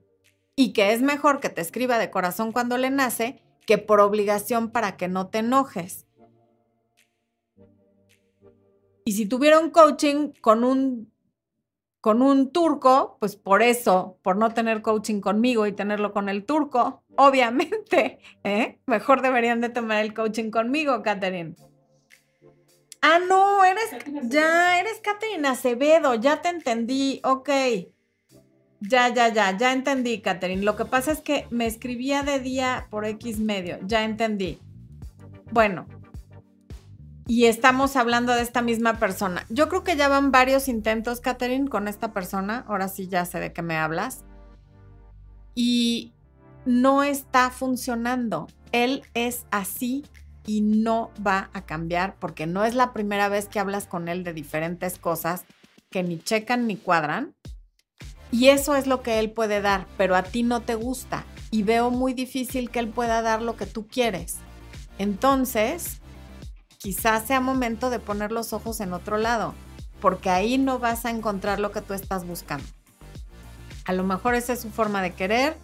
Y 0.56 0.74
que 0.74 0.94
es 0.94 1.02
mejor 1.02 1.40
que 1.40 1.50
te 1.50 1.62
escriba 1.62 1.98
de 1.98 2.12
corazón 2.12 2.52
cuando 2.52 2.78
le 2.78 2.92
nace 2.92 3.42
que 3.66 3.80
por 3.80 4.00
obligación 4.00 4.70
para 4.70 4.96
que 4.96 5.08
no 5.08 5.28
te 5.28 5.40
enojes. 5.40 6.06
Y 9.06 9.14
si 9.14 9.26
tuviera 9.26 9.60
un 9.60 9.72
coaching 9.72 10.34
con 10.42 10.64
un 10.64 11.12
con 12.02 12.22
un 12.22 12.52
turco, 12.52 13.18
pues 13.20 13.36
por 13.36 13.64
eso, 13.64 14.20
por 14.22 14.38
no 14.38 14.54
tener 14.54 14.84
coaching 14.84 15.22
conmigo 15.22 15.66
y 15.66 15.72
tenerlo 15.72 16.14
con 16.14 16.30
el 16.30 16.46
turco, 16.46 17.04
obviamente, 17.18 18.20
¿eh? 18.44 18.78
mejor 18.86 19.24
deberían 19.24 19.60
de 19.60 19.70
tomar 19.70 20.06
el 20.06 20.14
coaching 20.14 20.52
conmigo, 20.52 21.02
Catherine. 21.02 21.56
Ah, 23.08 23.20
no, 23.20 23.64
eres, 23.64 23.92
ya, 24.24 24.80
eres 24.80 25.00
Catherine 25.00 25.48
Acevedo, 25.48 26.16
ya 26.16 26.42
te 26.42 26.50
entendí, 26.50 27.22
ok. 27.24 27.50
Ya, 28.80 29.10
ya, 29.10 29.28
ya, 29.28 29.56
ya 29.56 29.74
entendí, 29.74 30.22
Catherine. 30.22 30.64
Lo 30.64 30.76
que 30.76 30.86
pasa 30.86 31.12
es 31.12 31.22
que 31.22 31.46
me 31.52 31.68
escribía 31.68 32.24
de 32.24 32.40
día 32.40 32.88
por 32.90 33.06
X 33.06 33.38
medio, 33.38 33.78
ya 33.84 34.04
entendí. 34.04 34.60
Bueno, 35.52 35.86
y 37.28 37.46
estamos 37.46 37.96
hablando 37.96 38.34
de 38.34 38.42
esta 38.42 38.64
misma 38.64 38.98
persona. 38.98 39.46
Yo 39.50 39.70
creo 39.70 39.84
que 39.84 39.96
ya 39.96 40.08
van 40.08 40.32
varios 40.32 40.68
intentos, 40.68 41.22
Catherine, 41.22 41.70
con 41.70 41.88
esta 41.88 42.12
persona. 42.12 42.66
Ahora 42.68 42.88
sí 42.88 43.08
ya 43.08 43.24
sé 43.26 43.40
de 43.40 43.54
qué 43.54 43.62
me 43.62 43.78
hablas. 43.78 44.26
Y 45.54 46.12
no 46.66 47.04
está 47.04 47.52
funcionando. 47.52 48.48
Él 48.72 49.04
es 49.14 49.46
así 49.52 50.06
y 50.46 50.62
no 50.62 51.12
va 51.26 51.50
a 51.54 51.66
cambiar 51.66 52.16
porque 52.20 52.46
no 52.46 52.66
es 52.66 52.76
la 52.76 52.94
primera 52.94 53.30
vez 53.30 53.48
que 53.48 53.60
hablas 53.60 53.88
con 53.88 54.08
él 54.08 54.24
de 54.24 54.34
diferentes 54.34 54.98
cosas 54.98 55.46
que 55.90 56.04
ni 56.04 56.20
checan 56.20 56.68
ni 56.68 56.76
cuadran. 56.76 57.36
Y 58.32 58.50
eso 58.50 58.76
es 58.76 58.88
lo 58.88 59.02
que 59.02 59.20
él 59.20 59.32
puede 59.32 59.62
dar, 59.62 59.86
pero 59.98 60.16
a 60.16 60.24
ti 60.24 60.44
no 60.44 60.62
te 60.62 60.76
gusta 60.76 61.26
y 61.52 61.64
veo 61.64 61.90
muy 61.90 62.14
difícil 62.14 62.70
que 62.70 62.80
él 62.80 62.90
pueda 62.90 63.22
dar 63.22 63.42
lo 63.42 63.56
que 63.56 63.66
tú 63.66 63.88
quieres. 63.88 64.38
Entonces, 64.98 66.02
quizás 66.78 67.28
sea 67.28 67.40
momento 67.40 67.90
de 67.90 68.00
poner 68.00 68.32
los 68.32 68.52
ojos 68.52 68.82
en 68.82 68.94
otro 68.94 69.18
lado, 69.18 69.54
porque 70.02 70.30
ahí 70.30 70.58
no 70.58 70.80
vas 70.80 71.06
a 71.06 71.12
encontrar 71.12 71.60
lo 71.60 71.72
que 71.72 71.82
tú 71.82 71.94
estás 71.94 72.26
buscando. 72.26 72.66
A 73.86 73.94
lo 73.94 74.04
mejor 74.04 74.36
esa 74.36 74.54
es 74.54 74.62
su 74.62 74.70
forma 74.70 75.02
de 75.02 75.14
querer, 75.14 75.58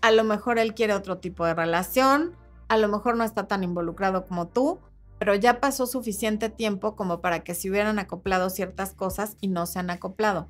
a 0.00 0.10
lo 0.10 0.24
mejor 0.24 0.58
él 0.58 0.74
quiere 0.74 0.94
otro 0.94 1.18
tipo 1.18 1.44
de 1.44 1.54
relación, 1.54 2.34
a 2.74 2.78
lo 2.78 2.88
mejor 2.88 3.16
no 3.16 3.24
está 3.24 3.46
tan 3.46 3.64
involucrado 3.64 4.26
como 4.26 4.48
tú, 4.48 4.80
pero 5.18 5.34
ya 5.34 5.60
pasó 5.60 5.86
suficiente 5.86 6.48
tiempo 6.50 6.96
como 6.96 7.20
para 7.20 7.40
que 7.40 7.54
se 7.54 7.70
hubieran 7.70 7.98
acoplado 7.98 8.50
ciertas 8.50 8.92
cosas 8.92 9.36
y 9.40 9.48
no 9.48 9.66
se 9.66 9.78
han 9.78 9.90
acoplado. 9.90 10.46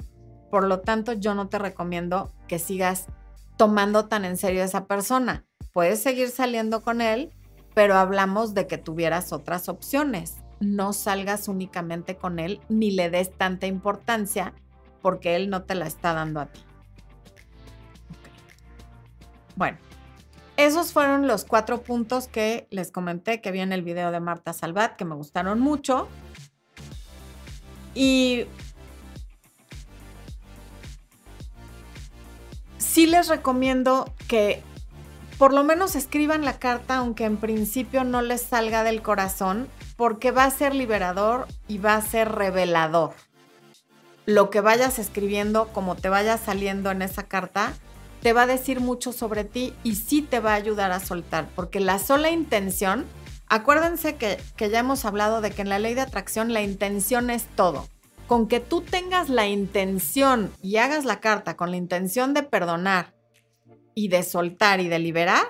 Por 0.50 0.64
lo 0.66 0.80
tanto, 0.80 1.12
yo 1.12 1.34
no 1.34 1.48
te 1.48 1.58
recomiendo 1.58 2.32
que 2.48 2.58
sigas 2.58 3.06
tomando 3.56 4.06
tan 4.06 4.24
en 4.24 4.36
serio 4.36 4.62
a 4.62 4.66
esa 4.66 4.86
persona. 4.86 5.44
Puedes 5.72 6.02
seguir 6.02 6.30
saliendo 6.30 6.82
con 6.82 7.00
él, 7.00 7.30
pero 7.74 7.96
hablamos 7.96 8.54
de 8.54 8.66
que 8.66 8.78
tuvieras 8.78 9.32
otras 9.32 9.68
opciones. 9.68 10.36
No 10.60 10.92
salgas 10.92 11.48
únicamente 11.48 12.16
con 12.16 12.38
él 12.38 12.60
ni 12.68 12.90
le 12.90 13.10
des 13.10 13.36
tanta 13.36 13.66
importancia 13.66 14.54
porque 15.02 15.36
él 15.36 15.50
no 15.50 15.64
te 15.64 15.74
la 15.74 15.86
está 15.86 16.14
dando 16.14 16.40
a 16.40 16.46
ti. 16.46 16.60
Bueno, 19.56 19.78
esos 20.56 20.92
fueron 20.92 21.26
los 21.26 21.44
cuatro 21.44 21.82
puntos 21.82 22.28
que 22.28 22.66
les 22.70 22.92
comenté 22.92 23.40
que 23.40 23.50
vi 23.50 23.60
en 23.60 23.72
el 23.72 23.82
video 23.82 24.10
de 24.12 24.20
Marta 24.20 24.52
Salvat, 24.52 24.96
que 24.96 25.04
me 25.04 25.14
gustaron 25.14 25.60
mucho. 25.60 26.08
Y 27.94 28.46
sí 32.78 33.06
les 33.06 33.28
recomiendo 33.28 34.12
que 34.28 34.62
por 35.38 35.52
lo 35.52 35.64
menos 35.64 35.96
escriban 35.96 36.44
la 36.44 36.60
carta, 36.60 36.96
aunque 36.96 37.24
en 37.24 37.36
principio 37.36 38.04
no 38.04 38.22
les 38.22 38.42
salga 38.42 38.84
del 38.84 39.02
corazón, 39.02 39.68
porque 39.96 40.30
va 40.30 40.44
a 40.44 40.50
ser 40.50 40.74
liberador 40.74 41.48
y 41.66 41.78
va 41.78 41.96
a 41.96 42.00
ser 42.00 42.30
revelador. 42.30 43.14
lo 44.26 44.48
que 44.48 44.60
vayas 44.60 44.98
escribiendo, 44.98 45.68
como 45.72 45.96
te 45.96 46.08
vaya 46.08 46.38
saliendo 46.38 46.90
en 46.90 47.02
esa 47.02 47.24
carta, 47.24 47.74
te 48.24 48.32
va 48.32 48.44
a 48.44 48.46
decir 48.46 48.80
mucho 48.80 49.12
sobre 49.12 49.44
ti 49.44 49.74
y 49.84 49.96
sí 49.96 50.22
te 50.22 50.40
va 50.40 50.52
a 50.52 50.56
ayudar 50.56 50.92
a 50.92 50.98
soltar, 50.98 51.46
porque 51.54 51.78
la 51.78 51.98
sola 51.98 52.30
intención, 52.30 53.04
acuérdense 53.48 54.16
que, 54.16 54.38
que 54.56 54.70
ya 54.70 54.78
hemos 54.78 55.04
hablado 55.04 55.42
de 55.42 55.50
que 55.50 55.60
en 55.60 55.68
la 55.68 55.78
ley 55.78 55.92
de 55.92 56.00
atracción 56.00 56.54
la 56.54 56.62
intención 56.62 57.28
es 57.28 57.44
todo. 57.54 57.86
Con 58.26 58.48
que 58.48 58.60
tú 58.60 58.80
tengas 58.80 59.28
la 59.28 59.46
intención 59.46 60.50
y 60.62 60.78
hagas 60.78 61.04
la 61.04 61.20
carta 61.20 61.58
con 61.58 61.70
la 61.70 61.76
intención 61.76 62.32
de 62.32 62.44
perdonar 62.44 63.12
y 63.94 64.08
de 64.08 64.22
soltar 64.22 64.80
y 64.80 64.88
de 64.88 65.00
liberar, 65.00 65.44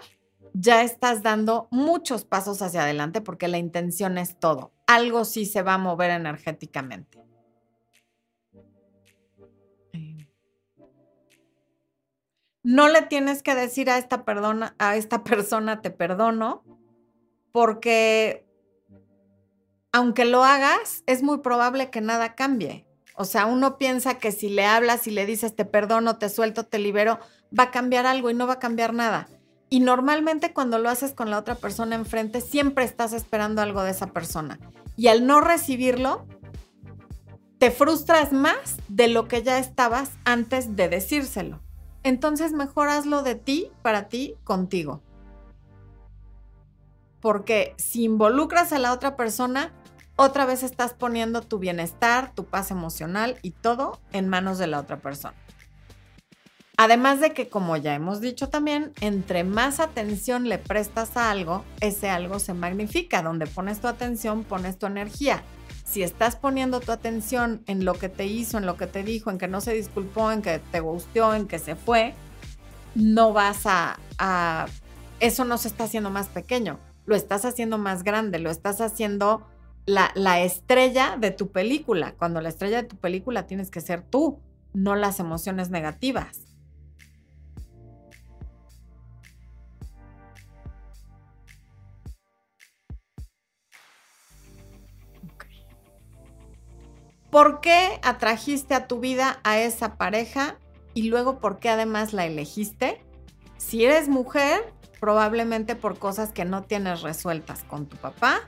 ya 0.53 0.83
estás 0.83 1.23
dando 1.23 1.69
muchos 1.71 2.25
pasos 2.25 2.61
hacia 2.61 2.83
adelante 2.83 3.21
porque 3.21 3.47
la 3.47 3.59
intención 3.59 4.19
es 4.19 4.37
todo. 4.41 4.73
Algo 4.89 5.25
sí 5.25 5.47
se 5.47 5.63
va 5.63 5.75
a 5.75 5.79
mover 5.79 6.11
energéticamente. 6.11 7.24
No 12.65 12.89
le 12.89 13.03
tienes 13.03 13.43
que 13.43 13.55
decir 13.55 13.91
a 13.91 13.99
esta, 13.99 14.25
a 14.79 14.97
esta 14.97 15.23
persona 15.23 15.83
te 15.83 15.91
perdono, 15.91 16.65
porque 17.53 18.47
aunque 19.93 20.25
lo 20.25 20.45
hagas, 20.45 21.05
es 21.07 21.23
muy 21.23 21.39
probable 21.39 21.91
que 21.91 22.01
nada 22.01 22.35
cambie. 22.35 22.87
O 23.17 23.27
sea, 23.27 23.45
uno 23.45 23.77
piensa 23.77 24.19
que 24.19 24.33
si 24.33 24.49
le 24.49 24.65
hablas 24.65 25.07
y 25.07 25.11
le 25.11 25.27
dices 25.27 25.55
te 25.55 25.67
perdono, 25.67 26.17
te 26.17 26.31
suelto, 26.31 26.65
te 26.65 26.79
libero, 26.79 27.21
va 27.57 27.65
a 27.65 27.71
cambiar 27.71 28.07
algo 28.07 28.31
y 28.31 28.35
no 28.35 28.47
va 28.47 28.55
a 28.55 28.59
cambiar 28.59 28.95
nada. 28.95 29.29
Y 29.69 29.81
normalmente 29.81 30.55
cuando 30.55 30.79
lo 30.79 30.89
haces 30.89 31.13
con 31.13 31.31
la 31.31 31.39
otra 31.39 31.57
persona 31.57 31.97
enfrente, 31.97 32.41
siempre 32.41 32.87
estás 32.87 33.13
esperando 33.13 33.61
algo 33.61 33.83
de 33.83 33.91
esa 33.91 34.07
persona. 34.07 34.59
Y 34.97 35.09
al 35.09 35.27
no 35.27 35.43
recibirlo, 35.43 36.27
te 37.59 37.71
frustras 37.71 38.33
más 38.33 38.79
de 38.89 39.09
lo 39.09 39.29
que 39.29 39.43
ya 39.43 39.59
estabas 39.59 40.13
antes 40.25 40.77
de 40.77 40.89
decírselo 40.89 41.61
entonces 42.05 42.53
mejor 42.53 42.89
hazlo 42.89 43.23
de 43.23 43.35
ti, 43.35 43.73
para 43.83 44.09
ti, 44.09 44.37
contigo. 44.45 45.03
Porque 47.21 47.75
si 47.79 48.05
involucras 48.05 48.73
a 48.73 48.79
la 48.79 48.93
otra 48.93 49.17
persona, 49.17 49.73
otra 50.15 50.45
vez 50.45 50.63
estás 50.63 50.93
poniendo 50.93 51.41
tu 51.41 51.59
bienestar, 51.59 52.33
tu 52.35 52.45
paz 52.45 52.71
emocional 52.71 53.39
y 53.43 53.51
todo 53.51 53.99
en 54.13 54.29
manos 54.29 54.59
de 54.59 54.67
la 54.69 54.79
otra 54.79 54.99
persona. 54.99 55.35
Además 56.77 57.21
de 57.21 57.33
que, 57.33 57.49
como 57.49 57.77
ya 57.77 57.95
hemos 57.95 58.21
dicho 58.21 58.49
también, 58.49 58.93
entre 59.01 59.45
más 59.45 59.81
atención 59.81 60.49
le 60.49 60.59
prestas 60.59 61.17
a 61.17 61.31
algo, 61.31 61.65
ese 61.81 62.11
algo 62.11 62.39
se 62.39 62.53
magnifica. 62.53 63.23
Donde 63.23 63.47
pones 63.47 63.81
tu 63.81 63.87
atención, 63.87 64.45
pones 64.45 64.79
tu 64.79 64.87
energía 64.87 65.43
si 65.95 66.03
estás 66.03 66.35
poniendo 66.35 66.81
tu 66.81 66.91
atención 66.91 67.63
en 67.69 67.85
lo 67.85 67.95
que 67.95 68.09
te 68.09 68.27
hizo, 68.27 68.59
en 68.59 68.67
lo 68.67 68.77
que 68.77 68.89
te 68.89 69.05
dijo, 69.05 69.31
en 69.31 69.39
que 69.39 69.47
no 69.47 69.61
se 69.61 69.75
disculpó, 69.75 70.33
en 70.33 70.43
que 70.43 70.59
te 70.59 70.81
gustó, 70.81 71.33
en 71.35 71.47
que 71.47 71.61
se 71.61 71.77
fue, 71.77 72.15
no 72.97 73.33
vas 73.33 73.63
a, 73.67 74.67
eso 75.21 75.45
no 75.45 75.57
se 75.57 75.69
está 75.69 75.85
haciendo 75.85 76.11
más 76.11 76.27
pequeño, 76.27 76.81
lo 77.07 77.15
estás 77.15 77.45
haciendo 77.45 77.79
más 77.79 78.03
grande, 78.03 78.41
lo 78.41 78.51
estás 78.51 78.81
haciendo 78.81 79.47
la 79.87 80.41
estrella 80.41 81.17
de 81.17 81.31
tu 81.31 81.53
película, 81.53 82.15
cuando 82.19 82.41
la 82.41 82.49
estrella 82.49 82.83
de 82.83 82.89
tu 82.89 82.97
película 82.97 83.47
tienes 83.47 83.71
que 83.71 83.81
ser 83.81 84.03
tú, 84.03 84.41
no 84.73 84.97
las 84.97 85.21
emociones 85.21 85.71
negativas. 85.71 86.41
¿Por 97.35 97.61
qué 97.61 97.99
atrajiste 98.05 98.75
a 98.75 98.87
tu 98.87 99.01
vida 99.01 99.41
a 99.43 99.59
esa 99.59 99.97
pareja 99.97 100.57
y 100.95 101.09
luego 101.09 101.41
por 101.41 101.59
qué 101.59 101.69
además 101.69 102.13
la 102.13 102.27
elegiste? 102.27 103.05
Si 103.57 103.85
eres 103.85 104.09
mujer, 104.09 104.73
probablemente 105.01 105.75
por 105.75 105.99
cosas 105.99 106.31
que 106.31 106.45
no 106.45 106.63
tienes 106.63 107.03
resueltas 107.03 107.65
con 107.65 107.87
tu 107.87 107.97
papá 107.97 108.43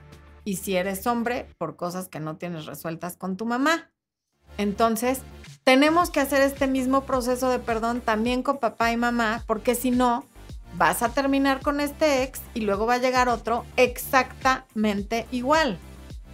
y 0.45 0.59
si 0.59 0.76
eres 0.76 1.05
hombre, 1.09 1.49
por 1.59 1.74
cosas 1.74 2.07
que 2.07 2.20
no 2.20 2.37
tienes 2.37 2.66
resueltas 2.66 3.16
con 3.16 3.37
tu 3.37 3.45
mamá. 3.45 3.91
Entonces, 4.57 5.22
tenemos 5.64 6.11
que 6.11 6.20
hacer 6.20 6.41
este 6.43 6.68
mismo 6.68 7.07
proceso 7.07 7.51
de 7.51 7.59
perdón 7.59 8.01
también 8.01 8.45
con 8.45 8.59
papá 8.59 8.93
y 8.93 8.97
mamá, 8.97 9.43
porque 9.49 9.74
si 9.74 9.91
no, 9.91 10.26
vas 10.76 11.03
a 11.03 11.09
terminar 11.09 11.61
con 11.61 11.80
este 11.80 12.22
ex 12.22 12.41
y 12.55 12.61
luego 12.61 12.87
va 12.87 12.95
a 12.95 12.99
llegar 12.99 13.28
otro 13.28 13.64
exactamente 13.76 15.26
igual 15.32 15.76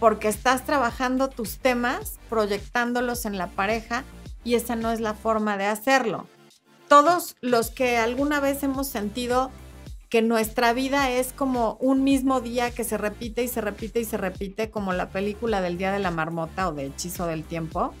porque 0.03 0.27
estás 0.27 0.65
trabajando 0.65 1.29
tus 1.29 1.59
temas, 1.59 2.19
proyectándolos 2.29 3.25
en 3.25 3.37
la 3.37 3.47
pareja 3.47 4.03
y 4.43 4.55
esa 4.55 4.75
no 4.75 4.91
es 4.91 4.99
la 4.99 5.13
forma 5.13 5.55
de 5.55 5.63
hacerlo. 5.63 6.27
Todos 6.89 7.37
los 7.39 7.69
que 7.69 7.95
alguna 7.95 8.41
vez 8.41 8.63
hemos 8.63 8.89
sentido 8.89 9.49
que 10.09 10.21
nuestra 10.21 10.73
vida 10.73 11.09
es 11.09 11.31
como 11.31 11.77
un 11.79 12.03
mismo 12.03 12.41
día 12.41 12.71
que 12.71 12.83
se 12.83 12.97
repite 12.97 13.45
y 13.45 13.47
se 13.47 13.61
repite 13.61 14.01
y 14.01 14.03
se 14.03 14.17
repite, 14.17 14.69
como 14.69 14.91
la 14.91 15.09
película 15.09 15.61
del 15.61 15.77
Día 15.77 15.93
de 15.93 15.99
la 15.99 16.11
Marmota 16.11 16.67
o 16.67 16.73
de 16.73 16.87
Hechizo 16.87 17.25
del 17.25 17.45
Tiempo, 17.45 17.93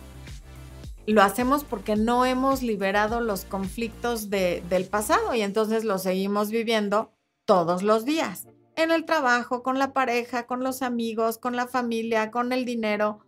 lo 1.07 1.21
hacemos 1.21 1.63
porque 1.63 1.95
no 1.95 2.25
hemos 2.25 2.63
liberado 2.63 3.21
los 3.21 3.45
conflictos 3.45 4.29
del 4.29 4.87
pasado 4.91 5.33
y 5.35 5.41
entonces 5.41 5.85
los 5.85 6.03
seguimos 6.03 6.49
viviendo 6.49 7.13
todos 7.45 7.81
los 7.81 8.03
días 8.03 8.45
en 8.75 8.91
el 8.91 9.05
trabajo, 9.05 9.63
con 9.63 9.79
la 9.79 9.93
pareja, 9.93 10.45
con 10.45 10.63
los 10.63 10.81
amigos, 10.81 11.37
con 11.37 11.55
la 11.55 11.67
familia, 11.67 12.31
con 12.31 12.51
el 12.51 12.65
dinero, 12.65 13.19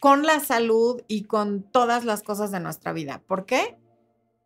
con 0.00 0.24
la 0.24 0.40
salud 0.40 1.02
y 1.08 1.24
con 1.24 1.62
todas 1.62 2.04
las 2.04 2.22
cosas 2.22 2.50
de 2.50 2.60
nuestra 2.60 2.92
vida. 2.92 3.22
¿Por 3.26 3.46
qué? 3.46 3.78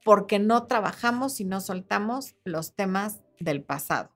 Porque 0.04 0.38
no 0.38 0.66
trabajamos 0.66 1.40
y 1.40 1.44
no 1.44 1.60
soltamos 1.60 2.34
los 2.44 2.74
temas 2.74 3.20
del 3.38 3.62
pasado. 3.62 4.10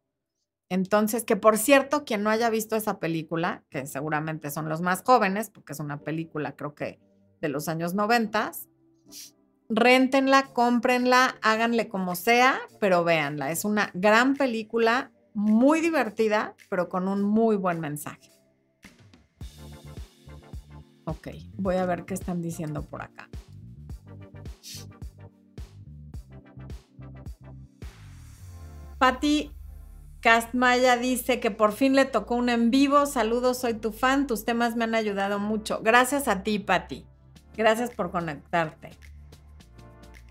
Entonces, 0.68 1.24
que 1.24 1.36
por 1.36 1.56
cierto, 1.56 2.04
quien 2.04 2.22
no 2.22 2.30
haya 2.30 2.50
visto 2.50 2.76
esa 2.76 2.98
película, 2.98 3.64
que 3.70 3.86
seguramente 3.86 4.50
son 4.50 4.68
los 4.68 4.82
más 4.82 5.02
jóvenes, 5.02 5.50
porque 5.50 5.72
es 5.72 5.80
una 5.80 6.00
película 6.00 6.56
creo 6.56 6.74
que 6.74 7.00
de 7.40 7.48
los 7.48 7.68
años 7.68 7.94
90, 7.94 8.52
réntenla, 9.70 10.48
cómprenla, 10.52 11.36
háganle 11.40 11.88
como 11.88 12.14
sea, 12.16 12.58
pero 12.80 13.04
véanla. 13.04 13.50
Es 13.50 13.64
una 13.64 13.90
gran 13.94 14.34
película 14.34 15.12
muy 15.34 15.80
divertida, 15.80 16.54
pero 16.68 16.88
con 16.88 17.08
un 17.08 17.22
muy 17.22 17.56
buen 17.56 17.80
mensaje. 17.80 18.30
Ok, 21.04 21.28
voy 21.56 21.76
a 21.76 21.86
ver 21.86 22.04
qué 22.04 22.14
están 22.14 22.42
diciendo 22.42 22.84
por 22.84 23.02
acá. 23.02 23.28
Patti 28.98 29.52
Castmaya 30.20 30.96
dice 30.96 31.38
que 31.38 31.50
por 31.50 31.72
fin 31.72 31.94
le 31.94 32.04
tocó 32.04 32.34
un 32.34 32.48
en 32.48 32.70
vivo. 32.70 33.06
Saludos, 33.06 33.58
soy 33.58 33.74
tu 33.74 33.92
fan. 33.92 34.26
Tus 34.26 34.44
temas 34.44 34.76
me 34.76 34.84
han 34.84 34.94
ayudado 34.94 35.38
mucho. 35.38 35.80
Gracias 35.82 36.26
a 36.26 36.42
ti, 36.42 36.58
Patti. 36.58 37.06
Gracias 37.56 37.90
por 37.90 38.10
conectarte. 38.10 38.90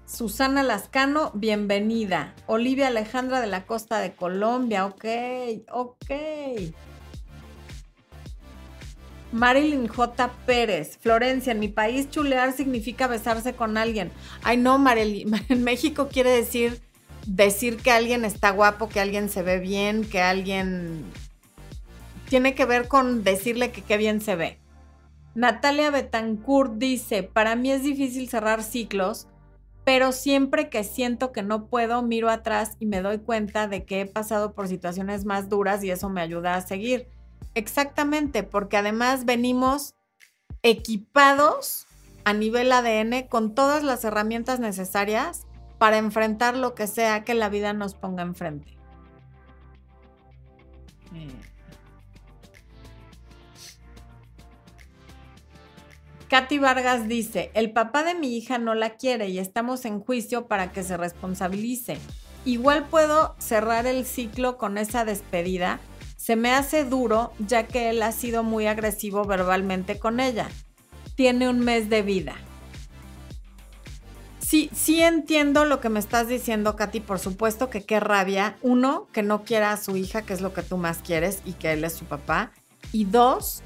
Susana 0.08 0.64
Lascano, 0.64 1.32
bienvenida. 1.34 2.34
Olivia 2.46 2.88
Alejandra 2.88 3.42
de 3.42 3.48
la 3.48 3.66
Costa 3.66 4.00
de 4.00 4.16
Colombia, 4.16 4.86
ok, 4.86 5.06
ok. 5.70 6.12
Marilyn 9.34 9.90
J. 9.90 10.32
Pérez, 10.46 10.98
Florencia, 10.98 11.52
en 11.52 11.60
mi 11.60 11.68
país 11.68 12.10
chulear 12.10 12.54
significa 12.54 13.08
besarse 13.08 13.54
con 13.54 13.76
alguien. 13.76 14.14
Ay, 14.44 14.56
no, 14.56 14.78
Marilyn, 14.78 15.30
en 15.50 15.64
México 15.66 16.08
quiere 16.08 16.30
decir 16.30 16.82
decir 17.26 17.76
que 17.76 17.92
alguien 17.92 18.24
está 18.24 18.52
guapo, 18.52 18.88
que 18.88 19.02
alguien 19.02 19.30
se 19.30 19.42
ve 19.44 19.60
bien, 19.60 20.06
que 20.06 20.22
alguien... 20.22 21.04
Tiene 22.30 22.56
que 22.56 22.64
ver 22.64 22.88
con 22.88 23.26
decirle 23.26 23.72
que 23.72 23.82
qué 23.82 23.98
bien 23.98 24.22
se 24.22 24.38
ve. 24.38 24.58
Natalia 25.36 25.92
Betancourt 25.92 26.76
dice, 26.78 27.24
para 27.24 27.58
mí 27.58 27.72
es 27.72 27.84
difícil 27.84 28.30
cerrar 28.30 28.64
ciclos 28.64 29.28
pero 29.88 30.12
siempre 30.12 30.70
que 30.70 30.84
siento 30.84 31.32
que 31.32 31.44
no 31.44 31.68
puedo, 31.68 32.02
miro 32.02 32.30
atrás 32.30 32.74
y 32.78 32.88
me 32.88 33.02
doy 33.02 33.20
cuenta 33.20 33.70
de 33.70 33.86
que 33.86 34.02
he 34.02 34.06
pasado 34.06 34.52
por 34.52 34.68
situaciones 34.68 35.24
más 35.24 35.48
duras 35.48 35.82
y 35.82 35.92
eso 35.92 36.10
me 36.10 36.20
ayuda 36.20 36.56
a 36.56 36.62
seguir. 36.62 37.08
Exactamente, 37.56 38.44
porque 38.44 38.76
además 38.76 39.24
venimos 39.24 39.96
equipados 40.62 41.88
a 42.26 42.34
nivel 42.34 42.70
ADN 42.74 43.30
con 43.30 43.56
todas 43.56 43.82
las 43.82 44.04
herramientas 44.04 44.60
necesarias 44.60 45.48
para 45.78 45.96
enfrentar 45.96 46.58
lo 46.58 46.76
que 46.76 46.86
sea 46.86 47.24
que 47.24 47.34
la 47.34 47.48
vida 47.48 47.72
nos 47.72 47.96
ponga 47.96 48.24
enfrente. 48.24 48.77
Katy 56.30 56.60
Vargas 56.60 57.08
dice, 57.08 57.52
el 57.54 57.72
papá 57.72 58.04
de 58.04 58.14
mi 58.14 58.36
hija 58.36 58.58
no 58.58 58.76
la 58.76 58.92
quiere 58.92 59.30
y 59.30 59.40
estamos 59.40 59.86
en 59.86 60.02
juicio 60.02 60.48
para 60.48 60.74
que 60.74 60.84
se 60.84 60.98
responsabilice. 60.98 61.98
Igual 62.44 62.88
puedo 62.90 63.36
cerrar 63.40 63.88
el 63.88 64.06
ciclo 64.06 64.58
con 64.58 64.78
esa 64.78 65.06
despedida. 65.06 65.80
Se 66.18 66.36
me 66.36 66.52
hace 66.52 66.84
duro 66.84 67.32
ya 67.40 67.68
que 67.68 67.90
él 67.90 68.04
ha 68.04 68.12
sido 68.12 68.44
muy 68.44 68.68
agresivo 68.68 69.24
verbalmente 69.24 70.00
con 70.00 70.20
ella. 70.20 70.50
Tiene 71.16 71.48
un 71.48 71.60
mes 71.60 71.90
de 71.90 72.02
vida. 72.02 72.36
Sí, 74.40 74.70
sí 74.74 75.02
entiendo 75.02 75.66
lo 75.66 75.82
que 75.82 75.90
me 75.90 76.00
estás 76.00 76.28
diciendo, 76.28 76.76
Katy. 76.76 77.02
Por 77.02 77.20
supuesto 77.20 77.70
que 77.70 77.84
qué 77.84 78.00
rabia. 78.00 78.58
Uno, 78.62 79.08
que 79.12 79.24
no 79.24 79.44
quiera 79.44 79.72
a 79.72 79.78
su 79.78 79.98
hija, 79.98 80.22
que 80.22 80.34
es 80.34 80.42
lo 80.42 80.54
que 80.54 80.62
tú 80.62 80.78
más 80.78 81.00
quieres, 81.00 81.42
y 81.44 81.54
que 81.54 81.74
él 81.74 81.84
es 81.84 81.94
su 81.94 82.06
papá. 82.06 82.52
Y 82.94 83.04
dos, 83.06 83.62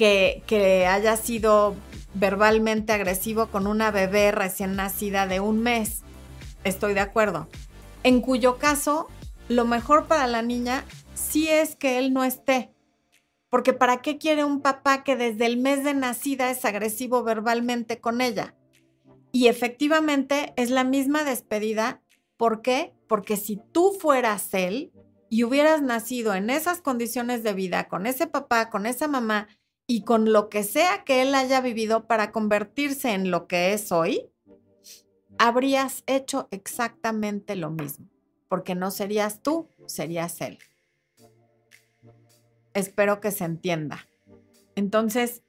que, 0.00 0.86
haya 0.88 1.16
sido 1.16 1.76
verbalmente 2.14 2.94
agresivo 2.94 3.48
con 3.48 3.66
una 3.66 3.90
bebé 3.90 4.32
recién 4.32 4.74
nacida 4.74 5.26
de 5.26 5.40
un 5.40 5.60
mes. 5.60 6.00
Estoy 6.64 6.94
de 6.94 7.00
acuerdo. 7.00 7.48
En 8.02 8.22
cuyo 8.22 8.56
caso, 8.56 9.08
lo 9.48 9.66
mejor 9.66 10.06
para 10.06 10.26
la 10.26 10.40
niña 10.40 10.84
sí 11.12 11.48
es 11.48 11.76
que 11.76 11.98
él 11.98 12.14
no 12.14 12.24
esté. 12.24 12.72
Porque 13.50 13.74
¿para 13.74 14.00
qué 14.00 14.16
quiere 14.16 14.42
un 14.44 14.62
papá 14.62 15.04
que 15.04 15.16
desde 15.16 15.44
el 15.44 15.58
mes 15.58 15.84
de 15.84 15.92
nacida 15.92 16.50
es 16.50 16.64
agresivo 16.64 17.22
verbalmente 17.22 18.00
con 18.00 18.22
ella? 18.22 18.54
Y 19.32 19.48
efectivamente 19.48 20.54
es 20.56 20.70
la 20.70 20.84
misma 20.84 21.24
despedida. 21.24 22.00
¿Por 22.38 22.62
qué? 22.62 22.94
Porque 23.06 23.36
si 23.36 23.60
tú 23.72 23.92
fueras 24.00 24.54
él 24.54 24.92
y 25.28 25.44
hubieras 25.44 25.82
nacido 25.82 26.34
en 26.34 26.48
esas 26.48 26.80
condiciones 26.80 27.42
de 27.42 27.52
vida, 27.52 27.86
con 27.88 28.06
ese 28.06 28.26
papá, 28.26 28.70
con 28.70 28.86
esa 28.86 29.06
mamá 29.06 29.48
y 29.90 30.04
con 30.04 30.32
lo 30.32 30.48
que 30.50 30.62
sea 30.62 31.02
que 31.02 31.20
él 31.20 31.34
haya 31.34 31.60
vivido 31.60 32.06
para 32.06 32.30
convertirse 32.30 33.12
en 33.12 33.32
lo 33.32 33.48
que 33.48 33.72
es 33.72 33.90
hoy, 33.90 34.30
habrías 35.36 36.04
hecho 36.06 36.46
exactamente 36.52 37.56
lo 37.56 37.70
mismo, 37.70 38.06
porque 38.48 38.76
no 38.76 38.92
serías 38.92 39.42
tú, 39.42 39.68
serías 39.86 40.40
él. 40.42 40.60
Espero 42.72 43.20
que 43.20 43.32
se 43.32 43.42
entienda. 43.42 44.06
Entonces, 44.76 45.42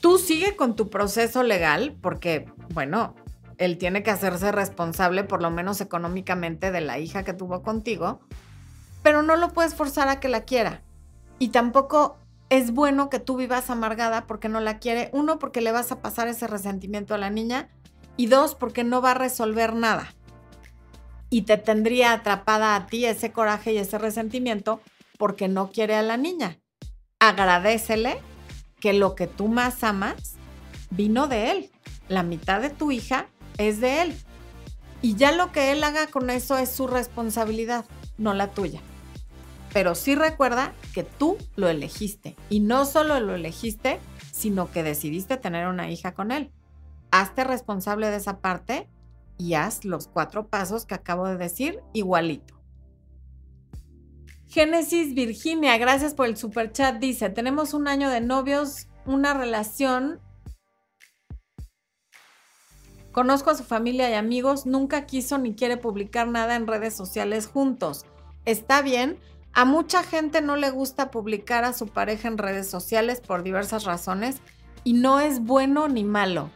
Tú 0.00 0.16
sigue 0.16 0.56
con 0.56 0.76
tu 0.76 0.88
proceso 0.88 1.42
legal 1.42 1.94
porque, 2.00 2.46
bueno, 2.72 3.14
él 3.58 3.76
tiene 3.76 4.02
que 4.02 4.10
hacerse 4.10 4.50
responsable, 4.50 5.24
por 5.24 5.42
lo 5.42 5.50
menos 5.50 5.82
económicamente, 5.82 6.70
de 6.70 6.80
la 6.80 6.98
hija 6.98 7.22
que 7.22 7.34
tuvo 7.34 7.62
contigo, 7.62 8.20
pero 9.02 9.22
no 9.22 9.36
lo 9.36 9.52
puedes 9.52 9.74
forzar 9.74 10.08
a 10.08 10.18
que 10.18 10.28
la 10.28 10.44
quiera. 10.44 10.82
Y 11.40 11.48
tampoco 11.48 12.18
es 12.50 12.72
bueno 12.72 13.08
que 13.08 13.18
tú 13.18 13.36
vivas 13.36 13.70
amargada 13.70 14.26
porque 14.26 14.50
no 14.50 14.60
la 14.60 14.78
quiere. 14.78 15.08
Uno, 15.14 15.38
porque 15.38 15.62
le 15.62 15.72
vas 15.72 15.90
a 15.90 16.02
pasar 16.02 16.28
ese 16.28 16.46
resentimiento 16.46 17.14
a 17.14 17.18
la 17.18 17.30
niña. 17.30 17.70
Y 18.18 18.26
dos, 18.26 18.54
porque 18.54 18.84
no 18.84 19.00
va 19.00 19.12
a 19.12 19.14
resolver 19.14 19.74
nada. 19.74 20.14
Y 21.30 21.42
te 21.42 21.56
tendría 21.56 22.12
atrapada 22.12 22.76
a 22.76 22.86
ti 22.86 23.06
ese 23.06 23.32
coraje 23.32 23.72
y 23.72 23.78
ese 23.78 23.96
resentimiento 23.96 24.82
porque 25.16 25.48
no 25.48 25.70
quiere 25.70 25.94
a 25.94 26.02
la 26.02 26.18
niña. 26.18 26.58
Agradecele 27.20 28.20
que 28.78 28.92
lo 28.92 29.14
que 29.14 29.26
tú 29.26 29.48
más 29.48 29.82
amas 29.82 30.34
vino 30.90 31.26
de 31.26 31.52
él. 31.52 31.70
La 32.08 32.22
mitad 32.22 32.60
de 32.60 32.68
tu 32.68 32.90
hija 32.90 33.28
es 33.56 33.80
de 33.80 34.02
él. 34.02 34.14
Y 35.00 35.14
ya 35.14 35.32
lo 35.32 35.52
que 35.52 35.72
él 35.72 35.82
haga 35.84 36.08
con 36.08 36.28
eso 36.28 36.58
es 36.58 36.70
su 36.70 36.86
responsabilidad, 36.86 37.86
no 38.18 38.34
la 38.34 38.50
tuya. 38.50 38.82
Pero 39.72 39.94
sí 39.94 40.14
recuerda 40.14 40.72
que 40.94 41.04
tú 41.04 41.38
lo 41.56 41.68
elegiste. 41.68 42.36
Y 42.48 42.60
no 42.60 42.84
solo 42.84 43.20
lo 43.20 43.34
elegiste, 43.34 44.00
sino 44.32 44.70
que 44.70 44.82
decidiste 44.82 45.36
tener 45.36 45.68
una 45.68 45.90
hija 45.90 46.12
con 46.12 46.32
él. 46.32 46.52
Hazte 47.10 47.44
responsable 47.44 48.08
de 48.10 48.16
esa 48.16 48.40
parte 48.40 48.88
y 49.38 49.54
haz 49.54 49.84
los 49.84 50.08
cuatro 50.08 50.48
pasos 50.48 50.86
que 50.86 50.94
acabo 50.94 51.26
de 51.26 51.36
decir 51.36 51.80
igualito. 51.92 52.60
Génesis 54.46 55.14
Virginia, 55.14 55.78
gracias 55.78 56.14
por 56.14 56.26
el 56.26 56.36
super 56.36 56.72
chat. 56.72 56.96
Dice: 56.96 57.30
Tenemos 57.30 57.72
un 57.72 57.86
año 57.86 58.10
de 58.10 58.20
novios, 58.20 58.88
una 59.06 59.32
relación. 59.32 60.20
Conozco 63.12 63.50
a 63.50 63.56
su 63.56 63.64
familia 63.64 64.10
y 64.10 64.14
amigos, 64.14 64.66
nunca 64.66 65.06
quiso 65.06 65.38
ni 65.38 65.54
quiere 65.54 65.76
publicar 65.76 66.28
nada 66.28 66.56
en 66.56 66.66
redes 66.66 66.94
sociales 66.94 67.46
juntos. 67.46 68.06
Está 68.44 68.82
bien, 68.82 69.18
a 69.52 69.64
mucha 69.64 70.02
gente 70.02 70.42
no 70.42 70.56
le 70.56 70.70
gusta 70.70 71.10
publicar 71.10 71.64
a 71.64 71.72
su 71.72 71.88
pareja 71.88 72.28
en 72.28 72.38
redes 72.38 72.68
sociales 72.68 73.20
por 73.20 73.42
diversas 73.42 73.84
razones 73.84 74.36
y 74.84 74.94
no 74.94 75.20
es 75.20 75.40
bueno 75.40 75.88
ni 75.88 76.04
malo. 76.04 76.50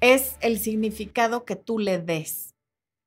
Es 0.00 0.36
el 0.40 0.58
significado 0.58 1.44
que 1.44 1.56
tú 1.56 1.78
le 1.78 1.98
des. 1.98 2.54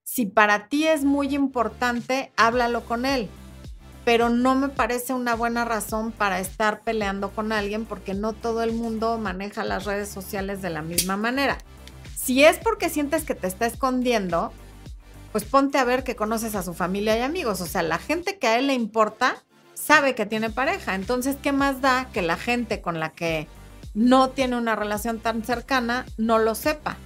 Si 0.03 0.25
para 0.25 0.67
ti 0.67 0.87
es 0.87 1.03
muy 1.03 1.33
importante, 1.33 2.31
háblalo 2.35 2.85
con 2.85 3.05
él 3.05 3.29
pero 4.05 4.29
no 4.29 4.55
me 4.55 4.69
parece 4.69 5.13
una 5.13 5.35
buena 5.35 5.65
razón 5.65 6.11
para 6.11 6.39
estar 6.39 6.81
peleando 6.83 7.31
con 7.31 7.51
alguien 7.51 7.85
porque 7.85 8.13
no 8.13 8.33
todo 8.33 8.63
el 8.63 8.73
mundo 8.73 9.17
maneja 9.17 9.63
las 9.63 9.85
redes 9.85 10.09
sociales 10.09 10.61
de 10.61 10.69
la 10.69 10.81
misma 10.81 11.15
manera. 11.15 11.57
Si 12.15 12.43
es 12.43 12.57
porque 12.57 12.89
sientes 12.89 13.23
que 13.23 13.35
te 13.35 13.47
está 13.47 13.65
escondiendo, 13.65 14.51
pues 15.33 15.45
ponte 15.45 15.79
a 15.79 15.83
ver 15.83 16.03
que 16.03 16.15
conoces 16.15 16.53
a 16.53 16.61
su 16.61 16.75
familia 16.75 17.17
y 17.17 17.21
amigos. 17.21 17.59
O 17.59 17.65
sea, 17.65 17.81
la 17.81 17.97
gente 17.97 18.37
que 18.37 18.45
a 18.45 18.59
él 18.59 18.67
le 18.67 18.75
importa 18.75 19.43
sabe 19.73 20.13
que 20.13 20.27
tiene 20.27 20.51
pareja. 20.51 20.93
Entonces, 20.93 21.37
¿qué 21.41 21.51
más 21.51 21.81
da 21.81 22.07
que 22.13 22.21
la 22.21 22.37
gente 22.37 22.81
con 22.81 22.99
la 22.99 23.09
que 23.13 23.47
no 23.95 24.29
tiene 24.29 24.57
una 24.57 24.75
relación 24.75 25.19
tan 25.19 25.43
cercana 25.43 26.05
no 26.17 26.37
lo 26.37 26.53
sepa? 26.53 26.97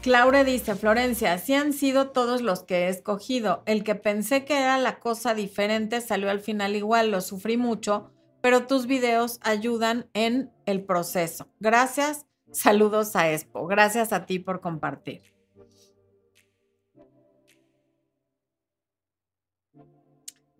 Claure 0.00 0.44
dice, 0.44 0.74
Florencia, 0.74 1.34
así 1.34 1.52
han 1.52 1.74
sido 1.74 2.08
todos 2.08 2.40
los 2.40 2.62
que 2.62 2.86
he 2.86 2.88
escogido. 2.88 3.62
El 3.66 3.84
que 3.84 3.94
pensé 3.94 4.46
que 4.46 4.58
era 4.58 4.78
la 4.78 5.00
cosa 5.00 5.34
diferente 5.34 6.00
salió 6.00 6.30
al 6.30 6.40
final 6.40 6.74
igual, 6.74 7.10
lo 7.10 7.20
sufrí 7.20 7.58
mucho, 7.58 8.10
pero 8.40 8.66
tus 8.66 8.86
videos 8.86 9.38
ayudan 9.42 10.08
en 10.14 10.50
el 10.66 10.84
proceso. 10.84 11.48
Gracias, 11.60 12.26
saludos 12.52 13.16
a 13.16 13.30
Expo. 13.30 13.66
Gracias 13.66 14.12
a 14.12 14.26
ti 14.26 14.38
por 14.38 14.60
compartir. 14.60 15.22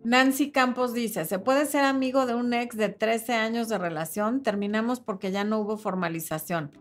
Nancy 0.02 0.50
Campos 0.50 0.94
dice, 0.94 1.26
¿se 1.26 1.38
puede 1.38 1.66
ser 1.66 1.84
amigo 1.84 2.24
de 2.24 2.34
un 2.34 2.54
ex 2.54 2.76
de 2.76 2.88
13 2.88 3.34
años 3.34 3.68
de 3.68 3.76
relación? 3.76 4.42
Terminamos 4.42 4.98
porque 5.00 5.30
ya 5.30 5.44
no 5.44 5.58
hubo 5.58 5.76
formalización 5.76 6.72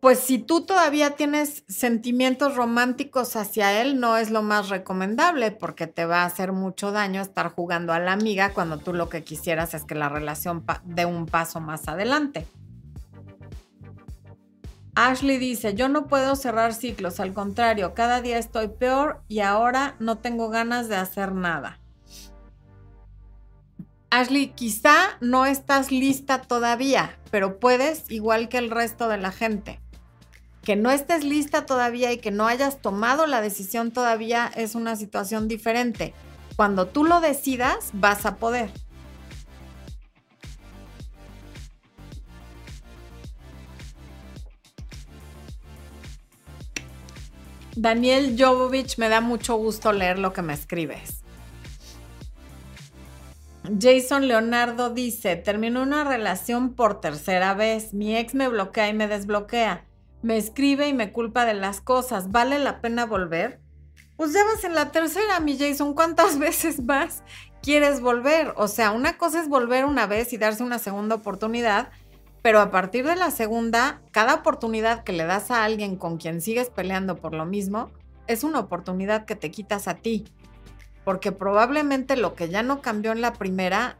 pues 0.00 0.18
si 0.18 0.38
tú 0.38 0.62
todavía 0.62 1.10
tienes 1.10 1.62
sentimientos 1.68 2.56
románticos 2.56 3.36
hacia 3.36 3.82
él, 3.82 4.00
no 4.00 4.16
es 4.16 4.30
lo 4.30 4.42
más 4.42 4.70
recomendable 4.70 5.50
porque 5.50 5.86
te 5.86 6.06
va 6.06 6.22
a 6.22 6.24
hacer 6.24 6.52
mucho 6.52 6.90
daño 6.90 7.20
estar 7.20 7.50
jugando 7.50 7.92
a 7.92 7.98
la 7.98 8.12
amiga 8.12 8.54
cuando 8.54 8.78
tú 8.78 8.94
lo 8.94 9.10
que 9.10 9.24
quisieras 9.24 9.74
es 9.74 9.84
que 9.84 9.94
la 9.94 10.08
relación 10.08 10.64
dé 10.84 11.04
un 11.04 11.26
paso 11.26 11.60
más 11.60 11.86
adelante. 11.86 12.46
Ashley 14.94 15.36
dice, 15.36 15.74
yo 15.74 15.88
no 15.90 16.06
puedo 16.06 16.34
cerrar 16.34 16.72
ciclos, 16.72 17.20
al 17.20 17.34
contrario, 17.34 17.94
cada 17.94 18.22
día 18.22 18.38
estoy 18.38 18.68
peor 18.68 19.22
y 19.28 19.40
ahora 19.40 19.96
no 19.98 20.16
tengo 20.18 20.48
ganas 20.48 20.88
de 20.88 20.96
hacer 20.96 21.32
nada. 21.32 21.78
Ashley, 24.10 24.48
quizá 24.48 25.18
no 25.20 25.46
estás 25.46 25.92
lista 25.92 26.40
todavía, 26.40 27.18
pero 27.30 27.60
puedes 27.60 28.10
igual 28.10 28.48
que 28.48 28.58
el 28.58 28.70
resto 28.70 29.08
de 29.08 29.18
la 29.18 29.30
gente 29.30 29.78
que 30.70 30.76
no 30.76 30.92
estés 30.92 31.24
lista 31.24 31.66
todavía 31.66 32.12
y 32.12 32.18
que 32.18 32.30
no 32.30 32.46
hayas 32.46 32.80
tomado 32.80 33.26
la 33.26 33.40
decisión 33.40 33.90
todavía 33.90 34.48
es 34.54 34.76
una 34.76 34.94
situación 34.94 35.48
diferente. 35.48 36.14
Cuando 36.54 36.86
tú 36.86 37.02
lo 37.02 37.20
decidas, 37.20 37.90
vas 37.92 38.24
a 38.24 38.36
poder. 38.36 38.70
Daniel 47.74 48.36
Jovovich, 48.38 48.96
me 48.96 49.08
da 49.08 49.20
mucho 49.20 49.56
gusto 49.56 49.92
leer 49.92 50.20
lo 50.20 50.32
que 50.32 50.42
me 50.42 50.52
escribes. 50.52 51.24
Jason 53.76 54.28
Leonardo 54.28 54.90
dice, 54.90 55.34
terminó 55.34 55.82
una 55.82 56.04
relación 56.04 56.74
por 56.74 57.00
tercera 57.00 57.54
vez. 57.54 57.92
Mi 57.92 58.16
ex 58.16 58.36
me 58.36 58.46
bloquea 58.46 58.88
y 58.88 58.94
me 58.94 59.08
desbloquea 59.08 59.89
me 60.22 60.36
escribe 60.36 60.88
y 60.88 60.92
me 60.92 61.12
culpa 61.12 61.44
de 61.44 61.54
las 61.54 61.80
cosas. 61.80 62.30
¿Vale 62.30 62.58
la 62.58 62.80
pena 62.80 63.06
volver? 63.06 63.60
Pues 64.16 64.32
ya 64.32 64.44
vas 64.44 64.64
en 64.64 64.74
la 64.74 64.90
tercera, 64.90 65.40
mi 65.40 65.58
Jason. 65.58 65.94
¿Cuántas 65.94 66.38
veces 66.38 66.82
más 66.82 67.22
quieres 67.62 68.00
volver? 68.00 68.52
O 68.56 68.68
sea, 68.68 68.90
una 68.90 69.16
cosa 69.16 69.40
es 69.40 69.48
volver 69.48 69.84
una 69.84 70.06
vez 70.06 70.32
y 70.32 70.38
darse 70.38 70.62
una 70.62 70.78
segunda 70.78 71.16
oportunidad, 71.16 71.90
pero 72.42 72.60
a 72.60 72.70
partir 72.70 73.06
de 73.06 73.16
la 73.16 73.30
segunda, 73.30 74.00
cada 74.12 74.34
oportunidad 74.34 75.04
que 75.04 75.12
le 75.12 75.24
das 75.24 75.50
a 75.50 75.64
alguien 75.64 75.96
con 75.96 76.16
quien 76.16 76.40
sigues 76.40 76.70
peleando 76.70 77.16
por 77.16 77.34
lo 77.34 77.46
mismo, 77.46 77.90
es 78.26 78.44
una 78.44 78.60
oportunidad 78.60 79.24
que 79.24 79.36
te 79.36 79.50
quitas 79.50 79.88
a 79.88 79.94
ti. 79.94 80.24
Porque 81.04 81.32
probablemente 81.32 82.16
lo 82.16 82.34
que 82.34 82.50
ya 82.50 82.62
no 82.62 82.82
cambió 82.82 83.12
en 83.12 83.22
la 83.22 83.32
primera, 83.32 83.96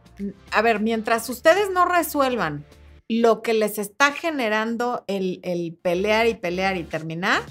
a 0.51 0.61
ver, 0.61 0.79
mientras 0.79 1.27
ustedes 1.29 1.71
no 1.71 1.85
resuelvan 1.85 2.63
lo 3.11 3.41
que 3.41 3.53
les 3.53 3.77
está 3.77 4.13
generando 4.13 5.03
el, 5.07 5.77
pelear 5.81 6.27
y 6.27 6.33
pelear 6.33 6.77
y 6.77 6.85
terminar, 6.85 7.41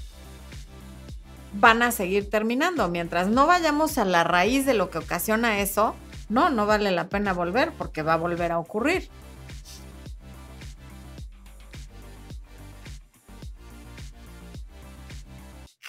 van 1.52 1.82
a 1.82 1.92
seguir 1.92 2.30
terminando. 2.30 2.88
Mientras 2.88 3.28
no 3.28 3.46
vayamos 3.46 3.98
a 3.98 4.06
la 4.06 4.24
raíz 4.24 4.64
de 4.64 4.72
lo 4.72 4.88
que 4.88 4.96
ocasiona 4.96 5.60
eso, 5.60 5.94
no, 6.30 6.48
no 6.48 6.64
vale 6.64 6.90
la 6.92 7.10
pena 7.10 7.34
volver 7.34 7.72
porque 7.76 8.00
va 8.00 8.14
a 8.14 8.16
volver 8.16 8.52
a 8.52 8.58
ocurrir. 8.58 9.10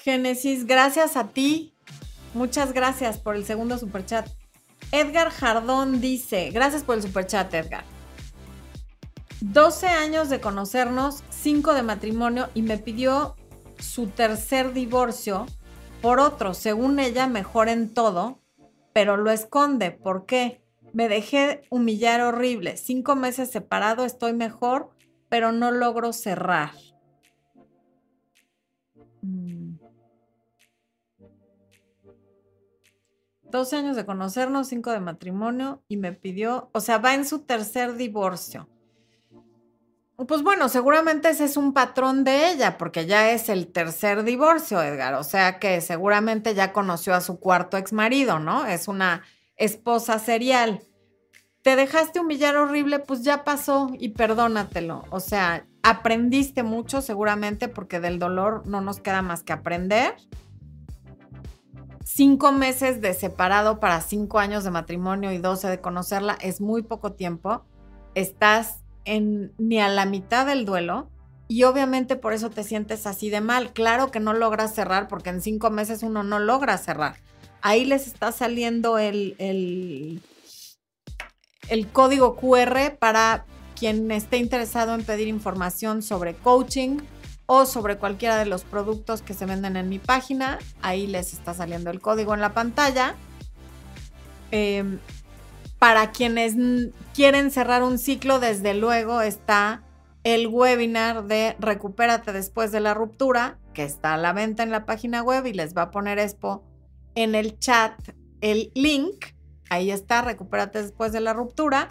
Génesis, 0.03 0.65
gracias 0.65 1.15
a 1.15 1.30
ti. 1.30 1.74
Muchas 2.34 2.74
gracias 2.74 3.19
por 3.19 3.38
el 3.38 3.45
segundo 3.45 3.78
superchat. 3.78 4.28
Edgar 4.91 5.30
Jardón 5.30 6.01
dice, 6.01 6.49
gracias 6.49 6.84
por 6.84 6.97
el 6.97 7.03
superchat, 7.03 7.53
Edgar. 7.53 8.01
12 9.42 9.88
años 9.88 10.30
de 10.30 10.39
conocernos, 10.39 11.24
5 11.30 11.74
de 11.74 11.82
matrimonio 11.82 12.50
y 12.54 12.62
me 12.62 12.78
pidió 12.78 13.36
su 13.80 14.08
tercer 14.08 14.72
divorcio 14.72 15.48
por 16.02 16.20
otro, 16.20 16.54
según 16.54 17.00
ella, 17.00 17.28
mejor 17.28 17.68
en 17.68 17.94
todo, 17.94 18.39
pero 18.94 19.18
lo 19.18 19.32
esconde. 19.32 19.92
¿Por 19.92 20.26
qué? 20.26 20.62
Me 20.94 21.10
dejé 21.10 21.64
humillar 21.70 22.22
horrible. 22.22 22.78
Cinco 22.78 23.16
meses 23.16 23.50
separado, 23.52 24.06
estoy 24.06 24.34
mejor, 24.34 24.92
pero 25.30 25.52
no 25.52 25.72
logro 25.72 26.14
cerrar. 26.14 26.72
12 33.52 33.76
años 33.76 33.96
de 33.96 34.06
conocernos, 34.06 34.68
5 34.68 34.92
de 34.92 35.00
matrimonio 35.00 35.84
y 35.88 35.98
me 35.98 36.14
pidió, 36.14 36.70
o 36.74 36.80
sea, 36.80 37.00
va 37.00 37.14
en 37.16 37.26
su 37.26 37.39
tercer 37.39 37.96
divorcio. 37.96 38.70
Pues 40.28 40.43
bueno, 40.43 40.69
seguramente 40.69 41.30
ese 41.30 41.45
es 41.45 41.57
un 41.57 41.74
patrón 41.74 42.24
de 42.24 42.51
ella, 42.51 42.78
porque 42.78 43.05
ya 43.05 43.32
es 43.32 43.49
el 43.49 43.67
tercer 43.67 44.24
divorcio, 44.24 44.82
Edgar. 44.82 45.15
O 45.15 45.24
sea 45.24 45.59
que 45.59 45.82
seguramente 45.82 46.53
ya 46.53 46.74
conoció 46.74 47.15
a 47.15 47.22
su 47.22 47.39
cuarto 47.39 47.78
ex 47.78 47.93
marido, 47.93 48.39
¿no? 48.39 48.65
Es 48.65 48.88
una 48.88 49.24
esposa 49.55 50.19
serial. 50.19 50.82
Te 51.61 51.76
dejaste 51.76 52.19
humillar 52.19 52.55
horrible, 52.57 52.99
pues 52.99 53.24
ya 53.24 53.43
pasó 53.43 53.91
y 53.99 54.09
perdónatelo. 54.09 55.05
O 55.09 55.19
sea, 55.19 55.65
aprendiste 55.84 56.63
mucho 56.63 57.01
seguramente 57.01 57.67
porque 57.67 57.99
del 57.99 58.19
dolor 58.19 58.65
no 58.65 58.82
nos 58.82 58.99
queda 58.99 59.22
más 59.22 59.43
que 59.43 59.53
aprender 59.53 60.15
cinco 62.03 62.51
meses 62.51 62.99
de 62.99 63.13
separado 63.13 63.80
para 63.80 64.01
cinco 64.01 64.39
años 64.39 64.63
de 64.63 64.72
matrimonio 64.72 65.32
y 65.32 65.38
doce 65.38 65.67
de 65.69 65.80
conocerla 65.80 66.38
es 66.41 66.59
muy 66.59 66.82
poco 66.82 67.13
tiempo. 67.13 67.63
Estás 68.15 68.80
en 69.06 69.54
ni 69.58 69.80
a 69.80 69.89
la 69.89 70.06
mitad 70.06 70.45
del 70.45 70.66
duelo 70.66 71.10
y 71.52 71.64
obviamente 71.64 72.16
por 72.16 72.32
eso 72.32 72.49
te 72.49 72.64
sientes 72.64 73.06
así 73.06 73.30
de 73.30 73.41
mal. 73.41 73.74
Claro 73.74 74.10
que 74.10 74.22
no 74.22 74.32
logras 74.32 74.74
cerrar 74.74 75.10
porque 75.10 75.32
en 75.32 75.41
cinco 75.41 75.70
meses 75.70 76.02
uno 76.02 76.24
no 76.24 76.39
logra 76.39 76.78
cerrar. 76.78 77.18
Ahí 77.62 77.84
les 77.84 78.08
está 78.08 78.32
saliendo 78.32 78.97
el, 78.97 79.36
el, 79.38 80.22
código 81.91 82.38
QR 82.38 82.95
para 82.97 83.43
quien 83.78 84.10
esté 84.12 84.38
interesado 84.38 84.95
en 84.95 85.04
pedir 85.04 85.28
información 85.28 86.02
sobre 86.02 86.36
coaching 86.36 86.99
o 87.47 87.66
sobre 87.66 87.97
cualquiera 87.97 88.38
de 88.38 88.45
los 88.45 88.64
productos 88.64 89.22
que 89.22 89.34
se 89.34 89.45
venden 89.45 89.76
en 89.76 89.89
mi 89.89 89.99
página. 89.99 90.58
Ahí 90.82 91.06
les 91.06 91.34
está 91.34 91.54
saliendo 91.54 91.89
el 91.91 91.99
código 91.99 92.34
en 92.34 92.39
la 92.39 92.54
pantalla. 92.54 93.16
Em, 94.52 94.99
para 95.82 96.11
quienes 96.11 96.53
quieren 97.15 97.49
cerrar 97.49 97.82
un 97.82 97.97
ciclo, 97.97 98.39
desde 98.39 98.75
luego 98.75 99.23
está 99.23 99.82
el 100.23 100.45
webinar 100.45 101.23
de 101.23 101.55
Recupérate 101.57 102.34
después 102.34 102.71
de 102.71 102.82
la 102.82 102.93
ruptura, 102.93 103.57
que 103.73 103.82
está 103.84 104.13
a 104.13 104.17
la 104.17 104.32
venta 104.32 104.61
en 104.61 104.69
la 104.69 104.86
página 104.86 105.23
web 105.23 105.47
y 105.47 105.53
les 105.53 105.75
va 105.75 105.82
a 105.82 105.89
poner 105.89 106.19
Expo 106.19 106.63
en 107.15 107.34
el 107.34 107.57
chat 107.57 107.93
el 108.41 108.71
link. 108.75 109.25
Ahí 109.71 109.89
está, 109.89 110.21
Recupérate 110.21 110.84
después 110.84 111.13
de 111.13 111.21
la 111.21 111.34
ruptura. 111.34 111.89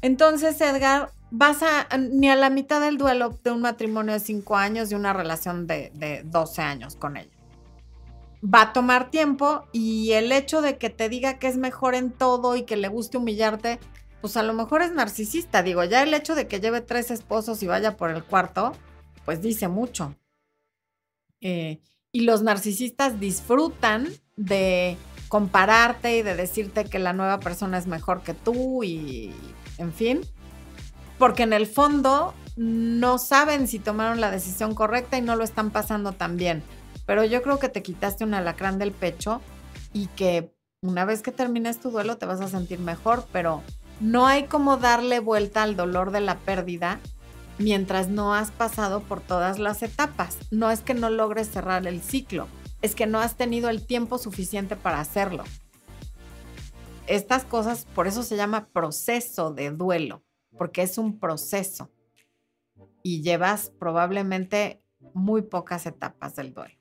Entonces, 0.00 0.58
Edgar, 0.62 1.12
vas 1.30 1.62
a 1.62 1.98
ni 1.98 2.30
a 2.30 2.36
la 2.36 2.48
mitad 2.48 2.80
del 2.80 2.96
duelo 2.96 3.38
de 3.44 3.50
un 3.50 3.60
matrimonio 3.60 4.14
de 4.14 4.20
5 4.20 4.56
años 4.56 4.90
y 4.90 4.94
una 4.94 5.12
relación 5.12 5.66
de, 5.66 5.92
de 5.94 6.22
12 6.24 6.62
años 6.62 6.96
con 6.96 7.18
ella. 7.18 7.37
Va 8.42 8.62
a 8.62 8.72
tomar 8.72 9.10
tiempo 9.10 9.64
y 9.72 10.12
el 10.12 10.30
hecho 10.32 10.60
de 10.62 10.78
que 10.78 10.90
te 10.90 11.08
diga 11.08 11.38
que 11.38 11.48
es 11.48 11.56
mejor 11.56 11.94
en 11.94 12.12
todo 12.12 12.56
y 12.56 12.62
que 12.62 12.76
le 12.76 12.88
guste 12.88 13.18
humillarte, 13.18 13.80
pues 14.20 14.36
a 14.36 14.42
lo 14.42 14.52
mejor 14.52 14.82
es 14.82 14.92
narcisista. 14.92 15.62
Digo, 15.62 15.82
ya 15.84 16.02
el 16.02 16.14
hecho 16.14 16.34
de 16.34 16.46
que 16.46 16.60
lleve 16.60 16.80
tres 16.80 17.10
esposos 17.10 17.62
y 17.62 17.66
vaya 17.66 17.96
por 17.96 18.10
el 18.10 18.22
cuarto, 18.22 18.72
pues 19.24 19.42
dice 19.42 19.68
mucho. 19.68 20.14
Eh, 21.40 21.80
y 22.12 22.20
los 22.20 22.42
narcisistas 22.42 23.20
disfrutan 23.20 24.08
de 24.36 24.96
compararte 25.28 26.16
y 26.16 26.22
de 26.22 26.34
decirte 26.36 26.84
que 26.84 26.98
la 26.98 27.12
nueva 27.12 27.40
persona 27.40 27.78
es 27.78 27.86
mejor 27.86 28.22
que 28.22 28.34
tú 28.34 28.82
y, 28.82 29.34
en 29.78 29.92
fin 29.92 30.22
porque 31.18 31.42
en 31.42 31.52
el 31.52 31.66
fondo 31.66 32.32
no 32.56 33.18
saben 33.18 33.68
si 33.68 33.78
tomaron 33.78 34.20
la 34.20 34.30
decisión 34.30 34.74
correcta 34.74 35.18
y 35.18 35.22
no 35.22 35.36
lo 35.36 35.44
están 35.44 35.70
pasando 35.70 36.12
tan 36.12 36.36
bien. 36.36 36.62
Pero 37.08 37.24
yo 37.24 37.40
creo 37.42 37.58
que 37.58 37.70
te 37.70 37.82
quitaste 37.82 38.24
un 38.24 38.34
alacrán 38.34 38.78
del 38.78 38.92
pecho 38.92 39.40
y 39.94 40.08
que 40.08 40.54
una 40.82 41.06
vez 41.06 41.22
que 41.22 41.32
termines 41.32 41.80
tu 41.80 41.90
duelo 41.90 42.18
te 42.18 42.26
vas 42.26 42.42
a 42.42 42.48
sentir 42.48 42.80
mejor, 42.80 43.24
pero 43.32 43.62
no 43.98 44.26
hay 44.26 44.44
como 44.44 44.76
darle 44.76 45.18
vuelta 45.18 45.62
al 45.62 45.74
dolor 45.74 46.10
de 46.10 46.20
la 46.20 46.36
pérdida 46.36 47.00
mientras 47.56 48.08
no 48.08 48.34
has 48.34 48.50
pasado 48.50 49.00
por 49.00 49.22
todas 49.22 49.58
las 49.58 49.82
etapas. 49.82 50.36
No 50.50 50.70
es 50.70 50.82
que 50.82 50.92
no 50.92 51.08
logres 51.08 51.48
cerrar 51.48 51.86
el 51.86 52.02
ciclo, 52.02 52.46
es 52.82 52.94
que 52.94 53.06
no 53.06 53.20
has 53.20 53.38
tenido 53.38 53.70
el 53.70 53.86
tiempo 53.86 54.18
suficiente 54.18 54.76
para 54.76 55.00
hacerlo. 55.00 55.44
Estas 57.06 57.44
cosas, 57.44 57.86
por 57.94 58.06
eso 58.06 58.22
se 58.22 58.36
llama 58.36 58.68
proceso 58.68 59.50
de 59.50 59.70
duelo 59.70 60.22
porque 60.58 60.82
es 60.82 60.98
un 60.98 61.18
proceso 61.18 61.90
y 63.02 63.22
llevas 63.22 63.70
probablemente 63.70 64.82
muy 65.14 65.40
pocas 65.40 65.86
etapas 65.86 66.36
del 66.36 66.52
duelo. 66.52 66.77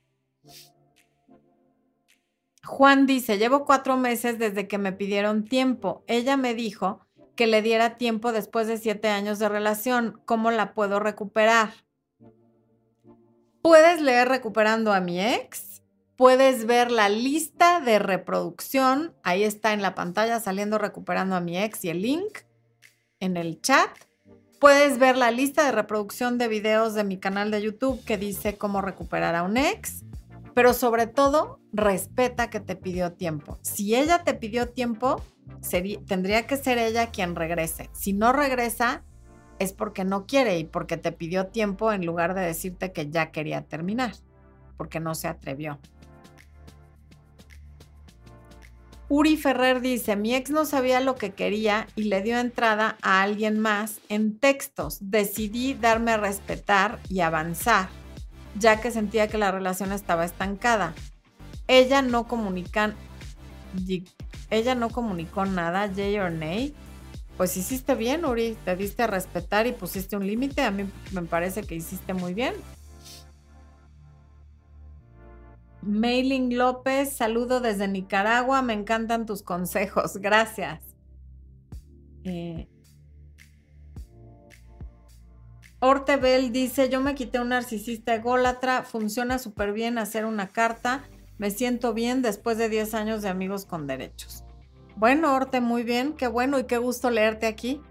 Juan 2.64 3.06
dice, 3.06 3.38
llevo 3.38 3.66
cuatro 3.66 3.96
meses 3.96 4.40
desde 4.40 4.68
que 4.68 4.78
me 4.78 4.92
pidieron 4.92 5.46
tiempo. 5.46 6.04
Ella 6.08 6.36
me 6.36 6.54
dijo 6.54 7.08
que 7.36 7.48
le 7.48 7.62
diera 7.62 7.98
tiempo 7.98 8.34
después 8.34 8.68
de 8.68 8.78
siete 8.78 9.08
años 9.08 9.40
de 9.40 9.48
relación. 9.48 10.22
¿Cómo 10.26 10.52
la 10.52 10.74
puedo 10.74 11.00
recuperar? 11.00 11.72
Puedes 13.62 14.02
leer 14.02 14.28
Recuperando 14.28 14.94
a 14.94 15.00
mi 15.00 15.22
ex. 15.22 15.82
Puedes 16.18 16.66
ver 16.66 16.92
la 16.92 17.10
lista 17.10 17.80
de 17.80 18.00
reproducción. 18.00 19.14
Ahí 19.24 19.44
está 19.44 19.74
en 19.74 19.82
la 19.82 19.96
pantalla 19.96 20.40
saliendo 20.40 20.78
Recuperando 20.78 21.36
a 21.36 21.42
mi 21.42 21.58
ex 21.58 21.86
y 21.86 21.90
el 21.90 22.02
link 22.02 22.40
en 23.20 23.38
el 23.38 23.62
chat. 23.62 23.90
Puedes 24.60 24.98
ver 24.98 25.18
la 25.18 25.32
lista 25.32 25.66
de 25.66 25.72
reproducción 25.72 26.38
de 26.38 26.48
videos 26.48 26.96
de 26.96 27.04
mi 27.04 27.20
canal 27.20 27.52
de 27.52 27.62
YouTube 27.62 28.04
que 28.04 28.18
dice 28.18 28.58
cómo 28.58 28.82
recuperar 28.82 29.36
a 29.36 29.44
un 29.44 29.56
ex, 29.56 30.04
pero 30.58 30.74
sobre 30.74 31.06
todo 31.06 31.60
respeta 31.72 32.50
que 32.50 32.60
te 32.60 32.76
pidió 32.76 33.14
tiempo. 33.14 33.60
Si 33.62 33.94
ella 33.94 34.24
te 34.24 34.34
pidió 34.34 34.70
tiempo, 34.70 35.22
tendría 36.08 36.48
que 36.48 36.58
ser 36.58 36.80
ella 36.80 37.12
quien 37.12 37.36
regrese. 37.36 37.92
Si 37.94 38.12
no 38.14 38.34
regresa, 38.34 39.04
es 39.60 39.72
porque 39.72 40.04
no 40.04 40.26
quiere 40.26 40.58
y 40.58 40.64
porque 40.64 40.98
te 40.98 41.12
pidió 41.12 41.46
tiempo 41.46 41.92
en 41.92 42.08
lugar 42.08 42.34
de 42.34 42.42
decirte 42.42 42.92
que 42.92 43.08
ya 43.12 43.30
quería 43.30 43.66
terminar, 43.66 44.14
porque 44.78 45.00
no 45.00 45.14
se 45.14 45.28
atrevió. 45.28 45.78
Uri 49.10 49.38
Ferrer 49.38 49.80
dice, 49.80 50.16
mi 50.16 50.34
ex 50.34 50.50
no 50.50 50.66
sabía 50.66 51.02
lo 51.02 51.14
que 51.14 51.34
quería 51.34 51.86
y 51.96 52.06
le 52.06 52.24
dio 52.24 52.40
entrada 52.40 52.98
a 53.04 53.22
alguien 53.22 53.60
más 53.60 54.00
en 54.10 54.40
textos. 54.40 54.98
Decidí 55.02 55.76
darme 55.76 56.14
a 56.14 56.18
respetar 56.18 56.98
y 57.10 57.20
avanzar, 57.20 57.90
ya 58.60 58.82
que 58.82 58.92
sentía 58.92 59.28
que 59.28 59.38
la 59.38 59.52
relación 59.52 59.92
estaba 59.92 60.26
estancada. 60.26 60.94
Ella 61.68 62.02
no 62.02 62.28
comunican, 62.28 62.96
ella 64.50 64.76
no 64.76 64.90
comunicó 64.90 65.46
nada, 65.46 65.88
yay 65.88 66.18
or 66.18 66.32
nay. 66.32 66.74
Pues 67.36 67.56
hiciste 67.56 67.94
bien, 67.96 68.26
Uri, 68.26 68.58
te 68.66 68.76
diste 68.76 69.04
a 69.04 69.08
respetar 69.08 69.68
y 69.68 69.72
pusiste 69.74 70.16
un 70.16 70.26
límite. 70.26 70.62
A 70.64 70.72
mí 70.72 70.90
me 71.12 71.22
parece 71.24 71.64
que 71.64 71.76
hiciste 71.76 72.14
muy 72.14 72.34
bien. 72.34 72.56
Mailing 75.82 76.58
López, 76.58 77.14
saludo 77.14 77.62
desde 77.62 77.88
Nicaragua, 77.88 78.62
me 78.62 78.74
encantan 78.74 79.26
tus 79.26 79.42
consejos, 79.44 80.18
gracias. 80.22 80.82
Eh, 82.24 82.68
Ortebel 85.88 86.52
dice, 86.52 86.90
yo 86.90 87.00
me 87.00 87.16
quité 87.16 87.40
un 87.40 87.50
narcisista 87.50 88.14
ególatra, 88.14 88.84
funciona 88.84 89.40
súper 89.40 89.72
bien 89.72 89.98
hacer 89.98 90.26
una 90.26 90.50
carta, 90.50 91.04
me 91.38 91.50
siento 91.50 91.94
bien 91.94 92.22
después 92.22 92.58
de 92.58 92.68
10 92.68 92.94
años 92.94 93.22
de 93.22 93.30
amigos 93.30 93.66
con 93.66 93.88
derechos. 93.88 94.44
Bueno, 94.98 95.34
Orte, 95.34 95.62
muy 95.62 95.84
bien, 95.84 96.14
qué 96.14 96.28
bueno 96.28 96.60
y 96.60 96.66
qué 96.66 96.78
gusto 96.78 97.10
leerte 97.10 97.48
aquí. 97.48 97.82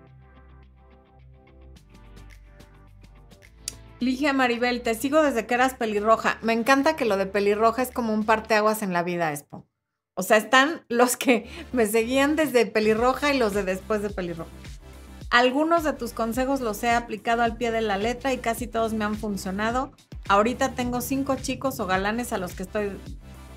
Ligia 3.98 4.34
Maribel, 4.34 4.82
te 4.82 4.94
sigo 4.94 5.22
desde 5.22 5.46
que 5.46 5.54
eras 5.54 5.74
pelirroja. 5.74 6.38
Me 6.42 6.52
encanta 6.52 6.96
que 6.96 7.06
lo 7.06 7.16
de 7.16 7.24
pelirroja 7.24 7.80
es 7.82 7.90
como 7.90 8.12
un 8.12 8.26
parteaguas 8.26 8.82
en 8.82 8.92
la 8.92 9.02
vida, 9.02 9.32
Expo. 9.32 9.66
O 10.14 10.22
sea, 10.22 10.36
están 10.36 10.84
los 10.88 11.16
que 11.16 11.48
me 11.72 11.86
seguían 11.86 12.36
desde 12.36 12.66
pelirroja 12.66 13.32
y 13.32 13.38
los 13.38 13.54
de 13.54 13.62
después 13.62 14.02
de 14.02 14.10
pelirroja. 14.10 14.50
Algunos 15.30 15.82
de 15.84 15.92
tus 15.92 16.12
consejos 16.12 16.60
los 16.60 16.82
he 16.82 16.90
aplicado 16.90 17.42
al 17.42 17.56
pie 17.56 17.70
de 17.70 17.80
la 17.80 17.98
letra 17.98 18.32
y 18.32 18.38
casi 18.38 18.66
todos 18.66 18.92
me 18.92 19.04
han 19.04 19.16
funcionado. 19.16 19.92
Ahorita 20.28 20.72
tengo 20.72 21.00
cinco 21.00 21.36
chicos 21.36 21.80
o 21.80 21.86
galanes 21.86 22.32
a 22.32 22.38
los 22.38 22.54
que 22.54 22.62
estoy 22.62 22.98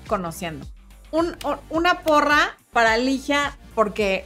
conociendo. 0.06 0.66
una 1.70 2.00
porra 2.00 2.56
para 2.72 2.96
Ligia 2.96 3.56
porque 3.74 4.24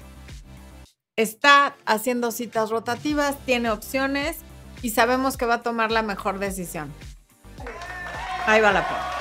está 1.16 1.74
haciendo 1.86 2.30
citas 2.30 2.70
rotativas, 2.70 3.36
tiene 3.44 3.70
opciones 3.70 4.38
y 4.82 4.90
sabemos 4.90 5.36
que 5.36 5.46
va 5.46 5.54
a 5.54 5.62
tomar 5.62 5.90
la 5.90 6.02
mejor 6.02 6.38
decisión. 6.38 6.92
Ahí 8.46 8.60
va 8.60 8.72
la 8.72 8.86
porra. 8.86 9.13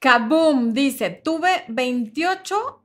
Kaboom 0.00 0.74
dice, 0.74 1.10
tuve 1.10 1.64
28 1.68 2.84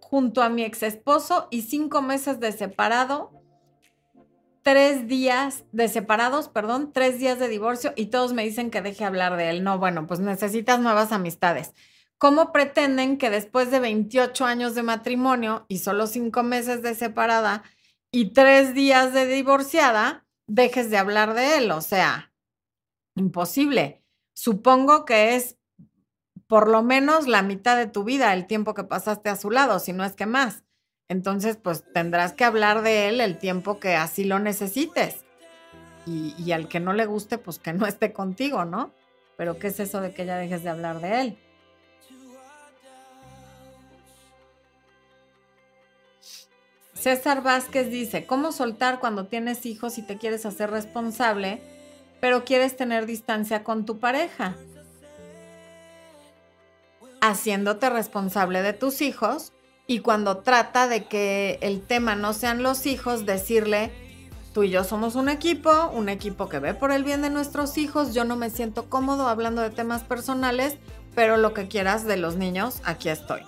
junto 0.00 0.42
a 0.42 0.48
mi 0.48 0.62
ex 0.62 0.82
esposo 0.82 1.48
y 1.50 1.62
cinco 1.62 2.00
meses 2.00 2.40
de 2.40 2.52
separado, 2.52 3.32
tres 4.62 5.08
días 5.08 5.64
de 5.72 5.88
separados, 5.88 6.48
perdón, 6.48 6.92
tres 6.92 7.18
días 7.18 7.38
de 7.38 7.48
divorcio 7.48 7.92
y 7.96 8.06
todos 8.06 8.32
me 8.32 8.44
dicen 8.44 8.70
que 8.70 8.82
deje 8.82 9.04
hablar 9.04 9.36
de 9.36 9.50
él. 9.50 9.62
No, 9.62 9.78
bueno, 9.78 10.06
pues 10.06 10.20
necesitas 10.20 10.80
nuevas 10.80 11.12
amistades. 11.12 11.74
¿Cómo 12.18 12.50
pretenden 12.50 13.18
que 13.18 13.28
después 13.28 13.70
de 13.70 13.78
28 13.78 14.46
años 14.46 14.74
de 14.74 14.82
matrimonio 14.82 15.66
y 15.68 15.78
solo 15.78 16.06
cinco 16.06 16.42
meses 16.42 16.80
de 16.82 16.94
separada 16.94 17.62
y 18.10 18.32
tres 18.32 18.72
días 18.72 19.12
de 19.12 19.26
divorciada, 19.26 20.24
dejes 20.46 20.88
de 20.90 20.96
hablar 20.96 21.34
de 21.34 21.58
él? 21.58 21.70
O 21.72 21.82
sea, 21.82 22.32
imposible. 23.16 24.02
Supongo 24.32 25.04
que 25.04 25.36
es 25.36 25.58
por 26.46 26.68
lo 26.68 26.82
menos 26.82 27.26
la 27.26 27.42
mitad 27.42 27.76
de 27.76 27.86
tu 27.86 28.04
vida, 28.04 28.32
el 28.32 28.46
tiempo 28.46 28.74
que 28.74 28.84
pasaste 28.84 29.30
a 29.30 29.36
su 29.36 29.50
lado, 29.50 29.78
si 29.78 29.92
no 29.92 30.04
es 30.04 30.12
que 30.12 30.26
más. 30.26 30.62
Entonces, 31.08 31.56
pues 31.56 31.84
tendrás 31.92 32.32
que 32.32 32.44
hablar 32.44 32.82
de 32.82 33.08
él 33.08 33.20
el 33.20 33.38
tiempo 33.38 33.78
que 33.78 33.94
así 33.94 34.24
lo 34.24 34.38
necesites. 34.38 35.24
Y, 36.06 36.52
al 36.52 36.68
que 36.68 36.78
no 36.78 36.92
le 36.92 37.04
guste, 37.04 37.36
pues 37.36 37.58
que 37.58 37.72
no 37.72 37.84
esté 37.84 38.12
contigo, 38.12 38.64
¿no? 38.64 38.92
Pero 39.36 39.58
¿qué 39.58 39.68
es 39.68 39.80
eso 39.80 40.00
de 40.00 40.14
que 40.14 40.24
ya 40.24 40.36
dejes 40.36 40.62
de 40.62 40.70
hablar 40.70 41.00
de 41.00 41.20
él? 41.20 41.38
César 46.94 47.42
Vázquez 47.42 47.90
dice, 47.90 48.24
¿cómo 48.24 48.52
soltar 48.52 49.00
cuando 49.00 49.26
tienes 49.26 49.66
hijos 49.66 49.98
y 49.98 50.02
te 50.02 50.16
quieres 50.16 50.46
hacer 50.46 50.70
responsable, 50.70 51.60
pero 52.20 52.44
quieres 52.44 52.76
tener 52.76 53.06
distancia 53.06 53.64
con 53.64 53.84
tu 53.84 53.98
pareja? 53.98 54.56
Haciéndote 57.28 57.90
responsable 57.90 58.62
de 58.62 58.72
tus 58.72 59.02
hijos 59.02 59.52
y 59.86 60.00
cuando 60.00 60.38
trata 60.38 60.88
de 60.88 61.04
que 61.04 61.58
el 61.62 61.80
tema 61.80 62.16
no 62.16 62.32
sean 62.32 62.62
los 62.62 62.86
hijos, 62.86 63.24
decirle, 63.24 63.92
tú 64.52 64.64
y 64.64 64.70
yo 64.70 64.84
somos 64.84 65.14
un 65.14 65.28
equipo, 65.28 65.90
un 65.92 66.08
equipo 66.08 66.48
que 66.48 66.58
ve 66.58 66.74
por 66.74 66.90
el 66.90 67.04
bien 67.04 67.22
de 67.22 67.30
nuestros 67.30 67.78
hijos, 67.78 68.14
yo 68.14 68.24
no 68.24 68.36
me 68.36 68.50
siento 68.50 68.88
cómodo 68.88 69.28
hablando 69.28 69.62
de 69.62 69.70
temas 69.70 70.02
personales, 70.02 70.76
pero 71.14 71.36
lo 71.36 71.54
que 71.54 71.68
quieras 71.68 72.04
de 72.04 72.16
los 72.16 72.36
niños, 72.36 72.80
aquí 72.84 73.08
estoy. 73.08 73.42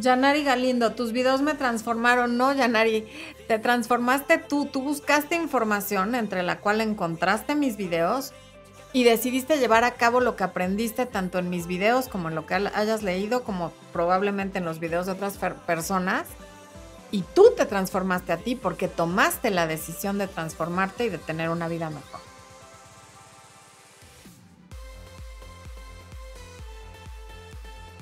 Yanari 0.00 0.44
Galindo, 0.44 0.92
tus 0.92 1.12
videos 1.12 1.42
me 1.42 1.54
transformaron. 1.54 2.36
No, 2.36 2.52
Yanari, 2.52 3.06
te 3.50 3.58
transformaste 3.58 4.38
tú. 4.38 4.66
Tú 4.66 4.80
buscaste 4.80 5.34
información 5.34 6.14
entre 6.14 6.44
la 6.44 6.60
cual 6.60 6.80
encontraste 6.80 7.56
mis 7.56 7.76
videos 7.76 8.32
y 8.92 9.02
decidiste 9.02 9.58
llevar 9.58 9.82
a 9.82 9.94
cabo 9.94 10.20
lo 10.20 10.36
que 10.36 10.44
aprendiste 10.44 11.04
tanto 11.04 11.40
en 11.40 11.50
mis 11.50 11.66
videos 11.66 12.06
como 12.06 12.28
en 12.28 12.36
lo 12.36 12.46
que 12.46 12.54
hayas 12.54 13.02
leído, 13.02 13.42
como 13.42 13.72
probablemente 13.92 14.58
en 14.58 14.64
los 14.64 14.78
videos 14.78 15.06
de 15.06 15.12
otras 15.12 15.36
personas. 15.66 16.28
Y 17.10 17.22
tú 17.22 17.52
te 17.56 17.66
transformaste 17.66 18.32
a 18.32 18.36
ti 18.36 18.54
porque 18.54 18.86
tomaste 18.86 19.50
la 19.50 19.66
decisión 19.66 20.16
de 20.18 20.28
transformarte 20.28 21.06
y 21.06 21.08
de 21.08 21.18
tener 21.18 21.50
una 21.50 21.66
vida 21.66 21.90
mejor. 21.90 22.20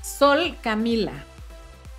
Sol 0.02 0.58
Camila. 0.60 1.24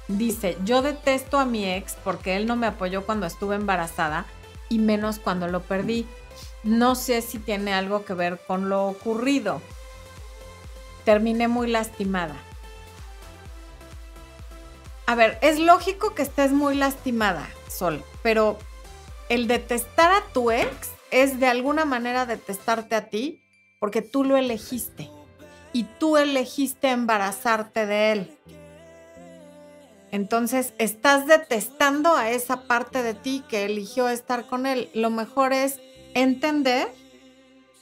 Dice, 0.10 0.57
yo 0.66 0.82
detesto 0.82 1.38
a 1.38 1.45
mi 1.45 1.72
ex 1.72 1.95
porque 2.03 2.36
él 2.36 2.47
no 2.47 2.55
me 2.55 2.66
apoyó 2.66 3.05
cuando 3.05 3.28
estuve 3.28 3.55
embarazada 3.55 4.26
y 4.68 4.80
menos 4.80 5.20
cuando 5.20 5.47
lo 5.47 5.62
perdí. 5.62 6.07
No 6.64 6.95
sé 6.95 7.22
si 7.22 7.38
tiene 7.38 7.74
algo 7.74 8.03
que 8.05 8.16
ver 8.16 8.39
con 8.47 8.70
lo 8.70 8.88
ocurrido. 8.88 9.62
Terminé 11.05 11.47
muy 11.47 11.68
lastimada. 11.68 12.36
A 15.05 15.14
ver, 15.14 15.38
es 15.41 15.60
lógico 15.60 16.16
que 16.16 16.24
estés 16.24 16.53
muy 16.53 16.76
lastimada, 16.76 17.47
Sol, 17.68 18.03
pero 18.24 18.57
el 19.30 19.47
detestar 19.47 20.12
a 20.12 20.24
tu 20.34 20.49
ex 20.49 20.89
es 21.12 21.39
de 21.39 21.45
alguna 21.45 21.86
manera 21.86 22.26
detestarte 22.26 22.95
a 22.95 23.10
ti 23.10 23.43
porque 23.80 24.01
tú 24.01 24.24
lo 24.24 24.38
elegiste 24.38 25.12
y 25.72 25.84
tú 25.84 26.18
elegiste 26.18 26.89
embarazarte 26.89 27.86
de 27.86 28.12
él. 28.12 28.38
Entonces, 30.12 30.74
estás 30.78 31.28
detestando 31.28 32.16
a 32.16 32.32
esa 32.32 32.64
parte 32.68 33.03
de 33.03 33.14
ti 33.14 33.43
que 33.47 33.66
eligió 33.66 34.10
estar 34.10 34.47
con 34.47 34.66
él. 34.66 34.89
Lo 34.93 35.10
mejor 35.10 35.53
es 35.53 35.80
entender 36.16 36.88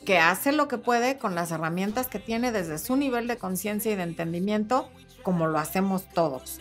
que 0.05 0.19
hace 0.19 0.51
lo 0.51 0.67
que 0.67 0.77
puede 0.77 1.17
con 1.17 1.35
las 1.35 1.51
herramientas 1.51 2.07
que 2.07 2.19
tiene 2.19 2.51
desde 2.51 2.77
su 2.77 2.95
nivel 2.95 3.27
de 3.27 3.37
conciencia 3.37 3.91
y 3.91 3.95
de 3.95 4.03
entendimiento, 4.03 4.89
como 5.23 5.47
lo 5.47 5.57
hacemos 5.57 6.07
todos. 6.13 6.59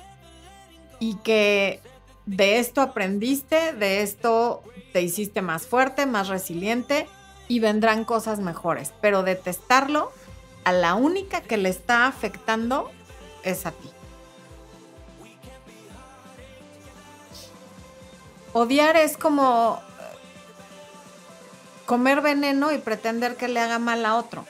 Y 0.98 1.16
que 1.16 1.80
de 2.26 2.58
esto 2.58 2.80
aprendiste, 2.80 3.72
de 3.72 4.02
esto 4.02 4.62
te 4.92 5.02
hiciste 5.02 5.42
más 5.42 5.66
fuerte, 5.66 6.06
más 6.06 6.28
resiliente 6.28 7.06
y 7.48 7.60
vendrán 7.60 8.04
cosas 8.04 8.40
mejores. 8.40 8.92
Pero 9.00 9.22
detestarlo, 9.22 10.10
a 10.64 10.72
la 10.72 10.94
única 10.94 11.40
que 11.40 11.56
le 11.56 11.68
está 11.68 12.06
afectando 12.06 12.90
es 13.44 13.66
a 13.66 13.70
ti. 13.70 13.90
Odiar 18.58 18.96
es 18.96 19.18
como 19.18 19.82
comer 21.84 22.22
veneno 22.22 22.72
y 22.72 22.78
pretender 22.78 23.36
que 23.36 23.48
le 23.48 23.60
haga 23.60 23.78
mal 23.78 24.06
a 24.06 24.16
otro. 24.16 24.46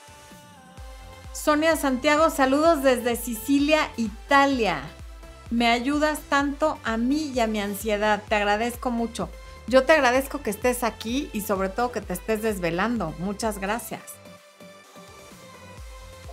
Sonia 1.32 1.74
Santiago, 1.74 2.30
saludos 2.30 2.84
desde 2.84 3.16
Sicilia, 3.16 3.90
Italia. 3.96 4.82
Me 5.50 5.66
ayudas 5.66 6.20
tanto 6.28 6.78
a 6.84 6.96
mí 6.98 7.32
y 7.34 7.40
a 7.40 7.48
mi 7.48 7.60
ansiedad. 7.60 8.22
Te 8.28 8.36
agradezco 8.36 8.92
mucho. 8.92 9.28
Yo 9.66 9.82
te 9.82 9.94
agradezco 9.94 10.40
que 10.40 10.50
estés 10.50 10.84
aquí 10.84 11.28
y 11.32 11.40
sobre 11.40 11.68
todo 11.68 11.90
que 11.90 12.00
te 12.00 12.12
estés 12.12 12.42
desvelando. 12.42 13.12
Muchas 13.18 13.58
gracias. 13.58 14.02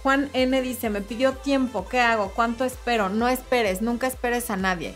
Juan 0.04 0.30
N 0.34 0.62
dice, 0.62 0.92
me 0.92 1.02
pidió 1.02 1.34
tiempo, 1.34 1.88
¿qué 1.90 2.02
hago? 2.02 2.34
¿Cuánto 2.36 2.66
espero? 2.66 3.10
No 3.10 3.28
esperes, 3.30 3.82
nunca 3.82 4.06
esperes 4.06 4.52
a 4.52 4.58
nadie. 4.58 4.94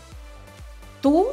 Tú 1.00 1.26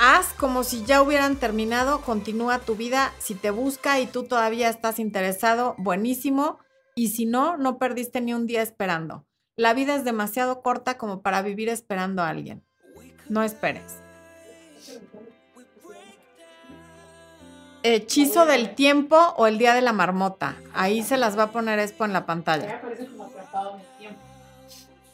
haz 0.00 0.32
como 0.32 0.64
si 0.64 0.82
ya 0.84 1.02
hubieran 1.02 1.36
terminado, 1.36 2.00
continúa 2.00 2.58
tu 2.58 2.74
vida. 2.74 3.12
Si 3.18 3.34
te 3.34 3.50
busca 3.50 4.00
y 4.00 4.06
tú 4.06 4.24
todavía 4.24 4.70
estás 4.70 4.98
interesado, 4.98 5.74
buenísimo. 5.76 6.58
Y 6.96 7.08
si 7.08 7.26
no, 7.26 7.58
no 7.58 7.78
perdiste 7.78 8.22
ni 8.22 8.32
un 8.32 8.46
día 8.46 8.62
esperando. 8.62 9.26
La 9.56 9.74
vida 9.74 9.94
es 9.94 10.04
demasiado 10.04 10.62
corta 10.62 10.96
como 10.96 11.20
para 11.20 11.42
vivir 11.42 11.68
esperando 11.68 12.22
a 12.22 12.30
alguien. 12.30 12.64
No 13.28 13.42
esperes. 13.42 13.98
Hechizo 17.82 18.46
del 18.46 18.74
tiempo 18.74 19.16
o 19.36 19.46
el 19.46 19.58
día 19.58 19.74
de 19.74 19.82
la 19.82 19.92
marmota. 19.92 20.56
Ahí 20.72 21.02
se 21.02 21.18
las 21.18 21.38
va 21.38 21.44
a 21.44 21.52
poner 21.52 21.78
Expo 21.78 22.06
en 22.06 22.14
la 22.14 22.24
pantalla. 22.24 22.80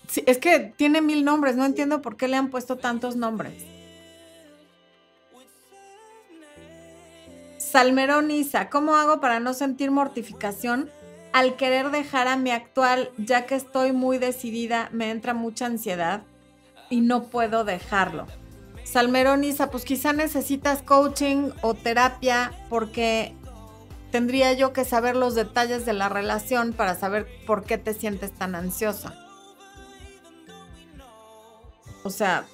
Sí, 0.08 0.22
es 0.26 0.38
que 0.38 0.60
tiene 0.60 1.02
mil 1.02 1.24
nombres, 1.24 1.56
no 1.56 1.64
entiendo 1.64 2.02
por 2.02 2.16
qué 2.16 2.28
le 2.28 2.36
han 2.36 2.50
puesto 2.50 2.76
tantos 2.76 3.16
nombres. 3.16 3.75
Salmerón 7.70 8.30
Isa, 8.30 8.70
¿cómo 8.70 8.94
hago 8.94 9.20
para 9.20 9.40
no 9.40 9.52
sentir 9.52 9.90
mortificación 9.90 10.88
al 11.32 11.56
querer 11.56 11.90
dejar 11.90 12.28
a 12.28 12.36
mi 12.36 12.52
actual, 12.52 13.10
ya 13.18 13.44
que 13.44 13.56
estoy 13.56 13.90
muy 13.90 14.18
decidida, 14.18 14.88
me 14.92 15.10
entra 15.10 15.34
mucha 15.34 15.66
ansiedad 15.66 16.22
y 16.90 17.00
no 17.00 17.24
puedo 17.24 17.64
dejarlo? 17.64 18.28
Salmerón 18.84 19.42
Isa, 19.42 19.68
pues 19.68 19.84
quizá 19.84 20.12
necesitas 20.12 20.80
coaching 20.80 21.50
o 21.60 21.74
terapia 21.74 22.52
porque 22.70 23.34
tendría 24.12 24.52
yo 24.52 24.72
que 24.72 24.84
saber 24.84 25.16
los 25.16 25.34
detalles 25.34 25.84
de 25.84 25.92
la 25.92 26.08
relación 26.08 26.72
para 26.72 26.94
saber 26.94 27.26
por 27.48 27.64
qué 27.64 27.78
te 27.78 27.94
sientes 27.94 28.30
tan 28.30 28.54
ansiosa. 28.54 29.12
O 32.04 32.10
sea, 32.10 32.46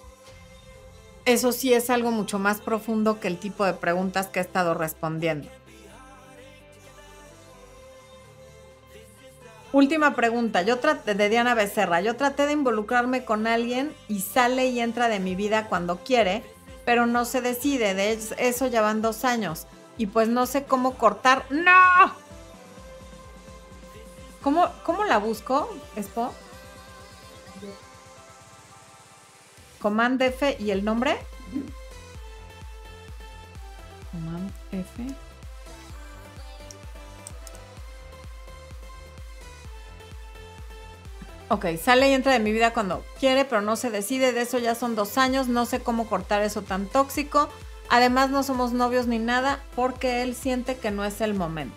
eso 1.25 1.53
sí 1.53 1.73
es 1.73 1.91
algo 1.91 2.11
mucho 2.11 2.39
más 2.39 2.61
profundo 2.61 3.21
que 3.21 3.29
el 3.29 3.39
tipo 3.39 3.65
de 3.65 3.75
preguntas 3.75 4.27
que 4.29 4.41
he 4.41 4.43
estado 4.43 4.75
respondiendo. 4.75 5.49
Última 9.73 10.15
pregunta, 10.15 10.61
yo 10.63 10.79
traté 10.81 11.15
de 11.15 11.31
Diana 11.31 11.55
Becerra, 11.55 12.03
yo 12.03 12.15
traté 12.17 12.47
de 12.47 12.53
involucrarme 12.53 13.25
con 13.25 13.47
alguien 13.47 13.95
y 14.07 14.21
sale 14.21 14.67
y 14.67 14.81
entra 14.81 15.09
de 15.09 15.19
mi 15.19 15.35
vida 15.35 15.69
cuando 15.69 15.97
quiere, 15.99 16.43
pero 16.85 17.07
no 17.07 17.25
se 17.25 17.41
decide, 17.41 17.95
de 17.95 18.19
eso 18.37 18.67
ya 18.67 18.83
van 18.83 19.01
dos 19.01 19.25
años 19.25 19.67
y 19.97 20.07
pues 20.07 20.29
no 20.29 20.45
sé 20.45 20.65
cómo 20.65 20.95
cortar. 20.95 21.45
¡No! 21.49 22.13
¿Cómo, 24.43 24.69
cómo 24.83 25.05
la 25.05 25.19
busco, 25.19 25.71
Expo? 25.97 26.35
Command 29.83 30.23
F 30.23 30.57
y 30.61 30.71
el 30.71 30.85
nombre. 30.85 31.19
Command 34.13 34.51
F. 34.71 35.07
Ok, 41.49 41.67
sale 41.83 42.09
y 42.09 42.15
entra 42.15 42.33
de 42.33 42.39
mi 42.39 42.53
vida 42.53 42.73
cuando 42.73 43.05
quiere, 43.21 43.45
pero 43.45 43.61
no 43.61 43.77
se 43.77 43.91
decide. 43.91 44.33
De 44.33 44.43
eso 44.43 44.59
ya 44.59 44.75
son 44.75 44.95
dos 44.95 45.19
años. 45.19 45.49
No 45.49 45.67
sé 45.67 45.81
cómo 45.81 46.07
cortar 46.07 46.43
eso 46.43 46.63
tan 46.63 46.87
tóxico. 46.87 47.51
Además, 47.91 48.31
no 48.31 48.43
somos 48.43 48.73
novios 48.73 49.07
ni 49.07 49.19
nada 49.19 49.61
porque 49.75 50.23
él 50.23 50.35
siente 50.35 50.79
que 50.79 50.91
no 50.91 51.05
es 51.05 51.21
el 51.21 51.35
momento. 51.35 51.77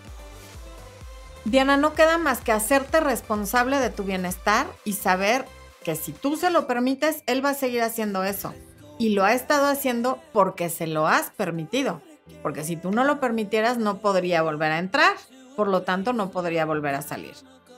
Diana, 1.44 1.76
no 1.76 1.92
queda 1.92 2.16
más 2.16 2.40
que 2.40 2.52
hacerte 2.52 3.00
responsable 3.00 3.78
de 3.78 3.90
tu 3.90 4.04
bienestar 4.04 4.66
y 4.84 4.94
saber 4.94 5.44
que 5.86 5.96
si 5.96 6.12
tú 6.12 6.36
se 6.36 6.50
lo 6.50 6.66
permites, 6.66 7.22
él 7.24 7.42
va 7.42 7.50
a 7.50 7.54
seguir 7.54 7.80
haciendo 7.80 8.24
eso. 8.24 8.52
Y 8.98 9.14
lo 9.14 9.24
ha 9.24 9.32
estado 9.32 9.66
haciendo 9.66 10.20
porque 10.34 10.68
se 10.68 10.86
lo 10.86 11.06
has 11.06 11.30
permitido. 11.30 12.02
Porque 12.42 12.62
si 12.62 12.76
tú 12.76 12.90
no 12.90 13.04
lo 13.04 13.20
permitieras, 13.20 13.78
no 13.78 13.98
podría 13.98 14.42
volver 14.42 14.72
a 14.72 14.78
entrar. 14.78 15.16
Por 15.56 15.68
lo 15.68 15.82
tanto, 15.82 16.12
no 16.12 16.30
podría 16.30 16.66
volver 16.66 16.94
a 16.94 17.00
salir 17.00 17.34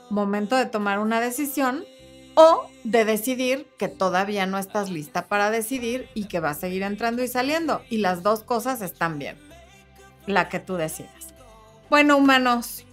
momento 0.09 0.55
de 0.55 0.65
tomar 0.65 0.99
una 0.99 1.21
decisión 1.21 1.83
o 2.35 2.69
de 2.83 3.05
decidir 3.05 3.67
que 3.77 3.87
todavía 3.87 4.45
no 4.45 4.57
estás 4.57 4.89
lista 4.89 5.27
para 5.27 5.51
decidir 5.51 6.09
y 6.13 6.25
que 6.25 6.39
va 6.39 6.51
a 6.51 6.55
seguir 6.55 6.83
entrando 6.83 7.23
y 7.23 7.27
saliendo. 7.27 7.81
Y 7.89 7.97
las 7.97 8.23
dos 8.23 8.43
cosas 8.43 8.81
están 8.81 9.19
bien. 9.19 9.37
La 10.25 10.49
que 10.49 10.59
tú 10.59 10.75
decidas. 10.75 11.33
Bueno, 11.89 12.17
humanos, 12.17 12.85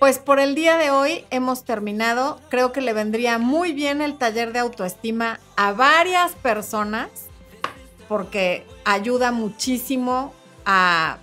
pues 0.00 0.18
por 0.18 0.40
el 0.40 0.54
día 0.54 0.78
de 0.78 0.90
hoy 0.90 1.26
hemos 1.30 1.64
terminado. 1.64 2.40
Creo 2.48 2.72
que 2.72 2.80
le 2.80 2.94
vendría 2.94 3.36
muy 3.36 3.72
bien 3.72 4.00
el 4.00 4.16
taller 4.16 4.52
de 4.52 4.58
autoestima 4.58 5.38
a 5.56 5.72
varias 5.72 6.32
personas 6.32 7.10
porque 8.08 8.66
ayuda 8.86 9.30
muchísimo 9.30 10.32
a 10.64 11.18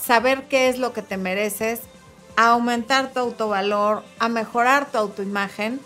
saber 0.00 0.44
qué 0.44 0.68
es 0.68 0.78
lo 0.78 0.92
que 0.92 1.02
te 1.02 1.16
mereces, 1.16 1.80
a 2.36 2.50
aumentar 2.50 3.12
tu 3.12 3.18
autovalor, 3.18 4.04
a 4.20 4.28
mejorar 4.28 4.90
tu 4.92 4.98
autoimagen 4.98 5.80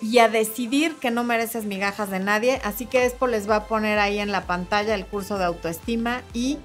y 0.00 0.20
a 0.20 0.28
decidir 0.30 0.96
que 0.96 1.10
no 1.10 1.22
mereces 1.22 1.66
migajas 1.66 2.08
de 2.08 2.20
nadie. 2.20 2.62
Así 2.64 2.86
que 2.86 3.04
Expo 3.04 3.26
les 3.26 3.48
va 3.48 3.56
a 3.56 3.64
poner 3.66 3.98
ahí 3.98 4.20
en 4.20 4.32
la 4.32 4.46
pantalla 4.46 4.94
el 4.94 5.04
curso 5.04 5.36
de 5.36 5.44
autoestima 5.44 6.22
y 6.32 6.58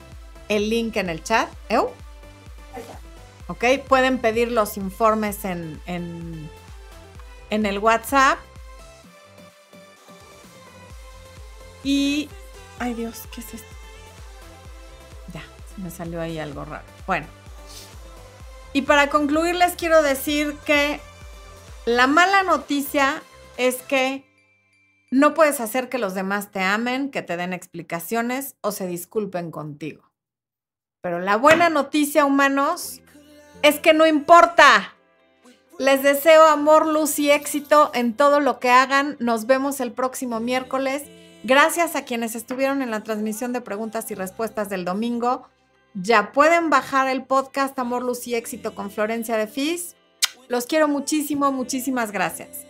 el 0.47 0.70
link 0.70 0.95
en 0.95 1.10
el 1.10 1.22
chat. 1.22 1.49
Ok, 3.48 3.64
pueden 3.88 4.20
pedir 4.20 4.52
los 4.52 4.78
informes 4.78 5.46
en, 5.46 5.80
en, 5.86 6.50
en 7.50 7.66
el 7.66 7.80
WhatsApp. 7.80 8.39
Y... 11.84 12.30
Ay 12.80 12.93
Dios, 12.93 13.24
¿qué 13.34 13.41
es 13.41 13.54
esto? 13.54 13.76
Ya, 15.34 15.43
me 15.78 15.89
salió 15.91 16.20
ahí 16.22 16.39
algo 16.39 16.66
raro. 16.66 16.84
Bueno. 17.06 17.28
Y 18.74 18.82
para 18.82 19.10
concluir 19.10 19.56
les 19.56 19.76
quiero 19.76 20.02
decir 20.02 20.58
que 20.66 21.00
la 21.86 22.08
mala 22.08 22.43
noticia 22.43 23.22
es 23.58 23.76
que 23.84 24.26
no 25.12 25.34
puedes 25.34 25.62
hacer 25.62 25.88
que 25.88 26.00
los 26.00 26.14
demás 26.14 26.52
te 26.52 26.62
amen, 26.62 27.12
que 27.12 27.22
te 27.22 27.38
den 27.38 27.54
explicaciones 27.54 28.56
o 28.60 28.72
se 28.72 28.88
disculpen 28.88 29.52
contigo. 29.52 30.12
Pero 31.02 31.20
la 31.20 31.38
buena 31.38 31.70
noticia, 31.70 32.26
humanos, 32.26 33.02
es 33.66 33.80
que 33.80 33.93
no 33.93 34.05
importa. 34.05 34.93
Les 35.80 36.03
deseo 36.03 36.45
amor, 36.45 36.86
luz 36.86 37.18
y 37.18 37.32
éxito 37.32 37.89
en 37.95 38.13
todo 38.13 38.39
lo 38.39 38.59
que 38.59 38.70
hagan. 38.70 39.18
Nos 39.20 39.47
vemos 39.47 39.80
el 39.80 39.91
próximo 39.91 40.39
miércoles. 40.39 41.01
Gracias 41.43 41.95
a 41.95 42.05
quienes 42.05 42.36
estuvieron 42.36 42.84
en 42.84 42.91
la 42.91 43.01
transmisión 43.01 43.53
de 43.53 43.61
preguntas 43.61 44.11
y 44.11 44.16
respuestas 44.16 44.70
del 44.70 44.86
domingo. 44.86 45.47
Ya 45.95 46.32
pueden 46.32 46.70
bajar 46.70 47.07
el 47.07 47.24
podcast 47.24 47.78
Amor, 47.80 48.03
Luz 48.03 48.28
y 48.28 48.36
Éxito 48.36 48.76
con 48.76 48.91
Florencia 48.91 49.36
de 49.36 49.47
Fis. 49.47 49.95
Los 50.47 50.68
quiero 50.68 50.88
muchísimo, 50.88 51.51
muchísimas 51.51 52.11
gracias. 52.11 52.68